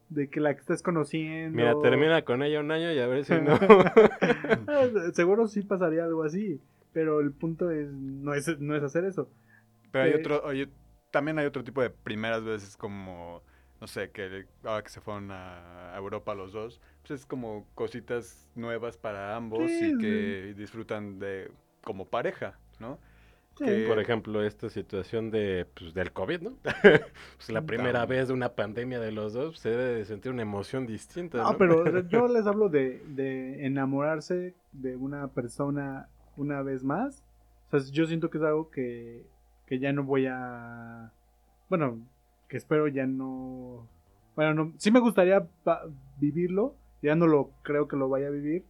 de 0.09 0.29
que 0.31 0.41
la 0.41 0.55
que 0.55 0.61
estás 0.61 0.83
conociendo. 0.83 1.57
Mira, 1.57 1.75
termina 1.83 2.23
con 2.23 2.43
ella 2.43 2.61
un 2.61 2.71
año 2.71 2.93
y 2.93 2.99
a 2.99 3.07
ver 3.07 3.25
si 3.25 3.35
no. 3.35 3.59
Ah, 4.69 4.87
Seguro 5.13 5.47
sí 5.49 5.63
pasaría 5.63 6.05
algo 6.05 6.23
así, 6.23 6.61
pero 6.93 7.21
el 7.21 7.33
punto 7.33 7.71
es 7.71 7.91
no 7.93 8.35
es, 8.35 8.59
no 8.61 8.75
es 8.77 8.83
hacer 8.83 9.05
eso. 9.05 9.29
Pero 9.91 10.05
hay 10.05 10.13
Eh, 10.13 10.17
otro, 10.17 10.43
oye, 10.45 10.69
también 11.11 11.39
hay 11.39 11.47
otro 11.47 11.65
tipo 11.65 11.83
de 11.83 11.91
primeras 11.91 12.45
veces 12.45 12.77
como, 12.77 13.43
no 13.81 13.87
sé, 13.87 14.11
que 14.11 14.47
ahora 14.65 14.83
que 14.83 14.91
se 14.91 15.01
fueron 15.01 15.31
a 15.31 15.95
Europa 15.97 16.35
los 16.35 16.53
dos, 16.53 16.81
pues 17.07 17.21
es 17.21 17.27
como 17.27 17.67
cositas 17.75 18.49
nuevas 18.55 18.97
para 18.97 19.37
ambos 19.37 19.71
Sí, 19.71 19.93
y 19.95 19.99
que 19.99 20.55
disfrutan 20.57 21.19
de 21.19 21.51
como 21.83 22.07
pareja, 22.07 22.59
¿no? 22.81 22.99
Sí. 23.59 23.65
Que- 23.65 23.87
Por 23.89 23.99
ejemplo, 23.99 24.43
esta 24.43 24.69
situación 24.69 25.31
de, 25.31 25.67
pues, 25.75 25.95
del 25.95 26.13
COVID, 26.13 26.41
¿no? 26.43 26.57
pues 27.37 27.49
la 27.51 27.63
primera 27.63 28.05
vez 28.05 28.29
de 28.29 28.35
una 28.35 28.51
pandemia 28.55 29.01
de 29.01 29.13
los 29.13 29.33
dos, 29.33 29.59
se 29.59 29.71
debe 29.71 29.85
de 29.95 30.05
sentir 30.05 30.31
una 30.33 30.43
emoción 30.43 30.87
distinta. 30.87 31.39
No, 31.39 31.53
¿no? 31.53 31.59
pero 31.59 31.85
yo 32.09 32.29
les 32.29 32.47
hablo 32.47 32.69
de, 32.69 33.03
de 33.07 33.65
enamorarse 33.67 34.55
de 34.73 34.97
una 34.97 35.29
persona 35.29 36.09
una 36.37 36.63
vez 36.63 36.83
más. 36.85 37.23
O 37.73 37.79
sea, 37.81 37.91
yo 37.93 38.07
siento 38.07 38.29
que 38.31 38.39
es 38.39 38.45
algo 38.45 38.71
que, 38.71 39.27
que 39.67 39.79
ya 39.79 39.93
no 39.93 40.05
voy 40.05 40.27
a... 40.27 41.13
Bueno, 41.71 41.99
que 42.49 42.57
espero 42.57 42.89
ya 42.89 43.07
no... 43.07 43.89
Bueno, 44.35 44.55
no, 44.55 44.73
sí 44.79 44.91
me 44.91 45.01
gustaría 45.01 45.47
pa- 45.65 45.83
vivirlo, 46.19 46.75
ya 47.03 47.15
no 47.15 47.27
lo 47.27 47.51
creo 47.63 47.89
que 47.89 47.97
lo 47.97 48.09
vaya 48.09 48.27
a 48.29 48.31
vivir, 48.31 48.65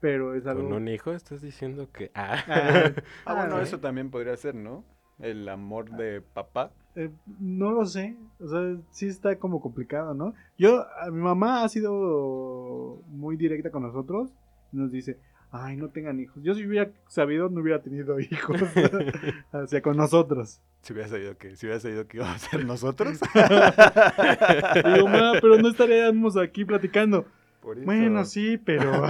pero 0.00 0.34
es 0.34 0.46
algo... 0.46 0.64
Con 0.64 0.72
un 0.74 0.88
hijo 0.88 1.12
estás 1.12 1.40
diciendo 1.40 1.88
que... 1.92 2.10
Ah. 2.14 2.36
Ah, 2.46 2.90
Ah, 3.26 3.34
bueno, 3.34 3.60
eso 3.60 3.80
también 3.80 4.10
podría 4.10 4.36
ser, 4.36 4.54
¿no? 4.54 4.84
El 5.18 5.48
amor 5.48 5.90
de 5.90 6.20
papá. 6.20 6.70
Eh, 6.96 7.10
no 7.40 7.72
lo 7.72 7.86
sé, 7.86 8.16
o 8.40 8.48
sea, 8.48 8.76
sí 8.90 9.06
está 9.08 9.36
como 9.38 9.60
complicado, 9.60 10.14
¿no? 10.14 10.34
Yo, 10.58 10.84
a- 11.00 11.10
mi 11.10 11.20
mamá 11.22 11.64
ha 11.64 11.68
sido 11.68 13.00
muy 13.08 13.36
directa 13.36 13.70
con 13.70 13.82
nosotros, 13.82 14.30
nos 14.72 14.92
dice, 14.92 15.18
ay, 15.54 15.76
no 15.76 15.88
tengan 15.88 16.18
hijos. 16.18 16.42
Yo 16.42 16.54
si 16.54 16.66
hubiera 16.66 16.90
sabido, 17.06 17.48
no 17.48 17.60
hubiera 17.60 17.80
tenido 17.80 18.18
hijos, 18.20 18.60
o 19.52 19.66
sea, 19.66 19.82
con 19.82 19.96
nosotros. 19.96 20.60
Si 20.82 20.92
hubiera 20.92 21.08
sabido 21.08 21.38
que, 21.38 21.56
si 21.56 21.66
hubiera 21.66 21.80
sabido 21.80 22.06
que 22.08 22.16
íbamos 22.18 22.34
a 22.34 22.38
ser 22.50 22.64
nosotros. 22.66 23.20
Digo, 23.34 25.08
ma, 25.08 25.32
pero 25.40 25.58
no 25.58 25.68
estaríamos 25.68 26.36
aquí 26.36 26.64
platicando. 26.64 27.24
Por 27.62 27.78
eso. 27.78 27.86
Bueno, 27.86 28.24
sí, 28.24 28.58
pero... 28.58 29.06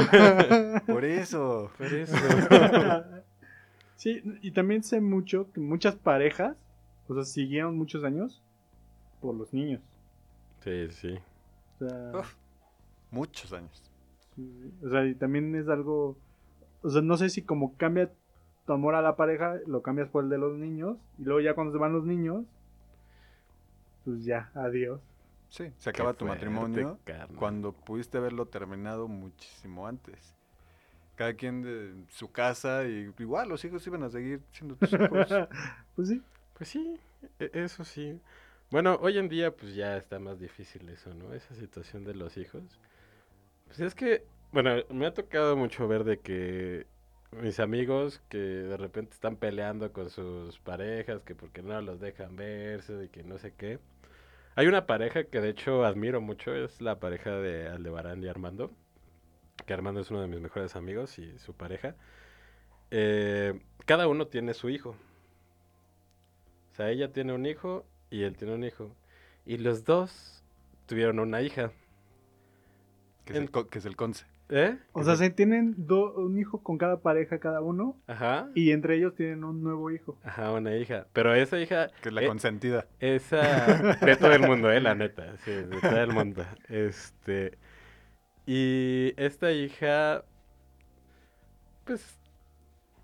Por 0.87 1.05
eso. 1.05 1.73
Por 1.77 1.87
eso. 1.93 2.15
sí, 3.97 4.23
y 4.43 4.53
también 4.53 4.85
sé 4.85 5.01
mucho 5.01 5.51
que 5.53 5.61
muchas 5.61 5.97
parejas, 5.97 6.57
o 7.09 7.15
sea, 7.15 7.25
siguieron 7.25 7.77
muchos 7.77 8.05
años 8.05 8.43
por 9.21 9.35
los 9.35 9.53
niños. 9.53 9.81
Sí, 10.63 10.89
sí. 10.91 11.19
O 11.81 11.89
sea, 11.89 12.13
Uf, 12.21 12.35
muchos 13.11 13.53
años. 13.53 13.83
Sí, 14.37 14.73
O 14.85 14.91
sea, 14.91 15.05
y 15.07 15.15
también 15.15 15.55
es 15.57 15.69
algo. 15.69 16.17
O 16.85 16.91
sea, 16.91 17.03
no 17.03 17.17
sé 17.17 17.31
si 17.31 17.43
como 17.43 17.77
cambia 17.77 18.13
tu 18.67 18.73
amor 18.75 18.95
a 18.95 19.03
la 19.03 19.17
pareja, 19.17 19.57
lo 19.67 19.83
cambias 19.83 20.09
por 20.09 20.23
el 20.25 20.31
de 20.31 20.39
los 20.39 20.57
niños. 20.57 20.99
Y 21.19 21.25
luego 21.25 21.41
ya 21.41 21.55
cuando 21.55 21.73
se 21.73 21.79
van 21.79 21.95
los 21.95 22.05
niños, 22.05 22.45
pues 24.05 24.25
ya, 24.25 24.51
adiós. 24.55 25.01
Sí, 25.49 25.73
se 25.79 25.91
acaba 25.91 26.13
Qué 26.13 26.19
tu 26.19 26.27
fuerte, 26.27 26.47
matrimonio 26.47 26.99
cuando 27.37 27.73
pudiste 27.73 28.19
haberlo 28.19 28.47
terminado 28.47 29.09
muchísimo 29.09 29.87
antes. 29.87 30.35
Cada 31.17 31.35
quien 31.35 31.63
de 31.63 31.95
su 32.11 32.31
casa 32.31 32.85
y 32.85 33.15
igual 33.19 33.49
los 33.49 33.65
hijos 33.65 33.87
iban 33.87 34.03
a 34.03 34.11
seguir 34.11 34.43
siendo 34.53 34.77
tus 34.77 34.93
hijos. 34.93 35.29
pues 35.97 36.09
sí. 36.09 36.23
Pues 36.55 36.69
sí, 36.69 37.01
e- 37.39 37.51
eso 37.55 37.85
sí. 37.85 38.21
Bueno, 38.71 38.99
hoy 39.01 39.17
en 39.17 39.29
día 39.29 39.55
pues 39.55 39.75
ya 39.75 39.97
está 39.97 40.19
más 40.19 40.39
difícil 40.39 40.89
eso, 40.89 41.15
¿no? 41.15 41.33
Esa 41.33 41.55
situación 41.55 42.05
de 42.05 42.15
los 42.15 42.37
hijos. 42.37 42.63
Pues 43.67 43.81
es 43.81 43.95
que, 43.95 44.27
bueno, 44.55 44.85
me 44.91 45.07
ha 45.07 45.15
tocado 45.15 45.57
mucho 45.57 45.89
ver 45.89 46.05
de 46.05 46.21
que 46.21 46.87
mis 47.33 47.59
amigos 47.59 48.23
que 48.29 48.39
de 48.39 48.77
repente 48.77 49.13
están 49.15 49.37
peleando 49.37 49.93
con 49.93 50.11
sus 50.11 50.61
parejas, 50.61 51.23
que 51.25 51.35
porque 51.35 51.61
no 51.63 51.81
los 51.83 51.99
dejan 52.01 52.37
verse 52.37 53.05
y 53.05 53.09
que 53.09 53.25
no 53.25 53.37
sé 53.39 53.53
qué. 53.55 53.81
Hay 54.55 54.69
una 54.69 54.87
pareja 54.87 55.25
que 55.25 55.41
de 55.41 55.51
hecho 55.51 55.85
admiro 55.85 56.21
mucho, 56.21 56.55
es 56.55 56.81
la 56.81 57.01
pareja 57.01 57.33
de 57.33 57.69
Aldebarán 57.69 58.23
y 58.23 58.29
Armando, 58.29 58.71
que 59.67 59.75
Armando 59.75 60.01
es 60.01 60.11
uno 60.11 60.21
de 60.23 60.29
mis 60.29 60.41
mejores 60.41 60.77
amigos 60.77 61.19
y 61.19 61.39
su 61.39 61.55
pareja. 61.55 61.97
Eh, 62.93 63.61
cada 63.87 64.09
uno 64.09 64.29
tiene 64.29 64.55
su 64.55 64.71
hijo. 64.71 64.97
O 66.73 66.75
sea, 66.77 66.91
ella 66.91 67.13
tiene 67.13 67.33
un 67.33 67.47
hijo 67.47 67.85
y 68.11 68.23
él 68.23 68.37
tiene 68.37 68.55
un 68.55 68.65
hijo. 68.65 68.95
Y 69.47 69.59
los 69.59 69.85
dos 69.85 70.43
tuvieron 70.87 71.19
una 71.19 71.43
hija. 71.43 71.73
Que 73.25 73.33
es, 73.33 73.39
el, 73.39 73.51
co- 73.51 73.69
que 73.69 73.79
es 73.79 73.87
el 73.87 73.97
conce. 73.97 74.27
¿Eh? 74.51 74.77
O 74.93 75.03
sea, 75.03 75.17
se 75.17 75.31
tienen 75.31 75.75
do- 75.87 76.13
un 76.17 76.39
hijo 76.39 76.63
con 76.63 76.77
cada 76.77 77.01
pareja, 77.01 77.39
cada 77.39 77.63
uno. 77.63 77.97
Ajá. 78.07 78.51
Y 78.55 78.73
entre 78.73 78.97
ellos 78.97 79.15
tienen 79.15 79.43
un 79.43 79.63
nuevo 79.63 79.91
hijo. 79.91 80.19
Ajá, 80.23 80.53
una 80.53 80.77
hija. 80.77 81.07
Pero 81.15 81.35
esa 81.35 81.59
hija, 81.59 81.89
Que 82.03 82.11
es 82.11 82.15
la 82.15 82.23
Eh, 82.23 82.27
consentida. 82.27 82.87
esa 83.01 83.39
de 84.07 84.17
todo 84.17 84.33
el 84.33 84.43
mundo, 84.43 84.71
eh, 84.71 84.81
la 84.81 84.95
neta, 84.95 85.37
sí, 85.39 85.51
de 85.51 85.81
todo 85.81 85.97
el 86.01 86.13
mundo. 86.13 86.45
Este 86.69 87.57
y 88.47 89.15
esta 89.17 89.51
hija 89.53 90.25
pues 91.85 92.19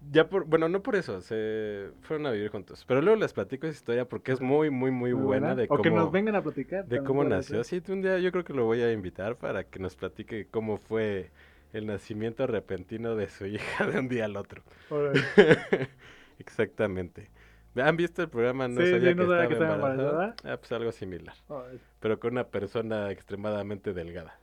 ya 0.01 0.28
por, 0.28 0.44
bueno, 0.46 0.68
no 0.68 0.82
por 0.82 0.96
eso, 0.96 1.20
se 1.20 1.90
fueron 2.03 2.26
a 2.26 2.30
vivir 2.30 2.51
juntos, 2.51 2.84
pero 2.86 3.03
luego 3.03 3.18
les 3.20 3.32
platico 3.32 3.66
esa 3.66 3.76
historia 3.76 4.09
porque 4.09 4.32
es 4.32 4.40
muy 4.40 4.70
muy 4.70 4.90
muy 4.90 5.12
buena 5.12 5.55
de 5.55 5.68
o 5.68 5.80
que 5.80 5.90
nos 5.90 6.05
cómo 6.05 6.11
vengan 6.11 6.34
a 6.36 6.42
platicar. 6.42 6.86
de 6.86 7.03
cómo 7.03 7.24
nació. 7.24 7.62
ser. 7.64 7.82
Sí, 7.84 7.92
un 7.92 8.03
día 8.03 8.18
yo 8.18 8.32
creo 8.32 8.44
que 8.44 8.55
lo 8.55 8.64
voy 8.64 8.80
a 8.82 8.92
invitar 8.92 9.36
para 9.36 9.64
que 9.64 9.78
nos 9.78 9.96
platique 9.96 10.48
cómo 10.51 10.78
fue 10.78 11.30
el 11.72 11.86
nacimiento 11.86 12.46
repentino 12.46 13.14
de 13.16 13.28
su 13.28 13.46
hija 13.46 13.86
de 13.86 13.98
un 13.98 14.09
día 14.09 14.24
al 14.24 14.36
otro. 14.36 14.62
Exactamente. 16.38 17.30
¿Han 17.76 17.96
visto 17.96 18.22
el 18.22 18.28
programa? 18.28 18.68
No 18.68 18.80
Sí, 18.80 18.90
sabía 18.90 19.11
sí, 19.11 19.14
no 19.14 19.22
que 19.22 19.22
estaba 19.24 19.46
que 19.46 19.53
estaba 19.55 19.74
embarazada. 19.74 20.11
embarazada. 20.11 20.53
Ah, 20.55 20.57
pues 20.57 20.72
algo 20.72 20.92
similar. 20.92 21.34
Pero 22.01 22.18
con 22.18 22.32
una 22.32 22.48
persona 22.48 23.11
extremadamente 23.11 23.92
delgada. 23.92 24.38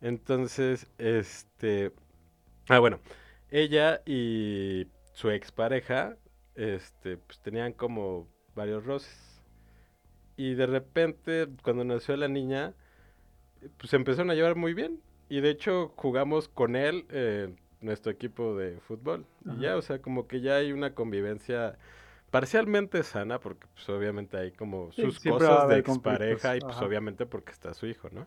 Entonces, 0.00 0.86
este... 0.98 1.92
Ah, 2.68 2.78
bueno. 2.78 3.00
Ella 3.52 4.00
y 4.06 4.88
su 5.12 5.30
expareja, 5.30 6.16
este, 6.54 7.18
pues 7.18 7.38
tenían 7.40 7.74
como 7.74 8.26
varios 8.54 8.84
roces. 8.84 9.42
Y 10.36 10.54
de 10.54 10.66
repente, 10.66 11.48
cuando 11.62 11.84
nació 11.84 12.16
la 12.16 12.28
niña, 12.28 12.72
pues 13.76 13.90
se 13.90 13.96
empezaron 13.96 14.30
a 14.30 14.34
llevar 14.34 14.56
muy 14.56 14.72
bien. 14.72 15.00
Y 15.28 15.40
de 15.40 15.50
hecho 15.50 15.92
jugamos 15.96 16.48
con 16.48 16.76
él 16.76 17.04
en 17.10 17.60
nuestro 17.82 18.10
equipo 18.10 18.56
de 18.56 18.80
fútbol. 18.80 19.26
Y 19.44 19.60
ya, 19.60 19.76
o 19.76 19.82
sea, 19.82 20.00
como 20.00 20.26
que 20.26 20.40
ya 20.40 20.56
hay 20.56 20.72
una 20.72 20.94
convivencia 20.94 21.76
parcialmente 22.30 23.02
sana, 23.02 23.38
porque 23.38 23.66
pues 23.74 23.86
obviamente 23.90 24.38
hay 24.38 24.52
como 24.52 24.90
sus 24.92 25.20
cosas 25.20 25.68
de 25.68 25.82
conflictos, 25.82 25.86
expareja 25.86 26.56
y 26.56 26.60
pues 26.60 26.76
ajá. 26.76 26.86
obviamente 26.86 27.26
porque 27.26 27.52
está 27.52 27.74
su 27.74 27.86
hijo, 27.86 28.08
¿no? 28.10 28.26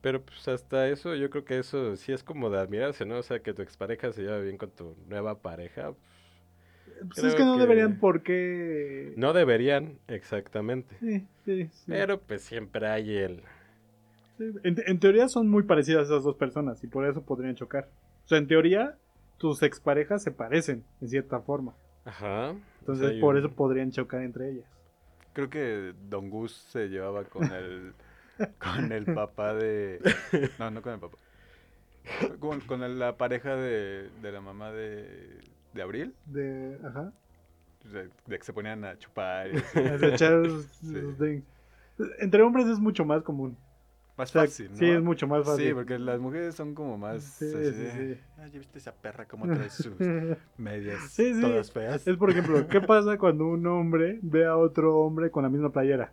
Pero 0.00 0.22
pues 0.22 0.48
hasta 0.48 0.88
eso, 0.88 1.14
yo 1.14 1.28
creo 1.28 1.44
que 1.44 1.58
eso 1.58 1.94
sí 1.96 2.12
es 2.12 2.22
como 2.24 2.48
de 2.50 2.58
admirarse, 2.58 3.04
¿no? 3.04 3.18
O 3.18 3.22
sea, 3.22 3.40
que 3.40 3.52
tu 3.52 3.60
expareja 3.62 4.12
se 4.12 4.22
lleva 4.22 4.38
bien 4.38 4.56
con 4.56 4.70
tu 4.70 4.96
nueva 5.08 5.38
pareja. 5.40 5.92
Pues 7.00 7.14
Creo 7.16 7.28
es 7.28 7.34
que 7.34 7.44
no 7.44 7.54
que- 7.54 7.60
deberían 7.60 7.98
por 7.98 8.22
qué. 8.22 9.12
No 9.16 9.32
deberían, 9.32 9.98
exactamente. 10.08 10.96
Sí, 11.00 11.26
sí, 11.44 11.66
sí. 11.72 11.84
Pero 11.86 12.20
pues 12.20 12.42
siempre 12.42 12.86
hay 12.88 13.14
el... 13.16 13.42
Sí, 14.38 14.44
En, 14.64 14.76
en 14.86 15.00
teoría 15.00 15.28
son 15.28 15.48
muy 15.48 15.64
parecidas 15.64 16.06
esas 16.06 16.24
dos 16.24 16.36
personas 16.36 16.82
y 16.82 16.86
por 16.86 17.06
eso 17.06 17.22
podrían 17.22 17.54
chocar. 17.54 17.88
O 18.24 18.28
sea, 18.28 18.38
en 18.38 18.46
teoría, 18.46 18.96
tus 19.38 19.62
exparejas 19.62 20.22
se 20.22 20.30
parecen 20.30 20.82
en 21.02 21.08
cierta 21.08 21.40
forma. 21.40 21.74
Ajá. 22.06 22.54
Entonces, 22.80 23.10
hay 23.10 23.20
por 23.20 23.34
un- 23.34 23.40
eso 23.44 23.50
podrían 23.54 23.90
chocar 23.92 24.22
entre 24.22 24.50
ellas. 24.50 24.64
Creo 25.34 25.48
que 25.50 25.92
Don 26.08 26.28
Gus 26.30 26.52
se 26.52 26.88
llevaba 26.88 27.24
con 27.24 27.44
el 27.52 27.92
con 28.58 28.92
el 28.92 29.04
papá 29.06 29.54
de 29.54 30.00
no, 30.58 30.70
no 30.70 30.82
con 30.82 30.92
el 30.94 31.00
papá. 31.00 31.16
Con, 32.66 32.98
la 32.98 33.16
pareja 33.16 33.54
de, 33.56 34.08
de 34.22 34.32
la 34.32 34.40
mamá 34.40 34.72
de, 34.72 35.38
de 35.74 35.82
Abril, 35.82 36.14
De, 36.26 36.78
ajá. 36.84 37.12
de, 37.84 38.08
de 38.26 38.38
que 38.38 38.44
se 38.44 38.52
ponían 38.52 38.84
a 38.84 38.98
chupar 38.98 39.48
y 39.52 39.56
así. 39.58 39.80
De 39.80 40.08
echar 40.14 40.42
Sí. 40.80 40.94
drinks. 41.18 41.46
Entre 42.18 42.42
hombres 42.42 42.66
es 42.66 42.78
mucho 42.78 43.04
más 43.04 43.22
común. 43.22 43.56
Más 44.16 44.30
O 44.30 44.32
sea, 44.32 44.42
fácil, 44.42 44.70
¿no? 44.72 44.76
Sí, 44.76 44.86
es 44.90 45.02
mucho 45.02 45.26
más 45.28 45.46
fácil. 45.46 45.68
Sí, 45.68 45.74
porque 45.74 45.98
las 45.98 46.18
mujeres 46.20 46.54
son 46.54 46.74
como 46.74 46.98
más 46.98 47.22
Sí, 47.22 47.44
así 47.46 47.54
sí, 47.54 47.70
de, 47.82 48.14
sí. 48.14 48.20
"Ay, 48.38 48.50
¿ya 48.50 48.58
viste 48.58 48.78
esa 48.78 48.92
perra 48.92 49.26
cómo 49.26 49.46
trae 49.46 49.70
sus 49.70 49.94
medias 50.58 51.00
Sí, 51.10 51.34
sí. 51.34 51.40
todas 51.40 51.70
feas? 51.70 52.06
Es 52.06 52.16
por 52.16 52.30
ejemplo, 52.30 52.66
¿qué 52.68 52.80
pasa 52.80 53.16
cuando 53.18 53.46
un 53.46 53.66
hombre 53.66 54.18
ve 54.22 54.46
a 54.46 54.56
otro 54.56 54.98
hombre 54.98 55.30
con 55.30 55.42
la 55.42 55.48
misma 55.48 55.70
playera? 55.70 56.10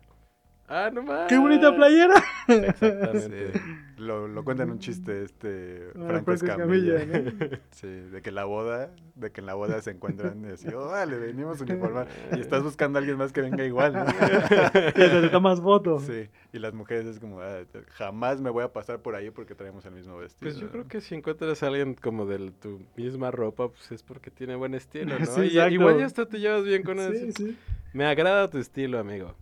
Ah, 0.68 0.90
no 0.92 1.02
más. 1.02 1.28
¡Qué 1.28 1.38
bonita 1.38 1.74
playera! 1.74 2.22
Exactamente. 2.48 3.52
Sí, 3.98 4.04
lo, 4.04 4.28
lo 4.28 4.44
cuenta 4.44 4.62
en 4.62 4.70
un 4.70 4.78
chiste 4.78 5.24
este 5.24 5.88
Ah, 5.96 6.04
Franco 6.06 6.32
Escamilla. 6.32 7.00
Escamilla, 7.02 7.32
¿no? 7.50 7.58
Sí, 7.72 7.88
de 7.88 8.22
que 8.22 8.30
la 8.30 8.44
boda, 8.44 8.90
de 9.16 9.32
que 9.32 9.40
en 9.40 9.46
la 9.46 9.54
boda 9.54 9.82
se 9.82 9.90
encuentran 9.90 10.44
y 10.44 10.52
así, 10.52 10.68
oh, 10.68 10.92
le 11.04 11.18
venimos 11.18 11.60
a 11.60 11.64
uniformar 11.64 12.06
y 12.36 12.38
estás 12.40 12.62
buscando 12.62 12.98
a 12.98 13.00
alguien 13.00 13.16
más 13.18 13.32
que 13.32 13.40
venga 13.40 13.64
igual, 13.64 13.94
¿no? 13.94 14.04
Y 14.90 14.92
te 14.92 15.28
tomas 15.30 15.60
fotos. 15.60 16.02
Sí, 16.04 16.28
y 16.52 16.58
las 16.60 16.74
mujeres 16.74 17.06
es 17.06 17.18
como, 17.18 17.40
"Ah, 17.40 17.62
jamás 17.94 18.40
me 18.40 18.50
voy 18.50 18.62
a 18.62 18.72
pasar 18.72 19.00
por 19.00 19.16
ahí 19.16 19.30
porque 19.30 19.56
traemos 19.56 19.84
el 19.86 19.92
mismo 19.94 20.16
vestido. 20.16 20.38
Pues 20.48 20.58
yo 20.60 20.70
creo 20.70 20.86
que 20.86 21.00
si 21.00 21.16
encuentras 21.16 21.60
a 21.64 21.66
alguien 21.66 21.94
como 21.94 22.24
de 22.26 22.52
tu 22.52 22.80
misma 22.96 23.32
ropa, 23.32 23.68
pues 23.68 23.90
es 23.90 24.02
porque 24.04 24.30
tiene 24.30 24.54
buen 24.54 24.74
estilo, 24.74 25.18
¿no? 25.18 25.26
Sí, 25.26 25.40
Y- 25.52 25.58
igual 25.74 25.98
ya 25.98 26.06
hasta 26.06 26.26
te 26.26 26.38
llevas 26.38 26.62
bien 26.64 26.84
con 26.84 27.00
él. 27.00 27.16
Sí, 27.16 27.32
sí. 27.32 27.58
Me 27.92 28.04
agrada 28.06 28.48
tu 28.48 28.58
estilo, 28.58 28.98
amigo. 29.00 29.34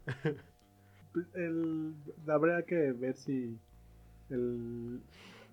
El, 1.35 1.95
habría 2.29 2.63
que 2.63 2.93
ver 2.93 3.17
si 3.17 3.59
el, 4.31 5.01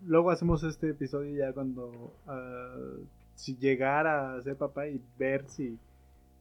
luego 0.05 0.31
hacemos 0.31 0.63
este 0.63 0.89
episodio 0.89 1.35
ya 1.37 1.53
cuando 1.53 2.13
ah, 2.27 2.75
si 3.35 3.55
llegara 3.57 4.35
a 4.35 4.41
ser 4.41 4.55
papá 4.57 4.87
y 4.87 5.01
ver 5.17 5.45
si 5.47 5.77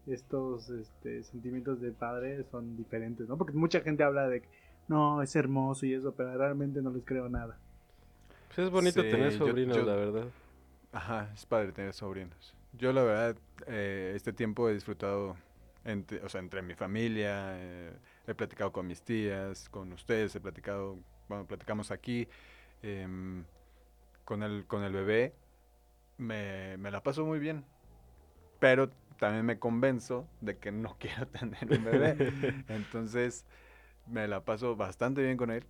estos 0.06 0.68
este, 0.70 1.22
sentimientos 1.22 1.80
de 1.80 1.92
padre 1.92 2.44
son 2.50 2.76
diferentes, 2.76 3.28
¿no? 3.28 3.36
Porque 3.38 3.52
mucha 3.56 3.80
gente 3.80 4.02
habla 4.02 4.28
de 4.28 4.42
que 4.42 4.48
no, 4.88 5.22
es 5.22 5.34
hermoso 5.36 5.86
y 5.86 5.94
eso, 5.94 6.12
pero 6.14 6.36
realmente 6.36 6.82
no 6.82 6.90
les 6.90 7.04
creo 7.04 7.28
nada. 7.28 7.56
Pues 8.48 8.58
es 8.66 8.70
bonito 8.70 9.00
Sí, 9.02 9.10
tener 9.10 9.30
yo- 9.32 9.46
sobrinos, 9.46 9.76
yo- 9.76 9.84
la 9.86 9.94
verdad. 9.96 10.24
Ajá, 10.92 11.30
es 11.32 11.46
padre 11.46 11.72
tener 11.72 11.94
sobrinos. 11.94 12.54
Yo 12.74 12.92
la 12.92 13.02
verdad, 13.02 13.36
eh, 13.66 14.12
este 14.14 14.32
tiempo 14.32 14.68
he 14.68 14.74
disfrutado, 14.74 15.36
entre, 15.84 16.20
o 16.22 16.28
sea, 16.28 16.40
entre 16.40 16.60
mi 16.62 16.74
familia, 16.74 17.52
eh, 17.58 17.92
he 18.26 18.34
platicado 18.34 18.72
con 18.72 18.86
mis 18.86 19.02
tías, 19.02 19.68
con 19.68 19.92
ustedes, 19.92 20.34
he 20.34 20.40
platicado, 20.40 20.98
bueno, 21.28 21.46
platicamos 21.46 21.90
aquí, 21.90 22.28
em, 22.82 23.44
con, 24.24 24.42
el, 24.42 24.66
con 24.66 24.82
el 24.84 24.92
bebé, 24.92 25.34
me, 26.18 26.76
me 26.78 26.90
la 26.90 27.02
paso 27.02 27.24
muy 27.24 27.38
bien, 27.38 27.64
pero 28.58 28.90
también 29.18 29.44
me 29.44 29.58
convenzo 29.58 30.28
de 30.40 30.58
que 30.58 30.72
no 30.72 30.96
quiero 31.00 31.26
tener 31.26 31.64
un 31.70 31.84
bebé, 31.84 32.64
entonces 32.68 33.44
me 34.06 34.28
la 34.28 34.44
paso 34.44 34.76
bastante 34.76 35.22
bien 35.22 35.36
con 35.36 35.50
él, 35.50 35.64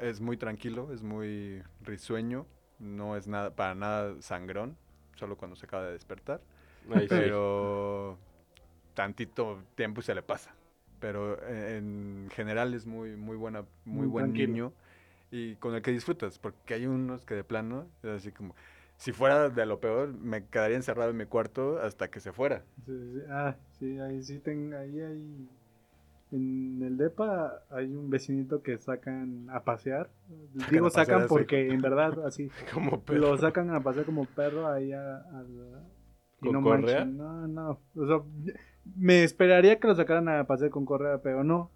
es 0.00 0.20
muy 0.20 0.36
tranquilo, 0.36 0.92
es 0.92 1.02
muy 1.02 1.62
risueño, 1.82 2.46
no 2.78 3.16
es 3.16 3.26
nada 3.26 3.54
para 3.54 3.74
nada 3.74 4.20
sangrón, 4.20 4.76
solo 5.16 5.36
cuando 5.36 5.56
se 5.56 5.66
acaba 5.66 5.84
de 5.84 5.92
despertar, 5.92 6.40
sí. 6.88 7.06
pero 7.08 8.18
tantito 8.94 9.62
tiempo 9.74 10.02
se 10.02 10.14
le 10.14 10.22
pasa. 10.22 10.54
Pero 11.04 11.38
eh, 11.48 11.76
en 11.78 12.28
general 12.32 12.74
es 12.74 12.86
muy 12.86 13.16
muy 13.16 13.36
buena, 13.36 13.64
muy, 13.84 14.06
Muy 14.06 14.08
buen 14.08 14.26
tranquilo. 14.26 14.52
niño 14.54 14.72
y 15.30 15.56
con 15.56 15.74
el 15.74 15.82
que 15.82 15.92
disfrutas, 15.92 16.38
porque 16.38 16.74
hay 16.74 16.86
unos 16.86 17.24
que 17.26 17.34
de 17.34 17.44
plano 17.44 17.86
es 18.02 18.10
así 18.10 18.32
como 18.32 18.54
si 18.98 19.12
fuera 19.12 19.50
de 19.50 19.66
lo 19.66 19.80
peor 19.80 20.08
me 20.14 20.46
quedaría 20.46 20.76
encerrado 20.76 21.10
en 21.10 21.16
mi 21.18 21.26
cuarto 21.26 21.80
hasta 21.80 22.10
que 22.10 22.20
se 22.20 22.32
fuera. 22.32 22.64
Sí, 22.86 22.92
sí, 22.92 23.12
sí. 23.14 23.20
Ah, 23.30 23.56
sí, 23.78 23.98
ahí 24.00 24.22
sí 24.22 24.38
ten, 24.40 24.74
ahí 24.74 25.00
hay 25.00 25.48
en 26.32 26.82
el 26.82 26.96
depa 26.96 27.62
hay 27.70 27.94
un 27.94 28.10
vecinito 28.10 28.62
que 28.62 28.78
sacan 28.78 29.46
a 29.50 29.64
pasear. 29.64 30.10
Digo 30.70 30.86
a 30.88 30.92
pasear 30.92 31.20
sacan 31.20 31.28
porque 31.28 31.72
en 31.72 31.80
verdad 31.82 32.26
así 32.26 32.50
Como 32.72 33.00
perro. 33.00 33.20
lo 33.20 33.38
sacan 33.38 33.70
a 33.70 33.82
pasear 33.82 34.06
como 34.06 34.24
perro 34.26 34.68
ahí 34.68 34.92
a, 34.92 35.16
a 35.18 35.42
la- 35.42 35.84
y 36.42 36.48
¿Con 36.48 36.52
no 36.52 36.60
manchen, 36.60 37.16
no, 37.16 37.46
no. 37.48 37.80
O 37.96 38.06
sea, 38.06 38.18
me 38.96 39.24
esperaría 39.24 39.78
que 39.78 39.88
lo 39.88 39.94
sacaran 39.94 40.28
a 40.28 40.44
pasear 40.44 40.70
con 40.70 40.84
correa, 40.84 41.18
pero 41.22 41.44
no. 41.44 41.70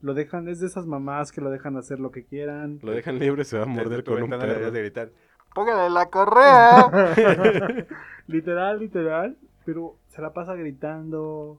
Lo 0.00 0.12
dejan, 0.12 0.48
es 0.48 0.60
de 0.60 0.66
esas 0.66 0.86
mamás 0.86 1.32
que 1.32 1.40
lo 1.40 1.50
dejan 1.50 1.76
hacer 1.76 1.98
lo 1.98 2.10
que 2.10 2.24
quieran. 2.24 2.78
Lo 2.82 2.92
dejan 2.92 3.18
libre, 3.18 3.44
se 3.44 3.56
va 3.56 3.64
a 3.64 3.66
morder 3.66 4.04
con 4.04 4.22
un 4.22 4.30
perro. 4.30 4.70
de 4.70 4.80
gritar, 4.80 5.10
¡póngale 5.54 5.88
la 5.88 6.10
correa! 6.10 7.86
literal, 8.26 8.80
literal, 8.80 9.38
pero 9.64 9.96
se 10.08 10.20
la 10.20 10.34
pasa 10.34 10.54
gritando, 10.54 11.58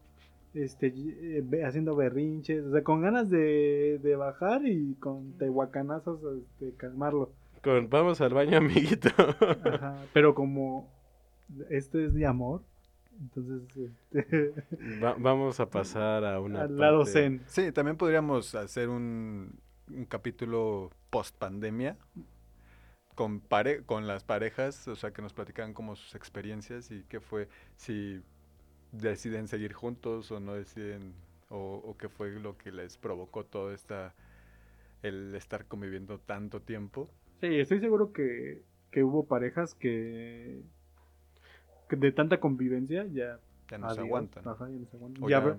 este, 0.53 0.93
eh, 0.95 1.63
haciendo 1.65 1.95
berrinches, 1.95 2.65
o 2.65 2.71
sea, 2.71 2.83
con 2.83 3.01
ganas 3.01 3.31
de, 3.31 3.99
de 4.03 4.15
bajar 4.15 4.61
y 4.65 4.93
con 4.95 5.37
tehuacanazos, 5.39 6.19
este, 6.37 6.75
calmarlo. 6.77 7.31
Con, 7.63 7.89
vamos 7.89 8.21
al 8.21 8.33
baño, 8.35 8.57
amiguito. 8.57 9.09
Ajá, 9.63 9.97
pero 10.13 10.35
como 10.35 10.87
este 11.69 12.05
es 12.05 12.13
de 12.13 12.25
amor, 12.25 12.61
entonces, 13.21 13.61
este, 14.11 14.53
Va- 15.03 15.15
vamos 15.17 15.59
a 15.59 15.69
pasar 15.69 16.23
a 16.25 16.39
una 16.39 16.61
al 16.63 16.77
lado 16.77 17.05
parte- 17.05 17.11
zen. 17.11 17.41
Sí, 17.47 17.71
también 17.71 17.97
podríamos 17.97 18.53
hacer 18.55 18.89
un, 18.89 19.59
un 19.89 20.05
capítulo 20.05 20.91
post 21.09 21.35
pandemia 21.37 21.97
con, 23.15 23.39
pare 23.39 23.83
con 23.85 24.07
las 24.07 24.23
parejas, 24.23 24.87
o 24.87 24.95
sea, 24.95 25.11
que 25.11 25.21
nos 25.21 25.33
platican 25.33 25.73
como 25.73 25.95
sus 25.95 26.15
experiencias 26.15 26.91
y 26.91 27.03
qué 27.03 27.19
fue, 27.19 27.47
si 27.77 28.21
deciden 28.91 29.47
seguir 29.47 29.73
juntos 29.73 30.31
o 30.31 30.39
no 30.39 30.53
deciden, 30.53 31.13
o, 31.49 31.81
o 31.85 31.97
qué 31.97 32.09
fue 32.09 32.31
lo 32.31 32.57
que 32.57 32.71
les 32.71 32.97
provocó 32.97 33.45
todo 33.45 33.73
esta, 33.73 34.13
el 35.03 35.35
estar 35.35 35.65
conviviendo 35.67 36.19
tanto 36.19 36.61
tiempo. 36.61 37.09
Sí, 37.41 37.59
estoy 37.59 37.79
seguro 37.79 38.11
que, 38.11 38.63
que 38.91 39.03
hubo 39.03 39.25
parejas 39.27 39.75
que 39.75 40.61
de 41.89 42.11
tanta 42.11 42.39
convivencia 42.39 43.05
ya, 43.11 43.39
Ya 43.69 43.77
no 43.77 43.93
se 43.93 44.01
aguantan. 44.01 44.47
ajá, 44.47 44.69
ya 44.69 44.77
no 44.77 44.85
se 44.85 44.95
aguantan. 44.97 45.23
O 45.23 45.29
Ya 45.29 45.39
ya, 45.39 45.45
ve- 45.45 45.55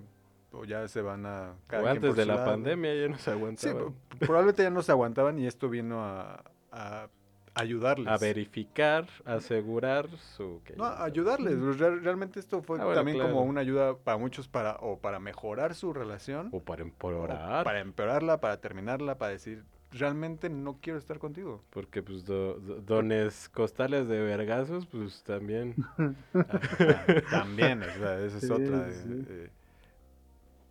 o 0.53 0.65
ya 0.65 0.89
se 0.89 1.01
van 1.03 1.27
a... 1.27 1.51
O 1.53 1.55
cada 1.67 1.83
quien 1.83 1.97
antes 1.97 2.17
de 2.17 2.27
la 2.27 2.35
lado. 2.37 2.47
pandemia 2.47 2.95
ya 2.95 3.09
no 3.09 3.19
se 3.19 3.25
Sí, 3.25 3.31
aguantaba. 3.31 3.75
pro- 3.79 3.95
probablemente 4.21 4.63
ya 4.63 4.71
no 4.71 4.83
se 4.83 4.93
aguantaban 4.93 5.39
y 5.39 5.47
esto 5.47 5.69
vino 5.69 6.03
a, 6.05 6.43
a 6.73 7.09
ayudarles. 7.55 8.07
a 8.09 8.17
verificar, 8.19 9.07
asegurar 9.25 10.09
su... 10.37 10.61
que 10.65 10.75
No, 10.77 10.85
ayudarles. 10.85 11.59
real- 11.79 12.03
realmente 12.03 12.41
esto 12.41 12.63
fue 12.63 12.79
Ah, 12.81 12.85
bueno, 12.85 12.95
también 13.01 13.19
como 13.19 13.43
una 13.43 13.61
ayuda 13.61 13.97
para 13.97 14.19
muchos 14.19 14.49
para 14.49 14.77
o 14.77 14.99
para 14.99 15.19
mejorar 15.21 15.75
su 15.75 15.93
relación, 15.93 16.49
O 16.53 16.61
para 16.61 16.83
o 16.83 16.87
empeorar. 16.87 17.65
para 17.65 17.81
empeorarla, 17.81 18.41
para 18.41 18.61
terminarla, 18.61 19.19
para 19.19 19.33
decir, 19.33 19.65
realmente 19.99 20.49
no 20.51 20.79
quiero 20.81 20.99
estar 20.99 21.19
contigo. 21.19 21.63
Porque 21.71 22.03
pues 22.03 22.25
do- 22.25 22.55
do- 22.61 22.81
dones 22.81 23.49
costales 23.49 24.09
de 24.09 24.21
vergazos, 24.21 24.87
pues 24.87 25.23
también... 25.25 25.77
También, 27.31 27.83
o 27.83 27.99
sea, 27.99 28.21
esa 28.25 28.39
es 28.39 28.45
Sí, 28.45 28.51
otra. 28.51 28.91
sí, 28.93 29.09
eh, 29.09 29.25
eh, 29.29 29.51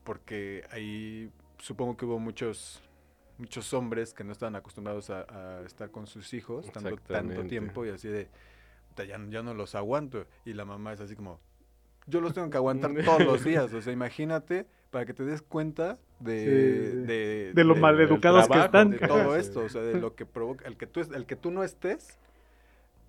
porque 0.03 0.63
ahí 0.71 1.31
supongo 1.59 1.97
que 1.97 2.05
hubo 2.05 2.19
muchos 2.19 2.81
muchos 3.37 3.73
hombres 3.73 4.13
que 4.13 4.23
no 4.23 4.31
estaban 4.31 4.55
acostumbrados 4.55 5.09
a, 5.09 5.25
a 5.59 5.61
estar 5.65 5.91
con 5.91 6.07
sus 6.07 6.33
hijos 6.33 6.71
tanto, 6.71 6.97
tanto 6.97 7.45
tiempo 7.45 7.85
y 7.85 7.89
así 7.89 8.07
de, 8.07 8.29
"Puta, 8.89 9.05
ya, 9.05 9.19
ya 9.29 9.43
no 9.43 9.53
los 9.53 9.75
aguanto. 9.75 10.27
Y 10.45 10.53
la 10.53 10.65
mamá 10.65 10.93
es 10.93 11.01
así 11.01 11.15
como, 11.15 11.39
yo 12.07 12.21
los 12.21 12.33
tengo 12.33 12.49
que 12.49 12.57
aguantar 12.57 12.95
todos 13.03 13.21
los 13.23 13.43
días. 13.45 13.73
O 13.73 13.81
sea, 13.81 13.93
imagínate 13.93 14.67
para 14.95 15.05
que 15.05 15.13
te 15.13 15.25
des 15.25 15.41
cuenta 15.41 15.99
de, 16.21 16.37
Sí, 16.39 16.91
sí. 17.01 17.05
de, 17.05 17.51
De 17.53 17.63
lo 17.65 17.75
maleducados 17.75 18.47
que 18.47 18.57
están. 18.57 18.91
De 18.91 18.99
todo 18.99 19.35
esto, 19.35 19.65
o 19.65 19.67
sea, 19.67 19.81
de 19.81 19.99
lo 19.99 20.15
que 20.15 20.25
provoca, 20.25 20.65
el 20.69 20.77
que 20.77 20.87
tú, 20.87 21.01
es- 21.01 21.11
el 21.11 21.25
que 21.25 21.35
tú 21.35 21.51
no 21.51 21.65
estés, 21.65 22.17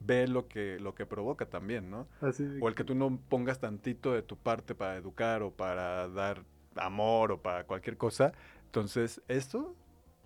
ve 0.00 0.26
lo 0.26 0.48
que, 0.48 0.80
lo 0.80 0.96
que 0.96 1.06
provoca 1.06 1.46
también, 1.46 1.88
¿no? 1.88 2.08
Así 2.20 2.42
de 2.42 2.58
O 2.60 2.66
el 2.66 2.74
que 2.74 2.82
tú 2.82 2.96
no 2.96 3.20
pongas 3.28 3.60
tantito 3.60 4.12
de 4.12 4.22
tu 4.22 4.36
parte 4.36 4.74
para 4.74 4.96
educar 4.96 5.44
o 5.44 5.52
para 5.52 6.08
dar 6.08 6.42
amor 6.74 7.30
o 7.30 7.40
para 7.40 7.62
cualquier 7.62 7.96
cosa. 7.96 8.32
Entonces, 8.64 9.22
esto, 9.28 9.76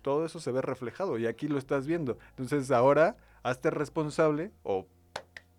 todo 0.01 0.25
eso 0.25 0.39
se 0.39 0.51
ve 0.51 0.63
reflejado 0.63 1.19
y 1.19 1.27
aquí 1.27 1.47
lo 1.47 1.59
estás 1.59 1.85
viendo. 1.85 2.17
Entonces, 2.31 2.71
ahora, 2.71 3.17
hazte 3.43 3.69
responsable 3.69 4.49
o 4.63 4.87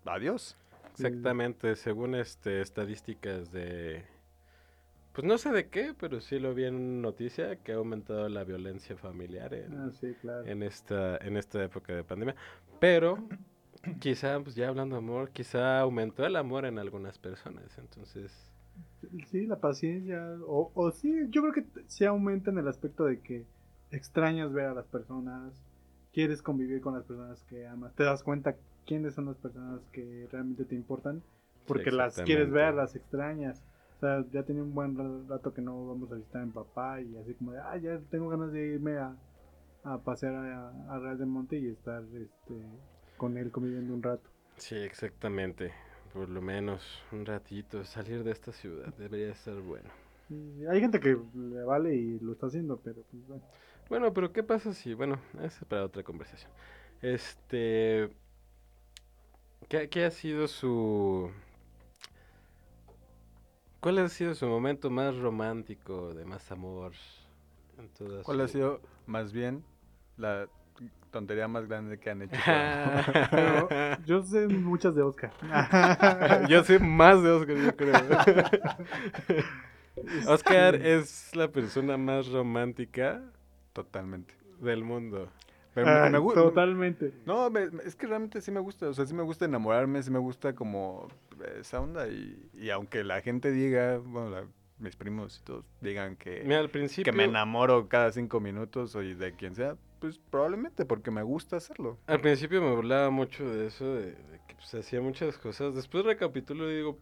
adiós. 0.03 0.57
Exactamente, 0.91 1.77
según 1.77 2.13
este 2.13 2.59
estadísticas 2.59 3.53
de 3.53 4.03
pues 5.13 5.25
no 5.27 5.37
sé 5.37 5.51
de 5.51 5.67
qué, 5.67 5.93
pero 5.99 6.19
sí 6.21 6.39
lo 6.39 6.53
vi 6.53 6.65
en 6.65 6.75
una 6.75 7.01
noticia 7.01 7.55
que 7.57 7.71
ha 7.71 7.75
aumentado 7.75 8.27
la 8.29 8.43
violencia 8.43 8.97
familiar 8.97 9.53
en, 9.53 9.73
Ah, 9.73 9.91
sí, 9.91 10.13
claro. 10.21 10.45
en 10.45 10.63
esta 10.63 11.17
en 11.17 11.37
esta 11.37 11.63
época 11.63 11.93
de 11.93 12.03
pandemia, 12.03 12.35
pero 12.79 13.17
quizá 13.99 14.39
pues 14.41 14.55
ya 14.55 14.67
hablando 14.69 14.95
de 14.95 14.99
amor, 15.01 15.29
quizá 15.31 15.79
aumentó 15.79 16.25
el 16.25 16.35
amor 16.35 16.65
en 16.65 16.79
algunas 16.79 17.17
personas, 17.17 17.77
entonces 17.77 18.49
Sí, 19.27 19.45
la 19.45 19.59
paciencia. 19.59 20.35
O, 20.47 20.71
o 20.73 20.91
sí, 20.91 21.13
yo 21.29 21.41
creo 21.41 21.53
que 21.53 21.65
sí 21.87 22.05
aumenta 22.05 22.49
en 22.49 22.57
el 22.57 22.67
aspecto 22.67 23.05
de 23.05 23.19
que 23.19 23.45
extrañas 23.91 24.51
ver 24.51 24.65
a 24.65 24.73
las 24.73 24.87
personas, 24.87 25.53
quieres 26.11 26.41
convivir 26.41 26.81
con 26.81 26.95
las 26.95 27.03
personas 27.03 27.43
que 27.43 27.67
amas, 27.67 27.93
te 27.93 28.03
das 28.03 28.23
cuenta 28.23 28.55
quiénes 28.85 29.13
son 29.13 29.25
las 29.25 29.37
personas 29.37 29.81
que 29.91 30.27
realmente 30.31 30.65
te 30.65 30.75
importan, 30.75 31.21
porque 31.67 31.91
las 31.91 32.21
quieres 32.21 32.49
ver, 32.49 32.73
las 32.73 32.95
extrañas. 32.95 33.63
Sea, 34.03 34.25
ya 34.31 34.43
tenía 34.43 34.63
un 34.63 34.73
buen 34.73 34.97
ra- 34.97 35.23
rato 35.35 35.53
que 35.53 35.61
no 35.61 35.87
vamos 35.87 36.11
a 36.11 36.15
visitar 36.15 36.41
a 36.41 36.45
mi 36.45 36.51
papá 36.51 37.01
y 37.01 37.15
así 37.17 37.35
como 37.35 37.53
de, 37.53 37.59
ah, 37.59 37.77
ya 37.77 37.99
tengo 38.11 38.29
ganas 38.29 38.51
de 38.51 38.67
irme 38.75 38.97
a, 38.97 39.17
a 39.83 40.03
pasear 40.03 40.35
a, 40.35 40.69
a 40.95 40.99
Real 40.99 41.17
de 41.19 41.25
Monte 41.27 41.59
y 41.59 41.67
estar 41.69 42.03
este, 42.15 42.53
con 43.17 43.37
él 43.37 43.51
conviviendo 43.51 43.93
un 43.93 44.03
rato. 44.03 44.29
sí, 44.57 44.75
exactamente. 44.75 45.73
Por 46.13 46.29
lo 46.29 46.41
menos 46.41 46.83
un 47.11 47.25
ratito 47.25 47.83
salir 47.85 48.23
de 48.23 48.31
esta 48.31 48.51
ciudad 48.51 48.93
debería 48.97 49.33
ser 49.35 49.55
bueno. 49.61 49.89
Hay 50.69 50.81
gente 50.81 50.99
que 50.99 51.15
le 51.33 51.63
vale 51.63 51.95
y 51.95 52.19
lo 52.19 52.33
está 52.33 52.47
haciendo, 52.47 52.81
pero 52.81 53.03
pues 53.09 53.25
bueno. 53.25 53.43
Bueno, 53.89 54.13
pero 54.13 54.31
¿qué 54.33 54.43
pasa 54.43 54.73
si, 54.73 54.93
bueno, 54.93 55.19
eso 55.35 55.59
es 55.61 55.65
para 55.65 55.85
otra 55.85 56.03
conversación. 56.03 56.51
Este, 57.01 58.09
¿qué, 59.69 59.89
qué 59.89 60.05
ha 60.05 60.11
sido 60.11 60.47
su, 60.47 61.31
cuál 63.83 63.97
ha 63.99 64.07
sido 64.07 64.33
su 64.33 64.47
momento 64.47 64.89
más 64.89 65.13
romántico, 65.17 66.13
de 66.13 66.23
más 66.23 66.49
amor? 66.53 66.93
En 67.77 67.89
toda 67.89 68.23
¿Cuál 68.23 68.39
ha 68.39 68.47
sido 68.47 68.79
más 69.07 69.33
bien 69.33 69.61
la 70.15 70.47
tontería 71.11 71.49
más 71.49 71.67
grande 71.67 71.99
que 71.99 72.09
han 72.09 72.21
hecho? 72.21 72.37
Pero 73.29 73.67
yo 74.05 74.23
sé 74.23 74.47
muchas 74.47 74.95
de 74.95 75.01
Oscar. 75.01 75.33
yo 76.49 76.63
sé 76.63 76.79
más 76.79 77.21
de 77.21 77.31
Oscar, 77.31 77.57
yo 77.57 77.75
creo. 77.75 77.93
Oscar 80.27 80.75
es 80.75 81.35
la 81.35 81.49
persona 81.49 81.97
más 81.97 82.29
romántica 82.29 83.21
Totalmente. 83.73 84.33
del 84.61 84.85
mundo. 84.85 85.27
Pero 85.73 85.87
me- 85.87 85.91
Ay, 85.93 86.11
me 86.11 86.19
gu- 86.19 86.33
totalmente. 86.33 87.13
No, 87.25 87.49
me- 87.49 87.67
es 87.83 87.95
que 87.97 88.07
realmente 88.07 88.39
sí 88.39 88.49
me 88.49 88.61
gusta, 88.61 88.87
o 88.87 88.93
sea, 88.93 89.05
sí 89.05 89.13
me 89.13 89.23
gusta 89.23 89.43
enamorarme, 89.45 90.01
sí 90.03 90.09
me 90.09 90.19
gusta 90.19 90.53
como 90.53 91.09
esa 91.59 91.79
onda 91.81 92.07
y, 92.07 92.49
y 92.53 92.69
aunque 92.69 93.03
la 93.03 93.21
gente 93.21 93.51
diga, 93.51 93.97
bueno, 93.97 94.29
la- 94.29 94.47
mis 94.79 94.95
primos 94.95 95.39
y 95.39 95.45
todos 95.45 95.65
digan 95.81 96.15
que, 96.17 96.43
Mira, 96.43 96.59
al 96.59 96.69
principio... 96.69 97.09
que 97.11 97.15
me 97.15 97.23
enamoro 97.23 97.87
cada 97.87 98.11
cinco 98.11 98.39
minutos 98.41 98.95
o 98.95 98.99
de 98.99 99.33
quien 99.35 99.55
sea, 99.55 99.77
pues 99.99 100.19
probablemente 100.29 100.83
porque 100.83 101.09
me 101.11 101.23
gusta 101.23 101.55
hacerlo. 101.55 101.97
Al 102.07 102.19
principio 102.19 102.61
me 102.61 102.75
burlaba 102.75 103.09
mucho 103.09 103.47
de 103.49 103.67
eso, 103.67 103.85
de, 103.93 104.07
de 104.07 104.39
que 104.47 104.55
pues, 104.55 104.73
hacía 104.75 104.99
muchas 104.99 105.37
cosas. 105.37 105.73
Después 105.75 106.03
recapitulo 106.03 106.69
y 106.69 106.75
digo, 106.75 106.97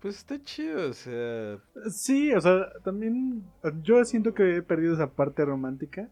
pues 0.00 0.16
está 0.16 0.40
chido, 0.42 0.90
o 0.90 0.92
sea... 0.94 1.58
Sí, 1.90 2.32
o 2.32 2.40
sea, 2.40 2.72
también 2.82 3.44
yo 3.82 4.04
siento 4.04 4.34
que 4.34 4.56
he 4.56 4.62
perdido 4.62 4.94
esa 4.94 5.10
parte 5.12 5.44
romántica. 5.44 6.08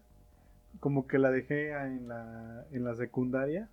Como 0.79 1.07
que 1.07 1.17
la 1.17 1.31
dejé 1.31 1.71
en 1.71 2.07
la, 2.07 2.65
en 2.71 2.83
la 2.83 2.95
secundaria. 2.95 3.69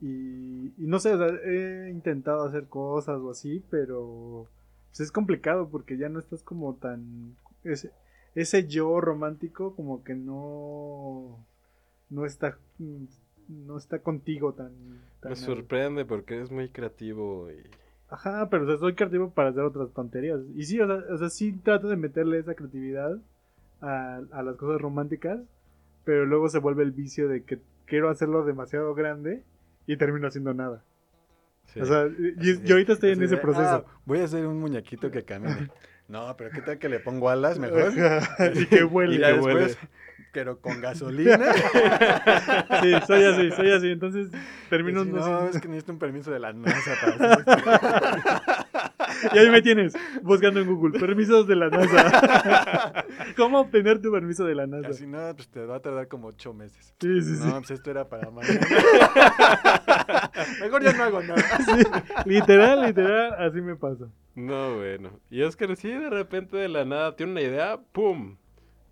Y, 0.00 0.72
y 0.82 0.86
no 0.86 0.98
sé, 0.98 1.12
o 1.12 1.18
sea, 1.18 1.28
he 1.44 1.90
intentado 1.90 2.44
hacer 2.44 2.66
cosas 2.68 3.20
o 3.20 3.30
así, 3.30 3.62
pero 3.70 4.48
pues, 4.88 5.00
es 5.00 5.12
complicado 5.12 5.68
porque 5.68 5.98
ya 5.98 6.08
no 6.08 6.18
estás 6.18 6.42
como 6.42 6.74
tan... 6.74 7.36
Ese, 7.64 7.92
ese 8.34 8.66
yo 8.66 9.00
romántico 9.00 9.74
como 9.76 10.02
que 10.02 10.14
no... 10.14 11.44
No 12.08 12.24
está... 12.24 12.58
No 13.48 13.76
está 13.76 13.98
contigo 13.98 14.54
tan... 14.54 14.72
tan 15.20 15.30
Me 15.30 15.36
sorprende 15.36 16.04
porque 16.04 16.36
eres 16.36 16.50
muy 16.50 16.68
creativo 16.70 17.50
y... 17.50 17.60
Ajá, 18.08 18.48
pero 18.50 18.64
o 18.64 18.66
sea, 18.66 18.78
soy 18.78 18.94
creativo 18.94 19.30
para 19.30 19.50
hacer 19.50 19.62
otras 19.62 19.92
tonterías. 19.92 20.40
Y 20.56 20.64
sí, 20.64 20.80
o 20.80 20.86
sea, 20.86 21.14
o 21.14 21.18
sea, 21.18 21.28
sí 21.28 21.52
trato 21.52 21.88
de 21.88 21.96
meterle 21.96 22.38
esa 22.38 22.54
creatividad 22.54 23.18
a, 23.80 24.20
a 24.32 24.42
las 24.42 24.56
cosas 24.56 24.80
románticas, 24.80 25.40
pero 26.04 26.26
luego 26.26 26.48
se 26.48 26.58
vuelve 26.58 26.82
el 26.82 26.90
vicio 26.90 27.28
de 27.28 27.44
que 27.44 27.60
quiero 27.86 28.08
hacerlo 28.10 28.44
demasiado 28.44 28.94
grande 28.94 29.44
y 29.92 29.96
termino 29.96 30.26
haciendo 30.28 30.52
nada. 30.54 30.82
sí. 31.72 31.80
O 31.80 31.86
sea, 31.86 32.06
y, 32.18 32.50
Así 32.52 32.60
y 32.64 32.70
ahorita 32.72 32.92
estoy 32.94 33.12
en 33.12 33.22
ese 33.22 33.36
proceso. 33.36 33.84
"Ah, 33.86 34.00
voy 34.04 34.20
a 34.20 34.24
hacer 34.24 34.46
un 34.46 34.58
muñequito 34.60 35.10
que 35.10 35.24
camine. 35.24 35.68
No, 36.08 36.34
pero 36.36 36.50
¿qué 36.50 36.60
tal 36.60 36.78
que 36.78 36.88
le 36.88 36.98
pongo 36.98 37.28
alas 37.30 37.58
mejor? 37.58 37.92
y 38.54 38.66
que 38.66 38.82
huele. 38.84 39.14
Y 39.16 39.18
ya 39.20 39.28
que 39.28 39.32
después, 39.34 39.54
huele. 39.54 39.76
pero 40.32 40.60
con 40.60 40.80
gasolina. 40.80 41.38
Sí, 42.82 42.92
soy 43.06 43.24
así, 43.24 43.50
soy 43.52 43.70
así. 43.72 43.90
Entonces 43.92 44.28
termino... 44.68 45.04
Sé, 45.04 45.10
no, 45.10 45.48
es 45.48 45.60
que 45.60 45.68
necesito 45.68 45.92
un 45.92 45.98
permiso 46.00 46.30
de 46.32 46.40
la 46.40 46.52
NASA 46.52 46.92
para 47.00 47.34
hacer 47.34 47.44
esto". 47.46 48.66
Y 49.34 49.38
ahí 49.38 49.50
me 49.50 49.62
tienes, 49.62 49.94
buscando 50.22 50.60
en 50.60 50.66
Google, 50.74 50.98
permisos 50.98 51.46
de 51.46 51.56
la 51.56 51.68
NASA. 51.68 53.04
¿Cómo 53.36 53.60
obtener 53.60 54.00
tu 54.00 54.10
permiso 54.12 54.44
de 54.44 54.54
la 54.54 54.66
NASA? 54.66 54.88
Así, 54.88 55.06
no, 55.06 55.18
pues 55.34 55.48
te 55.48 55.64
va 55.66 55.76
a 55.76 55.80
tardar 55.80 56.08
como 56.08 56.28
ocho 56.28 56.54
meses. 56.54 56.94
Sí, 57.00 57.20
sí, 57.22 57.36
sí. 57.36 57.44
No, 57.46 57.58
pues 57.58 57.72
esto 57.72 57.90
era 57.90 58.08
para 58.08 58.30
mañana. 58.30 58.60
Mejor 60.60 60.82
ya 60.82 60.92
no 60.92 61.04
hago 61.04 61.22
nada. 61.22 61.40
Sí, 61.64 61.82
literal, 62.24 62.86
literal, 62.86 63.34
así 63.38 63.60
me 63.60 63.76
pasa. 63.76 64.06
No, 64.34 64.76
bueno. 64.76 65.10
Y 65.30 65.42
Oscar 65.42 65.74
sí 65.76 65.88
de 65.88 66.10
repente 66.10 66.56
de 66.56 66.68
la 66.68 66.84
nada 66.84 67.16
tiene 67.16 67.32
una 67.32 67.42
idea, 67.42 67.80
¡pum! 67.92 68.36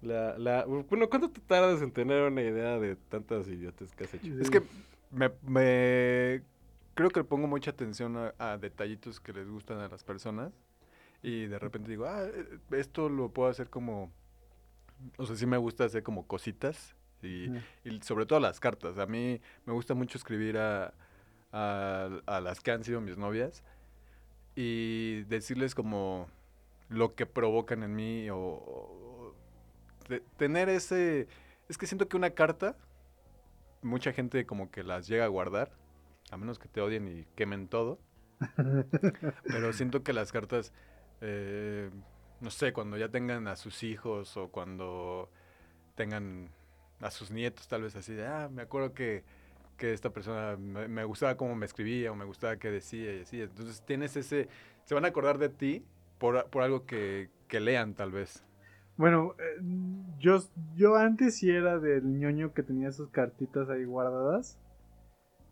La, 0.03 0.37
la... 0.39 0.65
Bueno, 0.65 1.09
¿cuánto 1.09 1.31
te 1.31 1.41
tardas 1.41 1.83
en 1.83 1.91
tener 1.91 2.23
una 2.23 2.43
idea 2.43 2.79
de 2.79 2.97
tantas 3.09 3.49
idiotas 3.49 3.95
que 3.95 4.05
has 4.05 4.15
hecho? 4.15 4.33
Es 4.41 4.51
que 4.51 4.63
me, 5.11 5.31
me- 5.47 6.43
creo 6.99 7.11
que 7.11 7.21
le 7.21 7.25
pongo 7.25 7.47
mucha 7.47 7.71
atención 7.71 8.17
a, 8.17 8.35
a 8.41 8.59
detallitos 8.59 9.21
que 9.21 9.33
les 9.33 9.49
gustan 9.49 9.79
a 9.79 9.87
las 9.87 10.03
personas. 10.03 10.53
Y 11.23 11.47
de 11.47 11.57
repente 11.57 11.89
digo, 11.91 12.07
ah, 12.07 12.25
eh, 12.25 12.59
esto 12.73 13.09
lo 13.09 13.29
puedo 13.29 13.49
hacer 13.49 13.71
como. 13.71 14.11
O 15.17 15.25
sea, 15.25 15.37
sí 15.37 15.47
me 15.47 15.59
gusta 15.59 15.85
hacer 15.85 16.03
como 16.03 16.27
cositas. 16.27 16.97
Y, 17.23 17.53
sobre 18.03 18.27
todo 18.27 18.41
las 18.41 18.59
cartas. 18.59 18.99
A 18.99 19.07
mí 19.07 19.41
me 19.65 19.73
gusta 19.73 19.95
mucho 19.95 20.19
escribir 20.19 20.59
a, 20.59 20.93
a, 21.53 22.09
a 22.27 22.41
las 22.41 22.61
que 22.61 22.73
han 22.73 22.83
sido 22.83 23.01
mis 23.01 23.17
novias. 23.17 23.63
Y 24.57 25.23
decirles 25.29 25.77
como 25.77 26.27
lo 26.89 27.15
que 27.15 27.27
provocan 27.27 27.85
en 27.85 27.95
mí. 27.95 28.29
O, 28.29 28.39
o 28.39 29.35
de- 30.09 30.25
tener 30.37 30.69
ese. 30.69 31.29
Es 31.69 31.79
que 31.79 31.87
siento 31.87 32.09
que 32.09 32.17
una 32.17 32.31
carta 32.31 32.77
mucha 33.83 34.13
gente 34.13 34.45
como 34.47 34.73
que 34.73 34.83
las 34.83 35.07
llega 35.07 35.25
a 35.27 35.29
guardar, 35.29 35.71
a 36.31 36.37
menos 36.37 36.59
que 36.59 36.69
te 36.69 36.81
odien 36.81 37.09
y 37.09 37.25
quemen 37.35 37.69
todo. 37.69 37.99
Pero 39.45 39.73
siento 39.73 40.03
que 40.03 40.13
las 40.13 40.33
cartas, 40.33 40.73
eh, 41.21 41.91
no 42.41 42.51
sé, 42.51 42.73
cuando 42.73 42.97
ya 42.97 43.09
tengan 43.09 43.49
a 43.49 43.57
sus 43.57 43.83
hijos 43.83 44.37
o 44.37 44.49
cuando 44.49 45.31
tengan 45.95 46.51
a 47.01 47.11
sus 47.11 47.31
nietos, 47.31 47.69
tal 47.69 47.83
vez 47.83 47.97
así 47.97 48.13
de, 48.15 48.27
ah, 48.27 48.49
me 48.53 48.63
acuerdo 48.63 48.95
que, 48.95 49.25
que 49.77 49.93
esta 49.93 50.11
persona 50.11 50.57
me, 50.57 50.89
me 50.89 51.05
gustaba 51.05 51.37
cómo 51.37 51.55
me 51.55 51.67
escribía 51.67 52.13
o 52.13 52.15
me 52.15 52.25
gustaba 52.25 52.57
qué 52.57 52.71
decía 52.71 53.15
y 53.15 53.23
así. 53.23 53.41
Entonces 53.41 53.83
tienes 53.85 54.17
ese, 54.17 54.49
se 54.85 54.95
van 54.95 55.05
a 55.05 55.09
acordar 55.09 55.39
de 55.39 55.49
ti 55.49 55.85
por, 56.19 56.49
por 56.51 56.63
algo 56.63 56.87
que, 56.87 57.31
que 57.49 57.61
lean 57.61 57.95
tal 57.95 58.13
vez. 58.13 58.45
Bueno, 58.97 59.35
eh, 59.39 59.63
yo, 60.19 60.41
yo 60.75 60.97
antes 60.97 61.39
sí 61.39 61.51
era 61.51 61.79
del 61.79 62.19
ñoño 62.19 62.53
que 62.53 62.65
tenía 62.65 62.91
sus 62.91 63.11
cartitas 63.11 63.71
ahí 63.71 63.85
guardadas. 63.85 64.59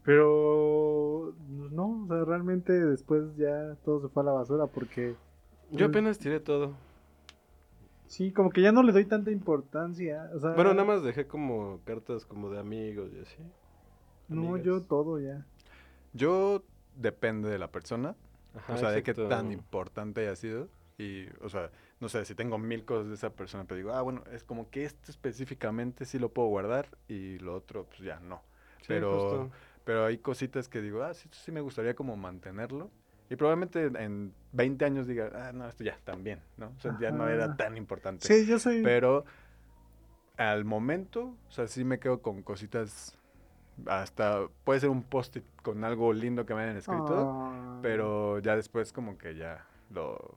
Pero 0.07 1.35
pues, 1.59 1.73
no, 1.73 2.05
o 2.05 2.07
sea, 2.07 2.25
realmente 2.25 2.73
después 2.73 3.37
ya 3.37 3.75
todo 3.85 4.01
se 4.01 4.09
fue 4.09 4.23
a 4.23 4.27
la 4.27 4.33
basura 4.33 4.69
porque 4.69 5.17
Yo 5.73 5.87
apenas 5.87 6.19
tiré 6.19 6.39
todo. 6.39 6.75
sí, 8.07 8.33
como 8.33 8.51
que 8.51 8.63
ya 8.63 8.71
no 8.71 8.85
le 8.85 8.93
doy 8.93 9.05
tanta 9.05 9.33
importancia. 9.33 10.31
O 10.33 10.39
sea, 10.39 10.53
Bueno, 10.53 10.73
nada 10.75 10.85
más 10.85 11.03
dejé 11.03 11.27
como 11.27 11.81
cartas 11.85 12.25
como 12.25 12.51
de 12.51 12.61
amigos 12.61 13.11
y 13.13 13.19
así. 13.21 13.37
No, 14.29 14.55
amigas. 14.55 14.65
yo 14.65 14.83
todo 14.83 15.19
ya. 15.19 15.45
Yo 16.13 16.63
depende 16.95 17.49
de 17.51 17.59
la 17.59 17.73
persona. 17.73 18.15
Ajá, 18.55 18.75
o 18.75 18.77
sea, 18.79 18.91
de 18.91 19.03
qué 19.03 19.13
tan 19.13 19.51
importante 19.51 20.21
haya 20.21 20.37
sido. 20.37 20.69
Y, 20.99 21.27
o 21.43 21.49
sea, 21.49 21.71
no 22.01 22.09
sé, 22.09 22.25
si 22.25 22.35
tengo 22.37 22.59
mil 22.59 22.85
cosas 22.85 23.09
de 23.09 23.15
esa 23.15 23.31
persona, 23.31 23.65
pero 23.65 23.77
digo, 23.77 23.93
ah, 23.93 24.03
bueno, 24.03 24.23
es 24.33 24.45
como 24.45 24.71
que 24.71 24.85
esto 24.85 25.11
específicamente 25.11 26.05
sí 26.07 26.19
lo 26.21 26.31
puedo 26.31 26.49
guardar 26.49 26.89
y 27.09 27.39
lo 27.39 27.55
otro, 27.57 27.85
pues 27.87 28.01
ya 28.01 28.21
no. 28.21 28.41
Sí, 28.79 28.87
pero, 28.89 29.13
justo. 29.13 29.51
Pero 29.87 30.05
hay 30.05 30.19
cositas 30.19 30.69
que 30.69 30.83
digo, 30.83 31.03
ah, 31.03 31.15
sí, 31.15 31.29
esto 31.31 31.39
sí 31.43 31.51
me 31.53 31.61
gustaría 31.63 31.95
como 31.95 32.17
mantenerlo. 32.17 32.91
Y 33.31 33.37
probablemente 33.37 33.87
en 34.03 34.35
20 34.53 34.85
años 34.85 35.07
diga, 35.07 35.31
ah, 35.35 35.53
no, 35.55 35.67
esto 35.69 35.83
ya 35.85 35.97
también, 36.05 36.41
¿no? 36.59 36.67
O 36.77 36.81
sea, 36.81 36.97
ya 37.01 37.11
no 37.13 37.27
era 37.29 37.45
Ajá. 37.47 37.57
tan 37.57 37.77
importante. 37.77 38.27
Sí, 38.27 38.47
yo 38.47 38.59
soy. 38.59 38.83
Pero 38.83 39.25
al 40.37 40.65
momento, 40.65 41.37
o 41.49 41.51
sea, 41.51 41.67
sí 41.69 41.85
me 41.85 41.99
quedo 41.99 42.21
con 42.21 42.43
cositas. 42.43 43.17
Hasta 43.87 44.49
puede 44.65 44.81
ser 44.81 44.91
un 44.91 45.03
post-it 45.03 45.45
con 45.63 45.85
algo 45.85 46.13
lindo 46.13 46.47
que 46.47 46.55
me 46.55 46.63
hayan 46.63 46.77
escrito. 46.79 47.31
Ah. 47.33 47.79
Pero 47.83 48.39
ya 48.41 48.57
después, 48.57 48.93
como 48.93 49.17
que 49.19 49.37
ya 49.37 49.65
lo. 49.91 50.37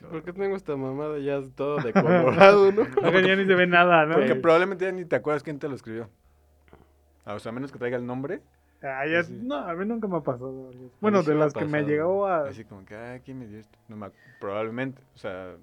lo- 0.00 0.10
¿Por 0.10 0.22
qué 0.24 0.32
tengo 0.32 0.56
esta 0.56 0.76
mamada 0.76 1.18
ya 1.18 1.40
todo 1.54 1.76
de 1.82 1.92
colorado, 1.92 2.70
no? 2.72 2.82
Acá 2.82 3.20
ya 3.20 3.34
ni 3.36 3.46
se 3.46 3.54
ve 3.54 3.66
nada, 3.66 4.04
¿no? 4.06 4.14
Porque 4.16 4.34
probablemente 4.34 4.84
ya 4.84 4.92
ni 4.92 5.04
te 5.04 5.16
acuerdas 5.16 5.42
quién 5.42 5.58
te 5.58 5.68
lo 5.68 5.74
escribió. 5.74 6.08
O 7.26 7.38
sea, 7.38 7.50
a 7.50 7.52
menos 7.54 7.70
que 7.72 7.78
traiga 7.78 7.96
el 7.96 8.06
nombre. 8.06 8.40
Ah, 8.82 9.06
ya- 9.06 9.22
Sí. 9.22 9.38
No, 9.42 9.56
a 9.56 9.74
mí 9.74 9.86
nunca 9.86 10.08
me 10.08 10.16
ha 10.16 10.20
pasado. 10.20 10.70
Bueno, 11.00 11.22
de 11.22 11.34
las 11.34 11.52
que 11.54 11.64
me 11.64 11.82
llegó 11.84 12.26
a. 12.26 12.48
Así 12.48 12.64
como 12.64 12.84
que, 12.84 12.94
ah, 12.96 13.20
¿quién 13.24 13.38
me 13.38 13.46
dio 13.46 13.58
esto? 13.60 13.78
No 13.88 13.96
me 13.96 14.10
probablemente. 14.40 15.00
O 15.14 15.18
sea, 15.18 15.54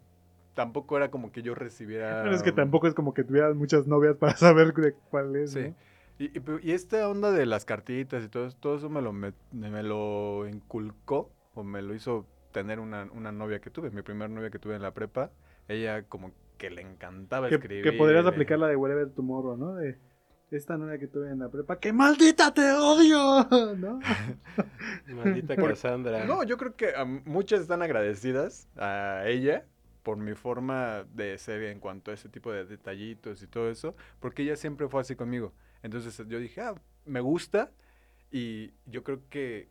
tampoco 0.56 0.96
era 0.98 1.12
como 1.12 1.32
que 1.32 1.42
yo 1.42 1.54
recibiera. 1.56 2.22
Bueno, 2.24 2.36
es 2.36 2.44
que 2.44 2.52
tampoco 2.54 2.88
es 2.88 2.94
como 2.94 3.14
que 3.14 3.24
tuvieras 3.24 3.56
muchas 3.56 3.88
novias 3.88 4.16
para 4.16 4.36
saber 4.38 4.74
de 4.74 4.94
cuál 5.12 5.36
es. 5.36 5.52
Sí. 5.52 5.60
¿no? 5.62 5.76
Y, 6.18 6.26
y, 6.38 6.40
pero- 6.42 6.60
y 6.62 6.72
esta 6.72 7.08
onda 7.10 7.32
de 7.32 7.46
las 7.46 7.66
cartitas 7.66 8.24
y 8.24 8.30
todo, 8.30 8.46
eso- 8.48 8.58
todo 8.60 8.76
eso 8.78 8.90
me 8.90 9.02
lo, 9.02 9.12
me, 9.14 9.34
me 9.52 9.84
lo 9.84 10.48
inculcó 10.48 11.30
o 11.56 11.64
me 11.64 11.82
lo 11.82 11.94
hizo 11.96 12.26
tener 12.52 12.80
una, 12.80 13.08
una 13.14 13.32
novia 13.32 13.60
que 13.60 13.70
tuve, 13.70 13.90
mi 13.92 14.02
primera 14.02 14.28
novia 14.30 14.50
que 14.50 14.60
tuve 14.60 14.76
en 14.76 14.82
la 14.82 14.92
prepa. 14.94 15.30
Ella 15.68 16.04
como 16.04 16.32
que 16.58 16.70
le 16.72 16.82
encantaba 16.82 17.48
Que, 17.48 17.56
escribir. 17.56 17.84
que 17.84 17.94
podrías 17.94 18.26
aplicar 18.26 18.60
la 18.60 18.68
de 18.68 18.76
Wherever 18.76 19.10
Tomorrow, 19.12 19.56
¿no? 19.56 19.76
De 19.76 19.98
esta 20.52 20.78
novia 20.78 20.98
que 20.98 21.08
tuve 21.08 21.30
en 21.30 21.40
la 21.40 21.50
prepa. 21.50 21.80
¡Qué 21.80 21.94
maldita 21.94 22.54
te 22.54 22.72
odio! 22.72 23.48
¿No? 23.78 24.00
Maldita 25.08 25.56
Cassandra. 25.56 26.26
No, 26.26 26.44
yo 26.44 26.58
creo 26.58 26.76
que 26.76 26.94
muchas 27.26 27.62
están 27.62 27.82
agradecidas 27.82 28.68
a 28.78 29.24
ella 29.28 29.66
por 30.04 30.18
mi 30.18 30.34
forma 30.34 31.06
de 31.14 31.38
ser 31.38 31.64
en 31.64 31.80
cuanto 31.80 32.12
a 32.12 32.14
ese 32.14 32.30
tipo 32.30 32.52
de 32.52 32.66
detallitos 32.66 33.44
y 33.44 33.48
todo 33.48 33.70
eso, 33.70 33.96
porque 34.20 34.44
ella 34.44 34.56
siempre 34.56 34.88
fue 34.88 35.02
así 35.02 35.16
conmigo. 35.16 35.54
Entonces 35.84 36.18
yo 36.28 36.40
dije, 36.40 36.62
ah, 36.62 36.76
me 37.06 37.20
gusta 37.20 37.72
y 38.32 38.74
yo 38.86 39.04
creo 39.04 39.22
que 39.30 39.70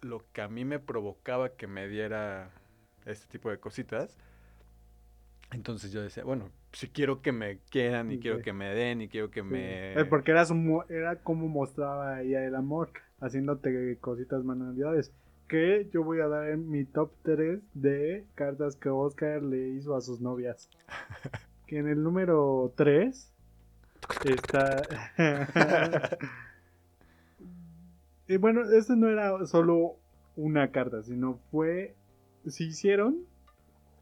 lo 0.00 0.24
que 0.32 0.42
a 0.42 0.48
mí 0.48 0.64
me 0.64 0.78
provocaba 0.78 1.50
que 1.50 1.66
me 1.66 1.88
diera 1.88 2.50
este 3.04 3.26
tipo 3.26 3.50
de 3.50 3.58
cositas, 3.58 4.18
entonces 5.52 5.92
yo 5.92 6.02
decía, 6.02 6.24
bueno, 6.24 6.50
si 6.72 6.88
quiero 6.88 7.20
que 7.20 7.32
me 7.32 7.58
quieran 7.70 8.12
y 8.12 8.18
quiero 8.18 8.42
que 8.42 8.52
me 8.52 8.74
den 8.74 9.02
y 9.02 9.08
quiero 9.08 9.30
que 9.30 9.42
me... 9.42 9.94
Eh, 9.94 10.04
Porque 10.04 10.30
era, 10.30 10.44
su 10.44 10.84
era 10.88 11.16
como 11.16 11.48
mostraba 11.48 12.22
ella 12.22 12.44
el 12.44 12.54
amor, 12.54 12.90
haciéndote 13.20 13.98
cositas 14.00 14.44
manualidades. 14.44 15.12
Que 15.48 15.88
yo 15.92 16.04
voy 16.04 16.20
a 16.20 16.28
dar 16.28 16.48
en 16.48 16.70
mi 16.70 16.84
top 16.84 17.10
3 17.22 17.60
de 17.74 18.24
cartas 18.36 18.76
que 18.76 18.88
Oscar 18.88 19.42
le 19.42 19.70
hizo 19.70 19.96
a 19.96 20.00
sus 20.00 20.20
novias. 20.20 20.68
Que 21.66 21.78
en 21.78 21.86
el 21.86 22.02
número 22.02 22.72
3 22.76 23.32
está. 24.24 24.82
y 28.26 28.36
bueno, 28.38 28.68
este 28.72 28.96
no 28.96 29.08
era 29.08 29.46
solo 29.46 29.94
una 30.34 30.72
carta, 30.72 31.04
sino 31.04 31.38
fue. 31.52 31.94
Se 32.44 32.64
hicieron 32.64 33.18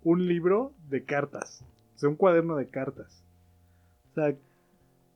un 0.02 0.26
libro 0.26 0.72
de 0.88 1.04
cartas. 1.04 1.62
O 1.98 2.00
sea, 2.00 2.08
un 2.08 2.14
cuaderno 2.14 2.54
de 2.54 2.68
cartas. 2.70 3.24
O 4.12 4.14
sea, 4.14 4.32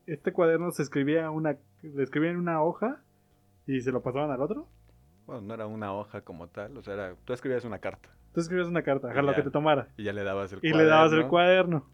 este 0.07 0.33
cuaderno 0.33 0.73
se 0.73 0.83
escribía 0.83 1.31
una. 1.31 1.57
Le 1.81 2.03
escribían 2.03 2.35
en 2.35 2.41
una 2.41 2.61
hoja 2.61 3.01
y 3.69 3.83
se 3.83 3.93
lo 3.93 4.03
pasaban 4.03 4.33
al 4.33 4.43
otro. 4.43 4.67
Bueno, 5.27 5.43
no 5.43 5.55
era 5.55 5.69
una 5.69 5.95
hoja 5.95 6.23
como 6.23 6.49
tal, 6.49 6.77
o 6.77 6.83
sea, 6.83 6.95
era, 6.95 7.15
tú 7.25 7.33
escribías 7.33 7.65
una 7.65 7.79
carta 7.79 8.09
Tú 8.35 8.41
escribías 8.41 8.67
una 8.67 8.83
carta, 8.83 9.13
Y 9.17 9.23
lo 9.25 9.33
que 9.33 9.43
te 9.43 9.53
tomara. 9.53 9.87
y 9.97 10.03
ya 10.03 10.13
le 10.13 10.25
dabas 10.25 10.53
el 10.53 10.59
Y 10.61 10.73
le 10.73 10.85
dabas 10.85 11.13
el 11.13 11.29
cuaderno, 11.29 11.83
cuaderno. 11.83 11.87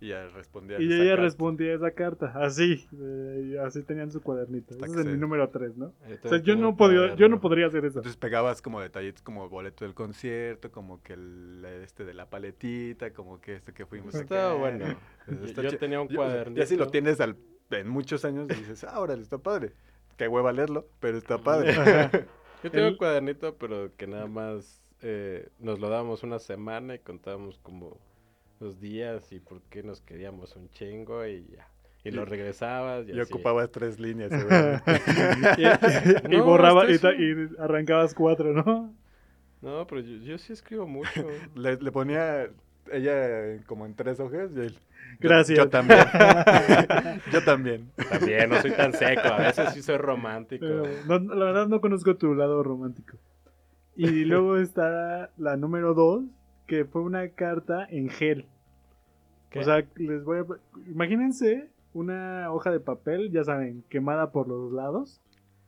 Y 0.00 0.08
ya 0.10 0.28
respondía. 0.28 0.80
Y 0.80 0.86
esa 0.86 0.94
ella 0.94 1.10
carta. 1.10 1.22
respondía 1.22 1.74
esa 1.74 1.90
carta, 1.90 2.32
así, 2.36 2.86
eh, 3.00 3.56
así 3.64 3.82
tenían 3.82 4.12
su 4.12 4.20
cuadernito. 4.22 4.74
Ese 4.76 4.84
es 4.86 5.06
mi 5.06 5.12
se- 5.12 5.16
número 5.18 5.48
3, 5.48 5.76
¿no? 5.76 5.92
Ahí 6.04 6.18
O 6.22 6.28
sea, 6.28 6.38
yo 6.38 6.54
no, 6.54 6.68
el 6.70 6.76
podía, 6.76 7.14
yo 7.16 7.28
no 7.28 7.40
podría 7.40 7.66
hacer 7.66 7.84
eso. 7.84 7.98
Entonces 7.98 8.16
pegabas 8.16 8.62
como 8.62 8.80
detallitos 8.80 9.22
como 9.22 9.48
boleto 9.48 9.84
del 9.84 9.94
concierto, 9.94 10.70
como 10.70 11.02
que 11.02 11.14
el 11.14 11.64
este 11.82 12.04
de 12.04 12.14
la 12.14 12.30
paletita, 12.30 13.12
como 13.12 13.40
que 13.40 13.56
este 13.56 13.72
que 13.72 13.86
fuimos. 13.86 14.14
Acá. 14.14 14.52
bueno. 14.54 14.84
Está 15.44 15.62
yo 15.62 15.76
tenía 15.78 16.00
un 16.00 16.08
cuadernito. 16.08 16.60
Ya 16.60 16.66
si 16.66 16.76
lo 16.76 16.86
tienes 16.88 17.20
al- 17.20 17.36
en 17.70 17.88
muchos 17.88 18.24
años 18.24 18.46
y 18.50 18.54
dices, 18.54 18.84
ah, 18.84 19.00
órale, 19.00 19.22
está 19.22 19.38
padre. 19.38 19.72
Qué 20.16 20.26
hueva 20.28 20.52
leerlo, 20.52 20.86
pero 21.00 21.18
está 21.18 21.38
padre. 21.38 21.72
Yo 22.62 22.70
tengo 22.70 22.86
El- 22.86 22.92
un 22.92 22.98
cuadernito, 22.98 23.56
pero 23.56 23.94
que 23.96 24.06
nada 24.06 24.26
más 24.26 24.82
eh, 25.02 25.48
nos 25.58 25.78
lo 25.80 25.88
dábamos 25.88 26.22
una 26.22 26.38
semana 26.38 26.94
y 26.94 26.98
contábamos 27.00 27.58
como 27.58 27.98
los 28.60 28.80
días 28.80 29.32
y 29.32 29.40
por 29.40 29.60
qué 29.62 29.82
nos 29.82 30.00
queríamos 30.00 30.56
un 30.56 30.68
chingo 30.70 31.24
y 31.26 31.46
ya. 31.56 31.66
Y 32.04 32.10
lo 32.10 32.24
regresabas 32.24 33.06
y 33.08 33.12
y 33.12 33.20
así. 33.20 33.32
ocupabas 33.32 33.70
tres 33.70 33.98
líneas, 33.98 34.32
y 36.28 36.36
No, 36.36 36.44
borraba 36.44 36.84
y, 36.90 36.98
arrancabas 37.58 38.14
cuatro, 38.14 38.52
¿no? 38.52 38.94
No, 39.60 39.86
pero 39.86 40.00
yo, 40.00 40.16
yo 40.18 40.38
sí 40.38 40.52
escribo 40.52 40.86
mucho. 40.86 41.26
le, 41.56 41.76
le 41.76 41.92
ponía 41.92 42.48
ella 42.92 43.62
como 43.66 43.84
en 43.86 43.94
tres 43.94 44.20
hojas 44.20 44.50
y 44.56 44.60
él. 44.60 44.78
Gracias. 45.20 45.58
Yo, 45.58 45.68
también. 45.68 46.00
yo 47.32 47.42
también. 47.44 47.90
También 48.08 48.50
no 48.50 48.60
soy 48.62 48.70
tan 48.72 48.92
seco, 48.92 49.28
a 49.28 49.38
veces 49.38 49.72
sí 49.74 49.82
soy 49.82 49.96
romántico. 49.96 50.64
No- 51.06 51.18
la 51.18 51.44
verdad 51.46 51.66
no 51.68 51.80
conozco 51.80 52.16
tu 52.16 52.34
lado 52.34 52.62
romántico. 52.62 53.16
Y 53.96 54.24
luego 54.24 54.56
está 54.58 55.30
la 55.36 55.56
número 55.56 55.92
2, 55.94 56.22
que 56.68 56.84
fue 56.84 57.02
una 57.02 57.30
carta 57.30 57.84
en 57.90 58.10
gel. 58.10 58.46
¿Qué? 59.50 59.58
O 59.58 59.64
sea, 59.64 59.84
les 59.96 60.22
voy 60.22 60.38
a... 60.38 60.46
Imagínense 60.86 61.70
una 61.94 62.52
hoja 62.52 62.70
de 62.70 62.78
papel, 62.78 63.32
ya 63.32 63.42
saben, 63.42 63.82
quemada 63.88 64.30
por 64.30 64.46
los 64.46 64.70
lados. 64.70 65.20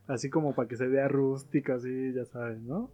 Así 0.07 0.29
como 0.29 0.53
para 0.53 0.67
que 0.67 0.77
se 0.77 0.87
vea 0.87 1.07
rústica, 1.07 1.75
así, 1.75 2.13
ya 2.13 2.23
saben, 2.25 2.67
¿no? 2.67 2.89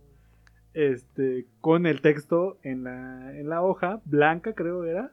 Este, 0.74 1.45
con 1.60 1.86
el 1.86 2.01
texto 2.01 2.58
en 2.64 2.86
la, 2.86 3.38
en 3.38 3.49
la 3.49 3.62
hoja, 3.62 4.01
blanca 4.05 4.53
creo 4.53 4.86
era. 4.86 5.12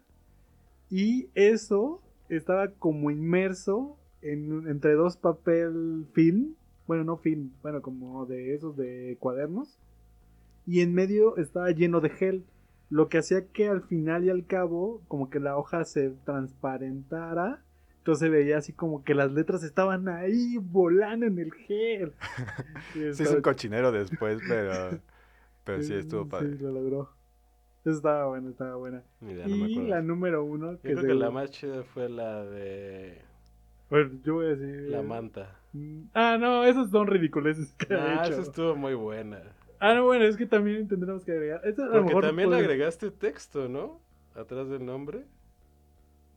Y 0.88 1.28
eso 1.34 2.00
estaba 2.28 2.68
como 2.68 3.10
inmerso 3.10 3.98
en, 4.22 4.68
entre 4.68 4.94
dos 4.94 5.16
papel 5.16 6.06
film. 6.12 6.54
Bueno, 6.86 7.02
no 7.02 7.16
film, 7.16 7.50
bueno, 7.62 7.82
como 7.82 8.26
de 8.26 8.54
esos 8.54 8.76
de 8.76 9.16
cuadernos. 9.18 9.80
Y 10.66 10.80
en 10.80 10.94
medio 10.94 11.36
estaba 11.38 11.70
lleno 11.72 12.00
de 12.00 12.10
gel. 12.10 12.44
Lo 12.90 13.08
que 13.08 13.18
hacía 13.18 13.46
que 13.48 13.68
al 13.68 13.82
final 13.82 14.24
y 14.24 14.30
al 14.30 14.46
cabo, 14.46 15.02
como 15.08 15.30
que 15.30 15.40
la 15.40 15.56
hoja 15.56 15.84
se 15.84 16.10
transparentara. 16.24 17.62
Entonces 17.98 18.30
veía 18.30 18.58
así 18.58 18.72
como 18.74 19.02
que 19.02 19.14
las 19.14 19.32
letras 19.32 19.62
estaban 19.62 20.08
ahí 20.08 20.58
volando 20.60 21.26
en 21.26 21.38
el 21.38 21.52
gel. 21.52 22.12
Sí, 22.92 23.02
es 23.04 23.30
un 23.30 23.40
cochinero 23.42 23.90
después, 23.92 24.40
pero. 24.46 24.98
Pero 25.64 25.82
sí 25.82 25.94
estuvo 25.94 26.24
Sí, 26.24 26.28
padre. 26.30 26.56
lo 26.60 26.70
logró. 26.72 27.10
Eso 27.84 27.96
estaba 27.96 28.26
buena, 28.26 28.50
estaba 28.50 28.76
buena. 28.76 29.02
Mira, 29.20 29.46
no 29.46 29.56
me 29.56 29.68
y 29.70 29.86
la 29.88 30.00
número 30.02 30.44
uno, 30.44 30.72
Yo 30.72 30.80
que, 30.82 30.92
creo 30.94 31.02
que 31.06 31.14
la 31.14 31.30
más 31.30 31.50
chida 31.50 31.82
fue 31.82 32.08
la 32.08 32.44
de 32.44 33.20
Bueno, 33.90 34.10
yo 34.24 34.34
voy 34.34 34.46
a 34.46 34.48
decir... 34.56 34.88
la 34.90 35.02
manta. 35.02 35.58
Mm, 35.72 36.02
Ah, 36.14 36.36
no, 36.38 36.64
esas 36.64 36.90
son 36.90 37.06
que 37.78 37.94
ha 37.94 38.20
Ah, 38.20 38.24
hecho. 38.26 38.32
esa 38.34 38.42
estuvo 38.42 38.74
muy 38.76 38.94
buena. 38.94 39.40
Ah, 39.86 39.94
no, 39.94 40.04
bueno, 40.04 40.24
es 40.24 40.36
que 40.36 40.46
también 40.46 40.88
tendremos 40.88 41.24
que 41.24 41.32
agregar. 41.32 41.60
Esta 41.64 41.82
a 41.82 41.86
lo 41.86 41.92
Porque 41.92 42.06
mejor 42.06 42.24
también 42.24 42.50
le 42.50 42.56
agregaste 42.56 43.10
texto, 43.10 43.68
¿no? 43.68 44.00
Atrás 44.34 44.68
del 44.68 44.84
nombre. 44.86 45.24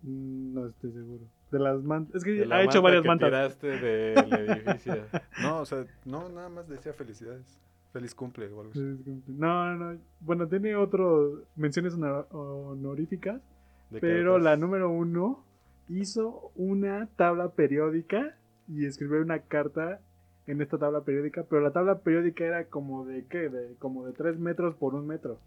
Mm, 0.04 0.54
No 0.54 0.68
estoy 0.68 0.92
seguro. 0.92 1.24
De 1.52 1.60
las 1.60 1.82
mantas. 1.82 2.16
Es 2.16 2.24
que 2.26 2.32
De 2.32 2.46
la 2.46 2.58
ha 2.58 2.64
hecho 2.64 2.82
manta 2.82 2.82
varias 2.82 3.02
que 3.04 3.08
mantas. 3.08 3.30
tiraste 3.30 3.68
del 3.68 4.18
edificio. 4.78 4.96
No, 5.42 5.62
o 5.62 5.66
sea, 5.66 5.86
no, 6.06 6.28
nada 6.30 6.50
más 6.50 6.68
decía 6.68 6.92
felicidades. 6.94 7.60
Feliz 7.94 8.14
cumple 8.14 8.48
o 8.52 8.60
algo 8.62 8.72
así. 8.72 8.82
No, 9.28 9.76
no, 9.76 9.94
no. 9.94 10.00
Bueno, 10.20 10.48
tiene 10.48 10.76
otro 10.76 11.44
menciones 11.56 11.94
honor- 11.94 12.28
honoríficas. 12.32 13.42
de 13.90 14.02
Pero 14.02 14.34
cartas. 14.34 14.44
la 14.44 14.58
número 14.58 14.90
uno 14.90 15.46
hizo 15.88 16.52
una 16.56 17.08
tabla 17.16 17.50
periódica 17.52 18.36
y 18.68 18.86
escribió 18.86 19.22
una 19.22 19.40
carta 19.40 20.02
en 20.48 20.62
esta 20.62 20.78
tabla 20.78 21.02
periódica. 21.02 21.44
Pero 21.50 21.62
la 21.62 21.72
tabla 21.72 22.00
periódica 22.00 22.44
era 22.46 22.66
como 22.66 23.06
de 23.06 23.26
qué? 23.28 23.50
De, 23.50 23.76
como 23.76 24.06
de 24.06 24.14
3 24.14 24.40
metros 24.40 24.76
por 24.76 24.96
un 24.96 25.06
metro. 25.06 25.40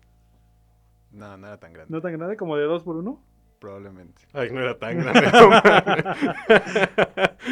No, 1.11 1.37
no 1.37 1.47
era 1.49 1.59
tan 1.59 1.73
grande. 1.73 1.93
No 1.93 2.01
tan 2.01 2.13
grande, 2.17 2.37
como 2.37 2.57
de 2.57 2.65
2 2.65 2.83
por 2.85 2.97
1. 2.97 3.21
Probablemente. 3.59 4.23
Ay, 4.33 4.51
no 4.53 4.61
era 4.61 4.79
tan 4.79 4.99
grande. 5.03 5.21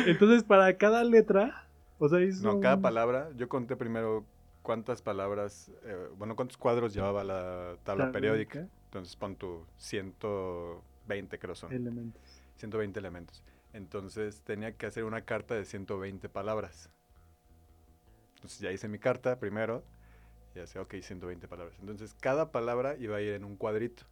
Entonces, 0.07 0.43
para 0.45 0.77
cada 0.77 1.05
letra, 1.05 1.67
o 1.99 2.09
sea, 2.09 2.21
hizo. 2.21 2.43
No, 2.47 2.61
cada 2.61 2.77
un- 2.77 2.83
palabra, 2.83 3.31
yo 3.37 3.49
conté 3.49 3.77
primero 3.77 4.25
cuántas 4.63 5.03
palabras, 5.03 5.71
eh, 5.85 6.09
bueno, 6.17 6.37
cuántos 6.37 6.57
cuadros 6.57 6.95
llevaba 6.95 7.25
la 7.25 7.77
tabla 7.85 8.05
tabla 8.07 8.13
periódica. 8.13 8.69
Entonces 8.85 9.17
pon 9.17 9.37
tu 9.37 9.65
120 9.77 11.39
creo 11.39 11.55
son. 11.55 11.73
Elementos. 11.73 12.43
120 12.57 12.99
elementos. 12.99 13.43
Entonces 13.73 14.41
tenía 14.43 14.73
que 14.73 14.87
hacer 14.87 15.05
una 15.05 15.23
carta 15.23 15.55
de 15.55 15.65
120 15.65 16.29
palabras. 16.29 16.91
Entonces 18.39 18.61
ya 18.61 18.73
hice 18.73 18.89
mi 18.89 18.99
carta 18.99 19.39
primero. 19.39 19.85
Y 20.55 20.61
así, 20.61 20.79
ok, 20.79 20.97
120 21.03 21.49
palabras. 21.49 21.77
Entonces 21.81 22.15
cada 22.21 22.53
palabra 22.53 22.97
iba 22.99 23.17
a 23.19 23.21
ir 23.23 23.35
en 23.35 23.45
un 23.45 23.57
cuadrito. 23.57 24.05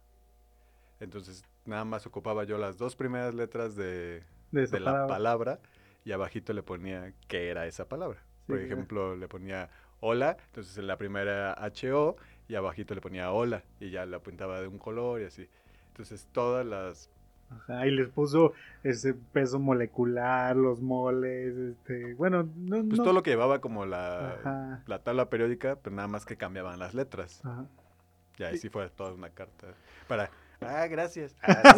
Entonces 0.99 1.43
nada 1.65 1.85
más 1.85 2.05
ocupaba 2.07 2.43
yo 2.43 2.57
las 2.57 2.77
dos 2.77 2.95
primeras 2.95 3.33
letras 3.35 3.75
de, 3.75 4.23
De 4.51 4.67
la 4.79 4.95
palabra. 4.95 5.07
palabra 5.07 5.59
y 6.05 6.11
abajito 6.11 6.53
le 6.53 6.63
ponía 6.63 7.13
qué 7.27 7.49
era 7.49 7.67
esa 7.67 7.87
palabra. 7.87 8.23
Por 8.47 8.59
Sí, 8.59 8.61
ejemplo, 8.61 9.15
le 9.15 9.27
ponía 9.27 9.69
hola, 9.99 10.37
entonces 10.47 10.77
en 10.77 10.87
la 10.87 10.97
primera 10.97 11.53
HO 11.61 12.17
y 12.47 12.55
abajito 12.55 12.95
le 12.95 13.01
ponía 13.01 13.31
hola 13.31 13.63
y 13.79 13.89
ya 13.91 14.05
la 14.05 14.17
apuntaba 14.17 14.61
de 14.61 14.67
un 14.67 14.77
color 14.79 15.21
y 15.21 15.25
así. 15.25 15.49
Entonces 15.89 16.27
todas 16.31 16.65
las 16.65 17.09
Ajá, 17.49 17.87
y 17.87 17.91
les 17.91 18.09
puso 18.09 18.53
ese 18.83 19.13
peso 19.13 19.57
molecular, 19.59 20.55
los 20.55 20.81
moles, 20.81 21.55
este, 21.55 22.13
bueno, 22.15 22.43
no, 22.55 22.77
pues 22.85 22.97
no- 22.99 23.03
todo 23.03 23.13
lo 23.13 23.23
que 23.23 23.29
llevaba 23.31 23.59
como 23.61 23.85
la, 23.85 24.31
Ajá, 24.33 24.83
la 24.85 24.99
tabla 24.99 25.29
periódica, 25.29 25.77
pero 25.81 25.95
nada 25.95 26.07
más 26.07 26.25
que 26.25 26.35
cambiaban 26.37 26.77
las 26.79 26.93
letras. 26.93 27.41
ajá. 27.45 27.65
Y 28.37 28.43
ahí 28.43 28.53
Sí. 28.55 28.63
sí 28.63 28.69
fue 28.69 28.87
toda 28.89 29.13
una 29.13 29.29
carta 29.29 29.67
para 30.07 30.29
ah, 30.61 30.85
gracias. 30.87 31.35
Ah, 31.43 31.73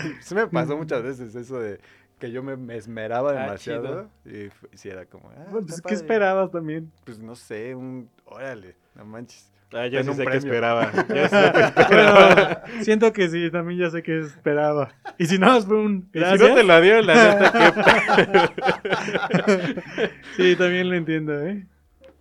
sí. 0.00 0.14
Sí 0.20 0.34
me 0.34 0.46
pasó 0.46 0.76
muchas 0.76 1.02
veces 1.02 1.34
eso 1.34 1.58
de 1.60 1.80
que 2.18 2.30
yo 2.30 2.42
me, 2.42 2.56
me 2.56 2.76
esmeraba 2.76 3.30
Ah, 3.30 3.42
demasiado 3.44 4.08
y, 4.24 4.48
sí 4.76 4.88
era 4.88 5.06
como, 5.06 5.30
ah, 5.30 5.46
pues, 5.50 5.76
¿qué 5.76 5.82
padre. 5.82 5.96
esperabas 5.96 6.50
también? 6.52 6.92
Pues 7.04 7.18
no 7.18 7.34
sé, 7.34 7.74
un 7.74 8.08
órale, 8.24 8.76
no 8.94 9.04
manches. 9.04 9.51
Ah, 9.74 9.86
yo 9.86 10.02
sí 10.02 10.10
un 10.10 10.16
sé 10.16 10.26
que 10.26 10.36
esperaba. 10.36 10.92
Yo 11.08 11.28
sí 11.28 11.30
sé 11.30 11.52
que 11.52 11.94
Bueno, 11.94 12.56
siento 12.82 13.12
que 13.12 13.28
sí, 13.28 13.50
también 13.50 13.80
ya 13.80 13.90
sé 13.90 14.02
que 14.02 14.18
esperaba. 14.20 14.94
Y 15.18 15.26
si 15.26 15.38
no, 15.38 15.60
fue 15.62 15.76
un 15.76 16.10
Y 16.12 16.18
gracias. 16.18 16.40
si 16.42 16.48
no 16.48 16.54
te 16.54 16.64
la 16.64 16.80
dio, 16.80 17.00
la 17.00 17.14
neta, 17.14 18.52
Sí, 20.36 20.56
también 20.56 20.90
lo 20.90 20.94
entiendo, 20.96 21.40
¿eh? 21.40 21.66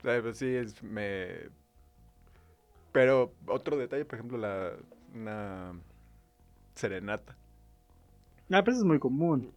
Ay, 0.04 0.22
pues 0.22 0.38
sí, 0.38 0.48
es, 0.48 0.82
me... 0.82 1.50
Pero 2.92 3.34
otro 3.48 3.78
detalle, 3.78 4.06
por 4.06 4.16
ejemplo, 4.16 4.38
la 4.38 4.72
una 5.14 5.74
serenata. 6.76 7.36
Ah, 8.50 8.64
pero 8.64 8.72
eso 8.72 8.80
es 8.80 8.86
muy 8.86 9.00
común. 9.00 9.52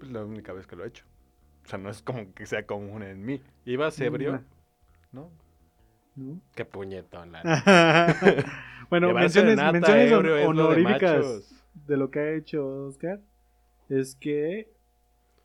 Es 0.00 0.10
la 0.10 0.24
única 0.24 0.52
vez 0.52 0.66
que 0.66 0.76
lo 0.76 0.84
he 0.84 0.88
hecho. 0.88 1.04
O 1.64 1.68
sea, 1.68 1.78
no 1.78 1.90
es 1.90 2.02
como 2.02 2.32
que 2.34 2.46
sea 2.46 2.66
común 2.66 3.02
en 3.02 3.24
mí, 3.24 3.42
¿Ibas 3.64 4.00
ebrio? 4.00 4.42
¿no? 5.12 5.30
¿No? 6.16 6.40
Qué 6.54 6.64
puñetón, 6.64 7.32
la 7.32 7.42
bueno, 8.90 9.12
menciones, 9.14 9.54
serenata 9.56 9.72
menciones 9.72 10.12
ebrio 10.12 10.22
lo 10.22 10.34
de 10.36 10.44
honoríficas 10.46 11.54
de 11.86 11.96
lo 11.96 12.10
que 12.10 12.18
ha 12.20 12.32
hecho 12.32 12.86
Oscar 12.86 13.20
es 13.88 14.16
que 14.16 14.68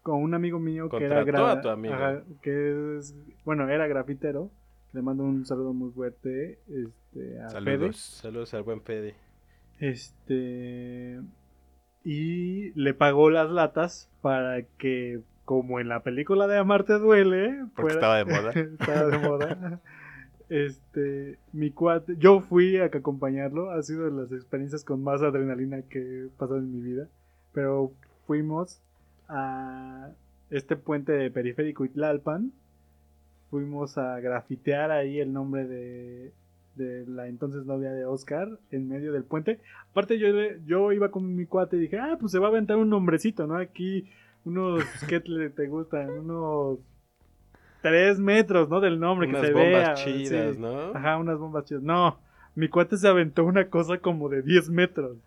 con 0.03 0.21
un 0.21 0.33
amigo 0.33 0.59
mío 0.59 0.89
que 0.89 1.03
era 1.05 1.21
a 1.51 1.61
tu 1.61 1.69
amigo. 1.69 1.93
ajá, 1.93 2.21
que 2.41 2.97
es 2.97 3.15
bueno 3.43 3.67
era 3.69 3.87
grafitero 3.87 4.51
le 4.93 5.01
mando 5.01 5.23
un 5.23 5.45
saludo 5.45 5.73
muy 5.73 5.91
fuerte 5.91 6.59
este 6.67 7.39
a 7.41 7.49
Fede. 7.49 7.51
Saludos. 7.51 7.97
Saludos 7.97 8.53
al 8.53 8.63
buen 8.63 8.81
Fede. 8.81 9.15
este 9.79 11.19
y 12.03 12.71
le 12.79 12.93
pagó 12.93 13.29
las 13.29 13.49
latas 13.49 14.09
para 14.21 14.61
que 14.77 15.21
como 15.43 15.79
en 15.79 15.89
la 15.89 16.01
película 16.01 16.47
de 16.47 16.57
Amarte 16.57 16.93
duele 16.93 17.65
Porque 17.75 17.93
fuera- 17.93 17.95
estaba 17.95 18.17
de 18.17 18.25
moda. 18.25 18.51
estaba 18.79 19.05
de 19.07 19.17
moda. 19.19 19.81
Este, 20.49 21.39
mi 21.53 21.71
cuate, 21.71 22.15
yo 22.17 22.39
fui 22.41 22.77
a 22.77 22.85
acompañarlo, 22.85 23.71
ha 23.71 23.81
sido 23.81 24.05
de 24.05 24.11
las 24.11 24.31
experiencias 24.31 24.83
con 24.83 25.03
más 25.03 25.23
adrenalina 25.23 25.81
que 25.81 26.25
he 26.25 26.27
pasado 26.27 26.59
en 26.59 26.71
mi 26.71 26.81
vida, 26.81 27.07
pero 27.51 27.91
fuimos 28.27 28.79
a 29.27 30.11
este 30.51 30.75
puente 30.75 31.13
de 31.13 31.31
periférico 31.31 31.83
Itlalpan, 31.83 32.51
fuimos 33.49 33.97
a 33.97 34.19
grafitear 34.19 34.91
ahí 34.91 35.19
el 35.19 35.33
nombre 35.33 35.65
de, 35.65 36.31
de 36.75 37.07
la 37.07 37.27
entonces 37.27 37.65
novia 37.65 37.91
de 37.91 38.05
Oscar 38.05 38.59
en 38.69 38.87
medio 38.87 39.13
del 39.13 39.23
puente. 39.23 39.59
Aparte 39.89 40.19
yo, 40.19 40.27
yo 40.65 40.91
iba 40.91 41.09
con 41.09 41.35
mi 41.35 41.45
cuate 41.45 41.77
y 41.77 41.81
dije, 41.81 41.97
ah, 41.97 42.17
pues 42.19 42.31
se 42.31 42.39
va 42.39 42.47
a 42.47 42.49
aventar 42.49 42.77
un 42.77 42.89
nombrecito, 42.89 43.47
¿no? 43.47 43.57
Aquí 43.57 44.07
unos, 44.43 44.83
¿qué 45.07 45.19
te, 45.19 45.49
te 45.49 45.67
gustan? 45.67 46.11
Unos 46.11 46.79
tres 47.89 48.19
metros, 48.19 48.67
¿no? 48.69 48.79
Del 48.81 48.99
nombre 48.99 49.27
Unas 49.27 49.41
que 49.41 49.47
se 49.47 49.53
bombas 49.53 49.69
vea. 49.71 49.93
chidas, 49.93 50.55
sí. 50.55 50.61
¿no? 50.61 50.91
Ajá, 50.95 51.17
unas 51.17 51.37
bombas 51.37 51.65
chidas. 51.65 51.83
No, 51.83 52.17
mi 52.55 52.67
cuate 52.67 52.97
se 52.97 53.07
aventó 53.07 53.43
una 53.45 53.69
cosa 53.69 53.97
como 53.99 54.27
de 54.29 54.41
10 54.41 54.69
metros. 54.69 55.17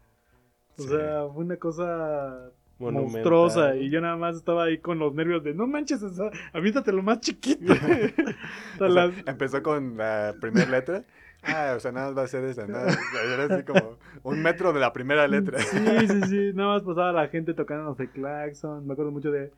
O 0.76 0.82
Sí. 0.82 0.88
sea, 0.88 1.24
fue 1.32 1.44
una 1.44 1.56
cosa 1.56 2.50
Monumental. 2.78 3.12
monstruosa. 3.12 3.76
Y 3.76 3.90
yo 3.90 4.00
nada 4.00 4.16
más 4.16 4.36
estaba 4.36 4.64
ahí 4.64 4.78
con 4.78 4.98
los 4.98 5.14
nervios 5.14 5.42
de, 5.44 5.54
no 5.54 5.66
manches, 5.66 6.02
o 6.02 6.10
sea, 6.10 6.30
aviéntate 6.52 6.92
lo 6.92 7.02
más 7.02 7.20
chiquito. 7.20 7.60
O 7.72 7.76
sea, 7.76 8.86
O 8.88 8.92
sea, 8.92 9.06
las- 9.06 9.14
empezó 9.26 9.62
con 9.62 9.96
la 9.96 10.34
primera 10.40 10.68
letra. 10.70 11.04
Ah, 11.44 11.74
o 11.76 11.80
sea, 11.80 11.92
nada 11.92 12.08
más 12.08 12.18
va 12.18 12.22
a 12.22 12.26
ser 12.26 12.44
esa. 12.44 12.66
Nada, 12.66 12.88
era 13.32 13.44
así 13.54 13.62
como 13.62 13.96
un 14.24 14.42
metro 14.42 14.72
de 14.72 14.80
la 14.80 14.92
primera 14.92 15.28
letra. 15.28 15.60
Sí, 15.60 16.08
sí, 16.08 16.20
sí. 16.26 16.50
Nada 16.52 16.74
más 16.74 16.82
pasaba 16.82 17.12
la 17.12 17.28
gente 17.28 17.54
tocando 17.54 17.94
el 17.96 18.08
claxon. 18.10 18.84
Me 18.86 18.92
acuerdo 18.94 19.12
mucho 19.12 19.30
de. 19.30 19.52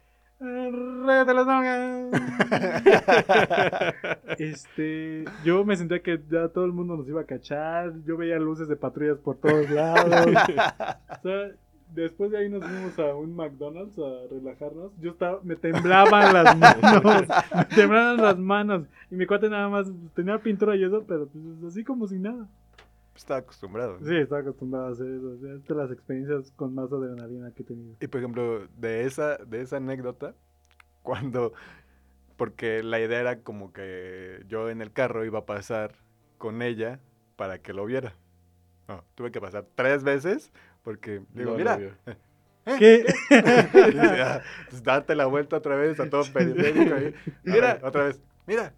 Este, 4.38 5.24
yo 5.44 5.64
me 5.66 5.76
sentía 5.76 6.00
que 6.00 6.18
ya 6.30 6.48
todo 6.48 6.64
el 6.64 6.72
mundo 6.72 6.96
nos 6.96 7.06
iba 7.06 7.20
a 7.20 7.24
cachar. 7.24 7.92
Yo 8.06 8.16
veía 8.16 8.38
luces 8.38 8.66
de 8.68 8.76
patrullas 8.76 9.18
por 9.18 9.36
todos 9.36 9.68
lados. 9.70 10.26
O 11.10 11.22
sea, 11.22 11.50
después 11.94 12.30
de 12.30 12.38
ahí 12.38 12.48
nos 12.48 12.64
fuimos 12.64 12.98
a 12.98 13.14
un 13.14 13.36
McDonald's 13.36 13.98
a 13.98 14.26
relajarnos. 14.30 14.92
Yo 14.98 15.10
estaba, 15.10 15.40
me 15.42 15.56
temblaban 15.56 16.32
las 16.32 16.56
manos, 16.56 17.28
me 17.54 17.64
temblaban 17.76 18.16
las 18.16 18.38
manos. 18.38 18.86
Y 19.10 19.16
mi 19.16 19.26
cuate 19.26 19.50
nada 19.50 19.68
más 19.68 19.86
tenía 20.14 20.38
pintura 20.38 20.74
y 20.76 20.84
eso, 20.84 21.04
pero 21.06 21.28
pues 21.28 21.72
así 21.72 21.84
como 21.84 22.06
si 22.06 22.18
nada. 22.18 22.48
Estaba 23.20 23.40
acostumbrado. 23.40 23.98
¿no? 24.00 24.06
Sí, 24.06 24.16
estaba 24.16 24.40
acostumbrado 24.40 24.86
a 24.86 24.90
hacer 24.92 25.06
eso. 25.06 25.30
O 25.32 25.38
sea, 25.38 25.52
es 25.54 25.64
de 25.66 25.74
las 25.74 25.90
experiencias 25.92 26.52
con 26.56 26.74
más 26.74 26.90
adrenalina 26.90 27.52
que 27.52 27.62
he 27.62 27.66
tenido. 27.66 27.96
Y 28.00 28.06
por 28.06 28.18
ejemplo, 28.20 28.66
de 28.78 29.04
esa, 29.04 29.36
de 29.36 29.60
esa 29.60 29.76
anécdota, 29.76 30.34
cuando, 31.02 31.52
porque 32.38 32.82
la 32.82 32.98
idea 32.98 33.20
era 33.20 33.40
como 33.42 33.72
que 33.74 34.42
yo 34.48 34.70
en 34.70 34.80
el 34.80 34.90
carro 34.92 35.24
iba 35.26 35.40
a 35.40 35.46
pasar 35.46 35.92
con 36.38 36.62
ella 36.62 36.98
para 37.36 37.58
que 37.58 37.74
lo 37.74 37.84
viera. 37.84 38.14
No, 38.88 39.04
tuve 39.14 39.30
que 39.30 39.40
pasar 39.40 39.66
tres 39.74 40.02
veces 40.02 40.50
porque 40.82 41.22
digo, 41.34 41.52
No 41.52 41.56
mira, 41.58 41.76
vio. 41.76 41.90
¿Qué? 42.78 43.04
y 43.30 43.34
dice, 43.34 44.22
"Ah, 44.22 44.40
pues 44.70 44.82
date 44.82 45.14
la 45.14 45.26
vuelta 45.26 45.56
otra 45.58 45.76
vez 45.76 46.00
a 46.00 46.08
todo 46.08 46.22
periférico. 46.32 46.94
ahí. 46.94 47.14
A 47.26 47.30
Mira. 47.44 47.74
ver, 47.74 47.84
otra 47.84 48.04
vez, 48.04 48.20
mira, 48.46 48.72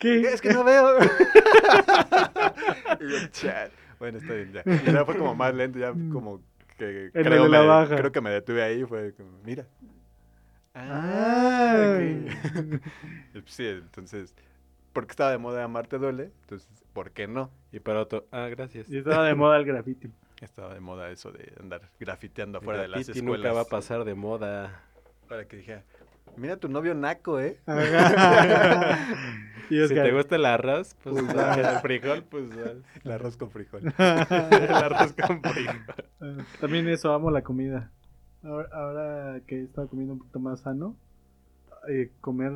¿Qué? 0.00 0.20
es 0.22 0.40
que 0.40 0.52
no 0.52 0.64
veo. 0.64 0.98
y 3.00 3.08
yo, 3.10 3.26
"Chat". 3.30 3.70
Bueno, 3.98 4.18
está 4.18 4.32
bien, 4.34 4.52
ya. 4.52 4.62
Y 4.66 4.92
ya 4.92 5.04
fue 5.04 5.16
como 5.16 5.34
más 5.34 5.54
lento, 5.54 5.78
ya 5.78 5.92
como 6.12 6.40
que. 6.78 7.10
En 7.14 7.22
creo, 7.22 7.44
el 7.44 7.50
de 7.52 7.58
la 7.58 7.62
me, 7.62 7.66
baja. 7.68 7.96
creo 7.96 8.10
que 8.10 8.20
me 8.22 8.30
detuve 8.30 8.62
ahí, 8.62 8.84
fue 8.84 9.12
como, 9.14 9.30
mira. 9.44 9.66
Ah, 10.74 11.74
ok. 11.76 12.80
Y 13.34 13.40
pues 13.40 13.52
sí, 13.54 13.66
entonces, 13.66 14.34
porque 14.92 15.12
estaba 15.12 15.30
de 15.30 15.38
moda 15.38 15.62
Amarte 15.64 15.98
Duele, 15.98 16.30
entonces, 16.42 16.68
¿por 16.92 17.10
qué 17.10 17.26
no? 17.28 17.50
Y 17.72 17.80
para 17.80 18.00
otro, 18.00 18.26
ah, 18.32 18.48
gracias. 18.48 18.88
Y 18.88 18.98
estaba 18.98 19.26
de 19.26 19.34
moda 19.34 19.56
el 19.58 19.64
graffiti. 19.64 20.10
Estaba 20.40 20.72
de 20.72 20.80
moda 20.80 21.10
eso 21.10 21.30
de 21.32 21.52
andar 21.60 21.82
grafiteando 22.00 22.58
afuera 22.58 22.80
de 22.80 22.88
las 22.88 23.08
escuelas. 23.08 23.40
nunca 23.40 23.52
va 23.52 23.60
a 23.60 23.64
pasar 23.66 24.04
de 24.04 24.14
moda. 24.14 24.82
Para 25.28 25.46
que 25.46 25.58
dijera, 25.58 25.84
mira 26.36 26.56
tu 26.56 26.68
novio 26.68 26.94
naco, 26.94 27.40
¿eh? 27.40 27.60
Ajá. 27.66 28.98
y 29.70 29.86
Si 29.86 29.94
te 29.94 30.12
gusta 30.12 30.36
el 30.36 30.46
arroz, 30.46 30.96
pues, 31.02 31.16
Pues, 31.16 31.36
ah, 31.36 31.54
ah. 31.56 31.72
el 31.74 31.78
frijol, 31.80 32.24
pues 32.24 32.50
ah, 32.52 32.74
El 33.04 33.12
arroz 33.12 33.36
con 33.36 33.50
frijol. 33.50 33.82
el 33.98 34.72
arroz 34.72 35.12
con 35.12 35.42
frijol. 35.42 35.76
También 36.60 36.88
eso, 36.88 37.12
amo 37.12 37.30
la 37.30 37.42
comida. 37.42 37.90
Ahora, 38.42 38.68
ahora 38.72 39.40
que 39.46 39.60
he 39.60 39.62
estado 39.64 39.88
comiendo 39.88 40.14
un 40.14 40.18
poquito 40.20 40.40
más 40.40 40.60
sano, 40.60 40.96
eh, 41.88 42.10
comer 42.20 42.52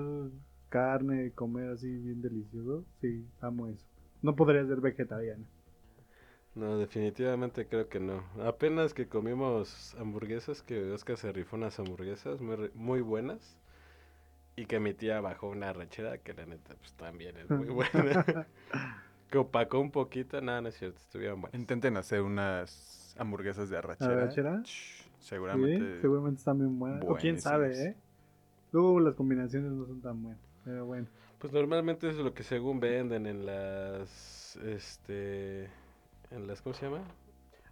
carne, 0.69 1.33
comer 1.33 1.71
así 1.71 1.89
bien 1.89 2.21
delicioso, 2.23 2.85
sí, 3.01 3.27
amo 3.41 3.69
eso. 3.69 3.87
No 4.23 4.35
podría 4.35 4.67
ser 4.67 4.81
vegetariano. 4.81 5.45
No, 6.55 6.79
definitivamente 6.79 7.67
creo 7.67 7.89
que 7.89 7.99
no. 7.99 8.23
Apenas 8.41 8.95
que 8.95 9.09
comimos 9.09 9.95
hamburguesas, 9.99 10.63
que 10.63 10.93
Oscar 10.93 11.17
se 11.17 11.33
rifó 11.33 11.57
unas 11.57 11.79
hamburguesas 11.81 12.41
muy, 12.41 12.71
muy 12.75 13.01
buenas. 13.01 13.59
Y 14.57 14.67
que 14.67 14.79
mi 14.79 14.95
tía 14.95 15.21
bajó 15.21 15.49
una 15.49 15.73
rachera 15.73 16.19
que 16.19 16.33
la 16.35 16.47
neta 16.47 16.75
pues 16.77 16.93
también 16.95 17.37
es 17.37 17.51
muy 17.51 17.69
buena. 17.69 18.25
que 19.31 19.39
opacó 19.39 19.81
un 19.81 19.91
poquito, 19.91 20.41
nada, 20.41 20.61
no 20.61 20.69
es 20.69 20.77
cierto, 20.77 20.99
estuvieron 21.01 21.41
buenas. 21.41 21.59
Intenten 21.59 21.97
hacer 21.97 22.23
unas 22.23 23.17
hamburguesas 23.19 23.69
de 23.71 23.79
arrachera. 23.79 24.13
¿Arrachera? 24.13 24.63
Ch, 24.63 25.03
Sí, 25.19 25.29
Seguramente. 25.31 26.01
seguramente 26.01 26.39
están 26.39 26.59
bien 26.59 26.79
buenas. 26.79 27.03
O 27.09 27.17
quién 27.17 27.41
sabe. 27.41 27.73
¿eh? 27.83 27.97
Luego 28.73 29.01
las 29.01 29.15
combinaciones 29.15 29.73
no 29.73 29.87
son 29.87 30.01
tan 30.03 30.23
buenas. 30.23 30.41
Pero 30.65 30.85
bueno. 30.87 31.07
Pues 31.39 31.53
normalmente 31.53 32.09
eso 32.09 32.19
es 32.19 32.25
lo 32.25 32.35
que 32.35 32.43
según 32.43 32.79
venden 32.79 33.27
en 33.27 33.45
las 33.47 34.57
este 34.65 35.65
en 36.31 36.47
las, 36.47 36.61
¿cómo 36.63 36.75
se 36.75 36.87
llama? 36.87 37.03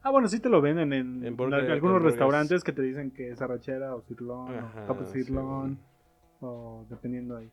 Ah, 0.02 0.10
bueno, 0.10 0.28
sí 0.28 0.40
te 0.40 0.48
lo 0.48 0.60
venden 0.60 0.92
en, 0.92 1.24
En 1.24 1.36
burger- 1.36 1.64
en 1.64 1.70
algunos 1.70 1.98
en 1.98 2.04
restaurantes 2.04 2.64
que 2.64 2.72
te 2.72 2.82
dicen 2.82 3.10
que 3.12 3.30
es 3.30 3.40
arrachera 3.40 3.94
o 3.94 4.02
sirlón 4.02 4.54
Ajá, 4.56 4.84
o 4.84 4.86
capo 4.88 5.04
sí, 5.04 5.22
sirlón 5.24 5.78
o 6.42 6.84
dependiendo 6.88 7.36
ahí. 7.36 7.50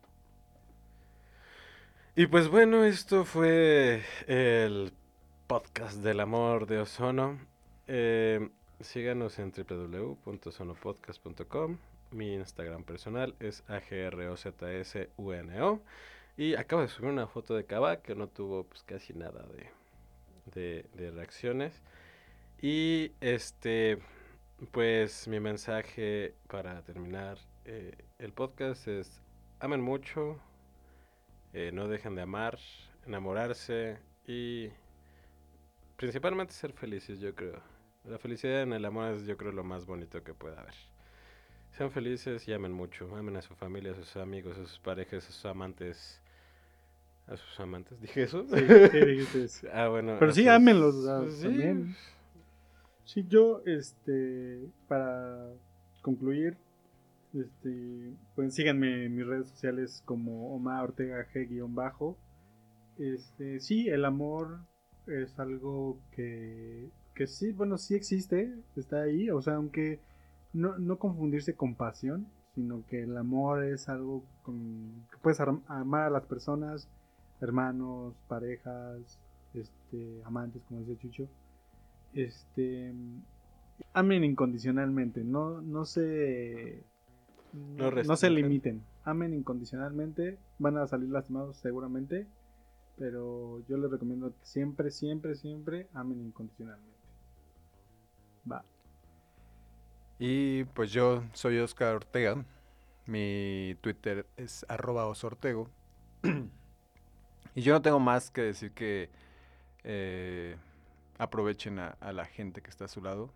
Y 2.15 2.27
pues 2.27 2.47
bueno, 2.49 2.83
esto 2.83 3.23
fue 3.23 4.03
el 4.27 4.91
podcast 5.47 5.99
del 5.99 6.19
amor 6.19 6.67
de 6.67 6.79
Ozono. 6.79 7.39
Eh, 7.87 8.49
síganos 8.81 9.39
en 9.39 9.51
www.ozonopodcast.com. 9.51 11.77
Mi 12.11 12.33
Instagram 12.33 12.83
personal 12.83 13.35
es 13.39 13.63
agrozsuno. 13.69 15.81
Y 16.35 16.55
acabo 16.55 16.81
de 16.81 16.87
subir 16.87 17.09
una 17.09 17.27
foto 17.27 17.55
de 17.55 17.65
Cava 17.65 18.01
que 18.01 18.15
no 18.15 18.27
tuvo 18.27 18.63
pues 18.63 18.81
casi 18.83 19.13
nada 19.13 19.45
de, 20.53 20.85
de 20.93 21.11
reacciones. 21.11 21.81
Y 22.61 23.11
este, 23.21 23.99
pues 24.71 25.27
mi 25.27 25.39
mensaje 25.39 26.33
para 26.47 26.81
terminar 26.81 27.37
eh, 27.72 27.95
el 28.17 28.34
podcast 28.34 28.88
es 28.88 29.22
amen 29.59 29.80
mucho, 29.82 30.39
eh, 31.53 31.70
no 31.72 31.88
dejen 31.88 32.15
de 32.15 32.24
amar, 32.24 32.57
enamorarse 33.05 33.97
y 34.26 34.70
principalmente 35.97 36.53
ser 36.53 36.74
felices, 36.74 37.20
yo 37.20 37.36
creo. 37.36 37.61
La 38.05 38.17
felicidad 38.17 38.63
en 38.63 38.74
el 38.74 38.86
amor 38.86 39.13
es, 39.13 39.26
yo 39.28 39.38
creo, 39.38 39.51
lo 39.51 39.63
más 39.63 39.86
bonito 39.86 40.24
que 40.24 40.34
puede 40.34 40.57
haber. 40.57 40.74
Sean 41.72 41.91
felices 41.91 42.47
y 42.47 42.53
amen 42.53 42.72
mucho. 42.72 43.15
Amen 43.15 43.36
a 43.38 43.41
su 43.43 43.53
familia, 43.55 43.91
a 43.91 43.95
sus 43.95 44.15
amigos, 44.17 44.57
a 44.57 44.65
sus 44.65 44.80
parejas, 44.80 45.28
a 45.28 45.32
sus 45.32 45.45
amantes. 45.45 46.20
¿A 47.28 47.38
sus 47.38 47.59
amantes? 47.59 48.01
¿Dije 48.01 48.24
eso? 48.24 48.45
Sí, 48.49 48.65
sí, 48.91 48.99
dijiste 49.05 49.43
eso. 49.43 49.67
ah, 49.74 49.89
bueno. 49.89 50.15
Pero 50.17 50.32
sí, 50.32 50.41
sus- 50.41 50.49
ámenlos, 50.49 50.95
Sí. 51.36 51.43
también. 51.43 51.95
Sí, 53.05 53.26
yo, 53.28 53.61
este, 53.65 54.61
para 54.88 55.49
concluir, 56.01 56.57
este, 57.34 58.13
pues 58.36 58.53
síganme 58.55 59.05
en 59.05 59.15
mis 59.15 59.25
redes 59.25 59.49
sociales 59.49 60.01
como 60.05 60.53
Omar 60.55 60.84
Ortega 60.84 61.25
G-bajo. 61.34 62.17
Este, 62.97 63.59
sí, 63.59 63.88
el 63.88 64.05
amor 64.05 64.59
es 65.07 65.39
algo 65.39 65.99
que, 66.11 66.89
que 67.15 67.27
sí, 67.27 67.51
bueno, 67.51 67.77
sí 67.77 67.95
existe, 67.95 68.53
está 68.75 69.01
ahí, 69.03 69.30
o 69.30 69.41
sea, 69.41 69.55
aunque 69.55 69.99
no, 70.53 70.77
no 70.77 70.97
confundirse 70.99 71.55
con 71.55 71.75
pasión, 71.75 72.27
sino 72.55 72.86
que 72.88 73.03
el 73.03 73.15
amor 73.17 73.63
es 73.63 73.88
algo 73.89 74.25
con, 74.43 75.07
que 75.11 75.17
puedes 75.21 75.39
ar- 75.39 75.59
amar 75.67 76.07
a 76.07 76.09
las 76.09 76.25
personas, 76.25 76.89
hermanos, 77.41 78.15
parejas, 78.27 79.19
este, 79.53 80.21
amantes, 80.25 80.61
como 80.67 80.82
dice 80.82 80.97
Chucho, 80.99 81.27
este, 82.13 82.93
amen 83.93 84.23
incondicionalmente, 84.23 85.23
no, 85.23 85.61
no 85.61 85.86
se, 85.86 86.84
No 87.53 87.91
no, 87.91 88.15
se 88.15 88.29
limiten, 88.29 88.83
amen 89.03 89.33
incondicionalmente, 89.33 90.37
van 90.59 90.77
a 90.77 90.87
salir 90.87 91.09
lastimados 91.09 91.57
seguramente, 91.57 92.27
pero 92.95 93.63
yo 93.67 93.77
les 93.77 93.89
recomiendo 93.89 94.29
que 94.29 94.45
siempre, 94.45 94.91
siempre, 94.91 95.35
siempre 95.35 95.87
amen 95.93 96.21
incondicionalmente. 96.21 96.99
Va. 98.49 98.63
Y 100.19 100.65
pues 100.65 100.91
yo 100.91 101.23
soy 101.33 101.57
Oscar 101.59 101.95
Ortega. 101.95 102.45
Mi 103.05 103.75
Twitter 103.81 104.27
es 104.37 104.65
arroba 104.67 105.07
osortego. 105.07 105.69
y 107.55 107.61
yo 107.61 107.73
no 107.73 107.81
tengo 107.81 107.99
más 107.99 108.29
que 108.29 108.41
decir 108.41 108.71
que 108.73 109.09
eh, 109.83 110.57
aprovechen 111.17 111.79
a, 111.79 111.97
a 111.99 112.11
la 112.11 112.25
gente 112.25 112.61
que 112.61 112.69
está 112.69 112.85
a 112.85 112.89
su 112.89 113.01
lado 113.01 113.33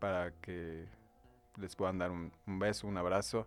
para 0.00 0.32
que 0.42 0.86
les 1.58 1.76
puedan 1.76 1.98
dar 1.98 2.10
un, 2.10 2.32
beso, 2.46 2.86
un 2.86 2.96
abrazo, 2.96 3.46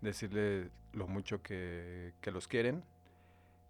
decirle 0.00 0.70
lo 0.92 1.06
mucho 1.06 1.42
que, 1.42 2.12
que 2.20 2.30
los 2.30 2.48
quieren. 2.48 2.82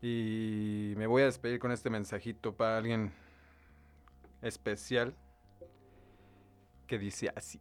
Y 0.01 0.95
me 0.97 1.07
voy 1.07 1.23
a 1.23 1.27
despedir 1.27 1.59
con 1.59 1.73
este 1.73 1.91
mensajito 1.91 2.55
para 2.55 2.77
alguien 2.77 3.13
especial 4.43 5.15
que 6.87 6.99
dice 6.99 7.33
así. 7.35 7.61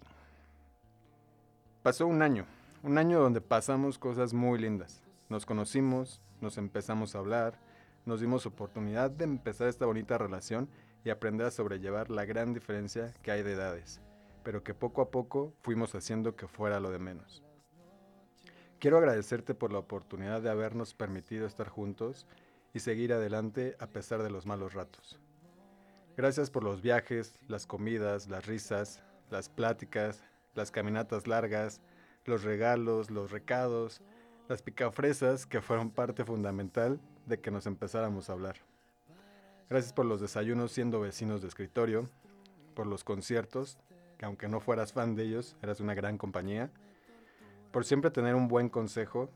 Pasó 1.81 2.07
un 2.07 2.21
año, 2.21 2.45
un 2.81 2.97
año 2.97 3.19
donde 3.19 3.41
pasamos 3.41 3.97
cosas 3.97 4.33
muy 4.33 4.59
lindas. 4.59 5.03
Nos 5.29 5.45
conocimos, 5.45 6.21
nos 6.41 6.57
empezamos 6.57 7.15
a 7.15 7.19
hablar, 7.19 7.59
nos 8.05 8.19
dimos 8.19 8.45
oportunidad 8.45 9.11
de 9.11 9.23
empezar 9.23 9.67
esta 9.67 9.85
bonita 9.85 10.17
relación 10.17 10.69
y 11.03 11.09
aprender 11.09 11.47
a 11.47 11.51
sobrellevar 11.51 12.09
la 12.09 12.25
gran 12.25 12.53
diferencia 12.53 13.13
que 13.21 13.31
hay 13.31 13.43
de 13.43 13.53
edades, 13.53 14.01
pero 14.43 14.63
que 14.63 14.73
poco 14.73 15.01
a 15.01 15.09
poco 15.09 15.53
fuimos 15.61 15.95
haciendo 15.95 16.35
que 16.35 16.47
fuera 16.47 16.79
lo 16.79 16.91
de 16.91 16.99
menos. 16.99 17.43
Quiero 18.79 18.97
agradecerte 18.97 19.53
por 19.53 19.71
la 19.71 19.79
oportunidad 19.79 20.41
de 20.41 20.49
habernos 20.49 20.93
permitido 20.93 21.47
estar 21.47 21.69
juntos 21.69 22.27
y 22.73 22.79
seguir 22.79 23.13
adelante 23.13 23.75
a 23.79 23.87
pesar 23.87 24.23
de 24.23 24.29
los 24.29 24.45
malos 24.45 24.73
ratos. 24.73 25.19
Gracias 26.17 26.49
por 26.49 26.63
los 26.63 26.81
viajes, 26.81 27.39
las 27.47 27.65
comidas, 27.65 28.27
las 28.27 28.45
risas, 28.45 29.01
las 29.31 29.49
pláticas, 29.49 30.23
las 30.53 30.69
caminatas 30.69 31.27
largas, 31.27 31.81
los 32.25 32.43
regalos, 32.43 33.09
los 33.09 33.31
recados, 33.31 34.01
las 34.49 34.61
picafresas 34.61 35.45
que 35.45 35.61
fueron 35.61 35.89
parte 35.89 36.25
fundamental 36.25 36.99
de 37.25 37.39
que 37.39 37.51
nos 37.51 37.65
empezáramos 37.65 38.29
a 38.29 38.33
hablar. 38.33 38.57
Gracias 39.69 39.93
por 39.93 40.05
los 40.05 40.21
desayunos 40.21 40.71
siendo 40.71 40.99
vecinos 40.99 41.41
de 41.41 41.47
escritorio, 41.47 42.09
por 42.75 42.85
los 42.85 43.03
conciertos, 43.03 43.79
que 44.23 44.27
aunque 44.27 44.47
no 44.47 44.61
fueras 44.61 44.93
fan 44.93 45.15
de 45.15 45.23
ellos, 45.23 45.57
eras 45.61 45.81
una 45.81 45.93
gran 45.93 46.17
compañía, 46.17 46.71
por 47.73 47.83
siempre 47.83 48.09
tener 48.09 48.35
un 48.35 48.47
buen 48.47 48.69
consejo, 48.69 49.29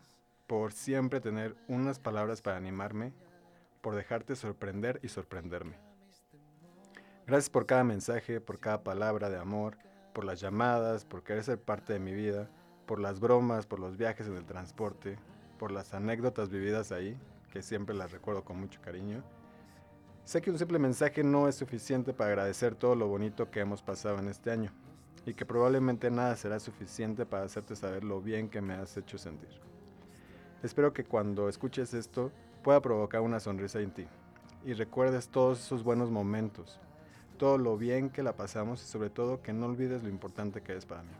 por 0.47 0.71
siempre 0.71 1.19
tener 1.19 1.57
unas 1.67 1.99
palabras 1.99 2.41
para 2.41 2.55
animarme, 2.55 3.11
por 3.81 3.95
dejarte 3.95 4.37
sorprender 4.37 5.01
y 5.03 5.09
sorprenderme. 5.09 5.75
Gracias 7.25 7.49
por 7.49 7.65
cada 7.65 7.83
mensaje, 7.83 8.39
por 8.39 8.61
cada 8.61 8.85
palabra 8.85 9.29
de 9.29 9.37
amor, 9.37 9.77
por 10.13 10.23
las 10.23 10.39
llamadas, 10.39 11.03
por 11.03 11.21
querer 11.21 11.43
ser 11.43 11.59
parte 11.59 11.91
de 11.91 11.99
mi 11.99 12.13
vida, 12.13 12.49
por 12.85 13.01
las 13.01 13.19
bromas, 13.19 13.65
por 13.65 13.81
los 13.81 13.97
viajes 13.97 14.25
en 14.27 14.37
el 14.37 14.45
transporte, 14.45 15.17
por 15.59 15.71
las 15.73 15.93
anécdotas 15.93 16.49
vividas 16.49 16.93
ahí, 16.93 17.19
que 17.51 17.61
siempre 17.61 17.93
las 17.93 18.13
recuerdo 18.13 18.45
con 18.45 18.57
mucho 18.57 18.79
cariño. 18.81 19.21
Sé 20.27 20.41
que 20.41 20.51
un 20.51 20.59
simple 20.59 20.77
mensaje 20.77 21.23
no 21.23 21.47
es 21.47 21.55
suficiente 21.55 22.11
para 22.11 22.31
agradecer 22.31 22.75
todo 22.75 22.95
lo 22.95 23.07
bonito 23.07 23.49
que 23.49 23.61
hemos 23.61 23.81
pasado 23.81 24.19
en 24.19 24.27
este 24.27 24.51
año, 24.51 24.73
y 25.25 25.33
que 25.33 25.45
probablemente 25.45 26.11
nada 26.11 26.35
será 26.35 26.59
suficiente 26.59 27.25
para 27.25 27.45
hacerte 27.45 27.77
saber 27.77 28.03
lo 28.03 28.21
bien 28.21 28.49
que 28.49 28.59
me 28.59 28.73
has 28.73 28.97
hecho 28.97 29.17
sentir. 29.17 29.47
Espero 30.63 30.91
que 30.91 31.05
cuando 31.05 31.47
escuches 31.47 31.93
esto 31.93 32.29
pueda 32.61 32.81
provocar 32.81 33.21
una 33.21 33.39
sonrisa 33.39 33.79
en 33.79 33.91
ti, 33.91 34.05
y 34.65 34.73
recuerdes 34.73 35.29
todos 35.29 35.61
esos 35.61 35.81
buenos 35.81 36.11
momentos, 36.11 36.77
todo 37.37 37.57
lo 37.57 37.77
bien 37.77 38.09
que 38.09 38.21
la 38.21 38.35
pasamos 38.35 38.83
y 38.83 38.85
sobre 38.85 39.09
todo 39.09 39.41
que 39.41 39.53
no 39.53 39.67
olvides 39.67 40.03
lo 40.03 40.09
importante 40.09 40.59
que 40.59 40.75
es 40.75 40.85
para 40.85 41.03
mí. 41.03 41.13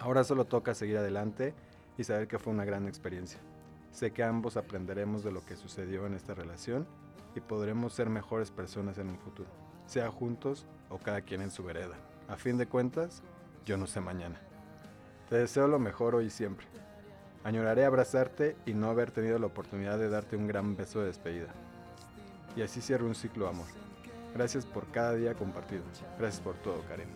Ahora 0.00 0.24
solo 0.24 0.44
toca 0.44 0.74
seguir 0.74 0.98
adelante 0.98 1.54
y 1.96 2.02
saber 2.02 2.26
que 2.26 2.40
fue 2.40 2.52
una 2.52 2.64
gran 2.64 2.88
experiencia. 2.88 3.38
Sé 3.92 4.10
que 4.10 4.24
ambos 4.24 4.56
aprenderemos 4.56 5.22
de 5.22 5.30
lo 5.30 5.44
que 5.44 5.54
sucedió 5.54 6.04
en 6.06 6.14
esta 6.14 6.34
relación 6.34 6.84
y 7.34 7.40
podremos 7.40 7.92
ser 7.92 8.08
mejores 8.10 8.50
personas 8.50 8.98
en 8.98 9.08
un 9.08 9.18
futuro, 9.18 9.48
sea 9.86 10.10
juntos 10.10 10.66
o 10.88 10.98
cada 10.98 11.22
quien 11.22 11.42
en 11.42 11.50
su 11.50 11.62
vereda. 11.62 11.96
A 12.28 12.36
fin 12.36 12.58
de 12.58 12.66
cuentas, 12.66 13.22
yo 13.64 13.76
no 13.76 13.86
sé 13.86 14.00
mañana. 14.00 14.40
Te 15.28 15.36
deseo 15.36 15.68
lo 15.68 15.78
mejor 15.78 16.14
hoy 16.14 16.26
y 16.26 16.30
siempre. 16.30 16.66
Añoraré 17.44 17.84
abrazarte 17.84 18.56
y 18.66 18.74
no 18.74 18.90
haber 18.90 19.10
tenido 19.10 19.38
la 19.38 19.46
oportunidad 19.46 19.98
de 19.98 20.10
darte 20.10 20.36
un 20.36 20.46
gran 20.46 20.76
beso 20.76 21.00
de 21.00 21.06
despedida. 21.06 21.54
Y 22.56 22.62
así 22.62 22.80
cierro 22.80 23.06
un 23.06 23.14
ciclo, 23.14 23.48
amor. 23.48 23.66
Gracias 24.34 24.66
por 24.66 24.86
cada 24.90 25.14
día 25.14 25.34
compartido. 25.34 25.82
Gracias 26.18 26.42
por 26.42 26.54
todo, 26.56 26.82
Karen. 26.88 27.08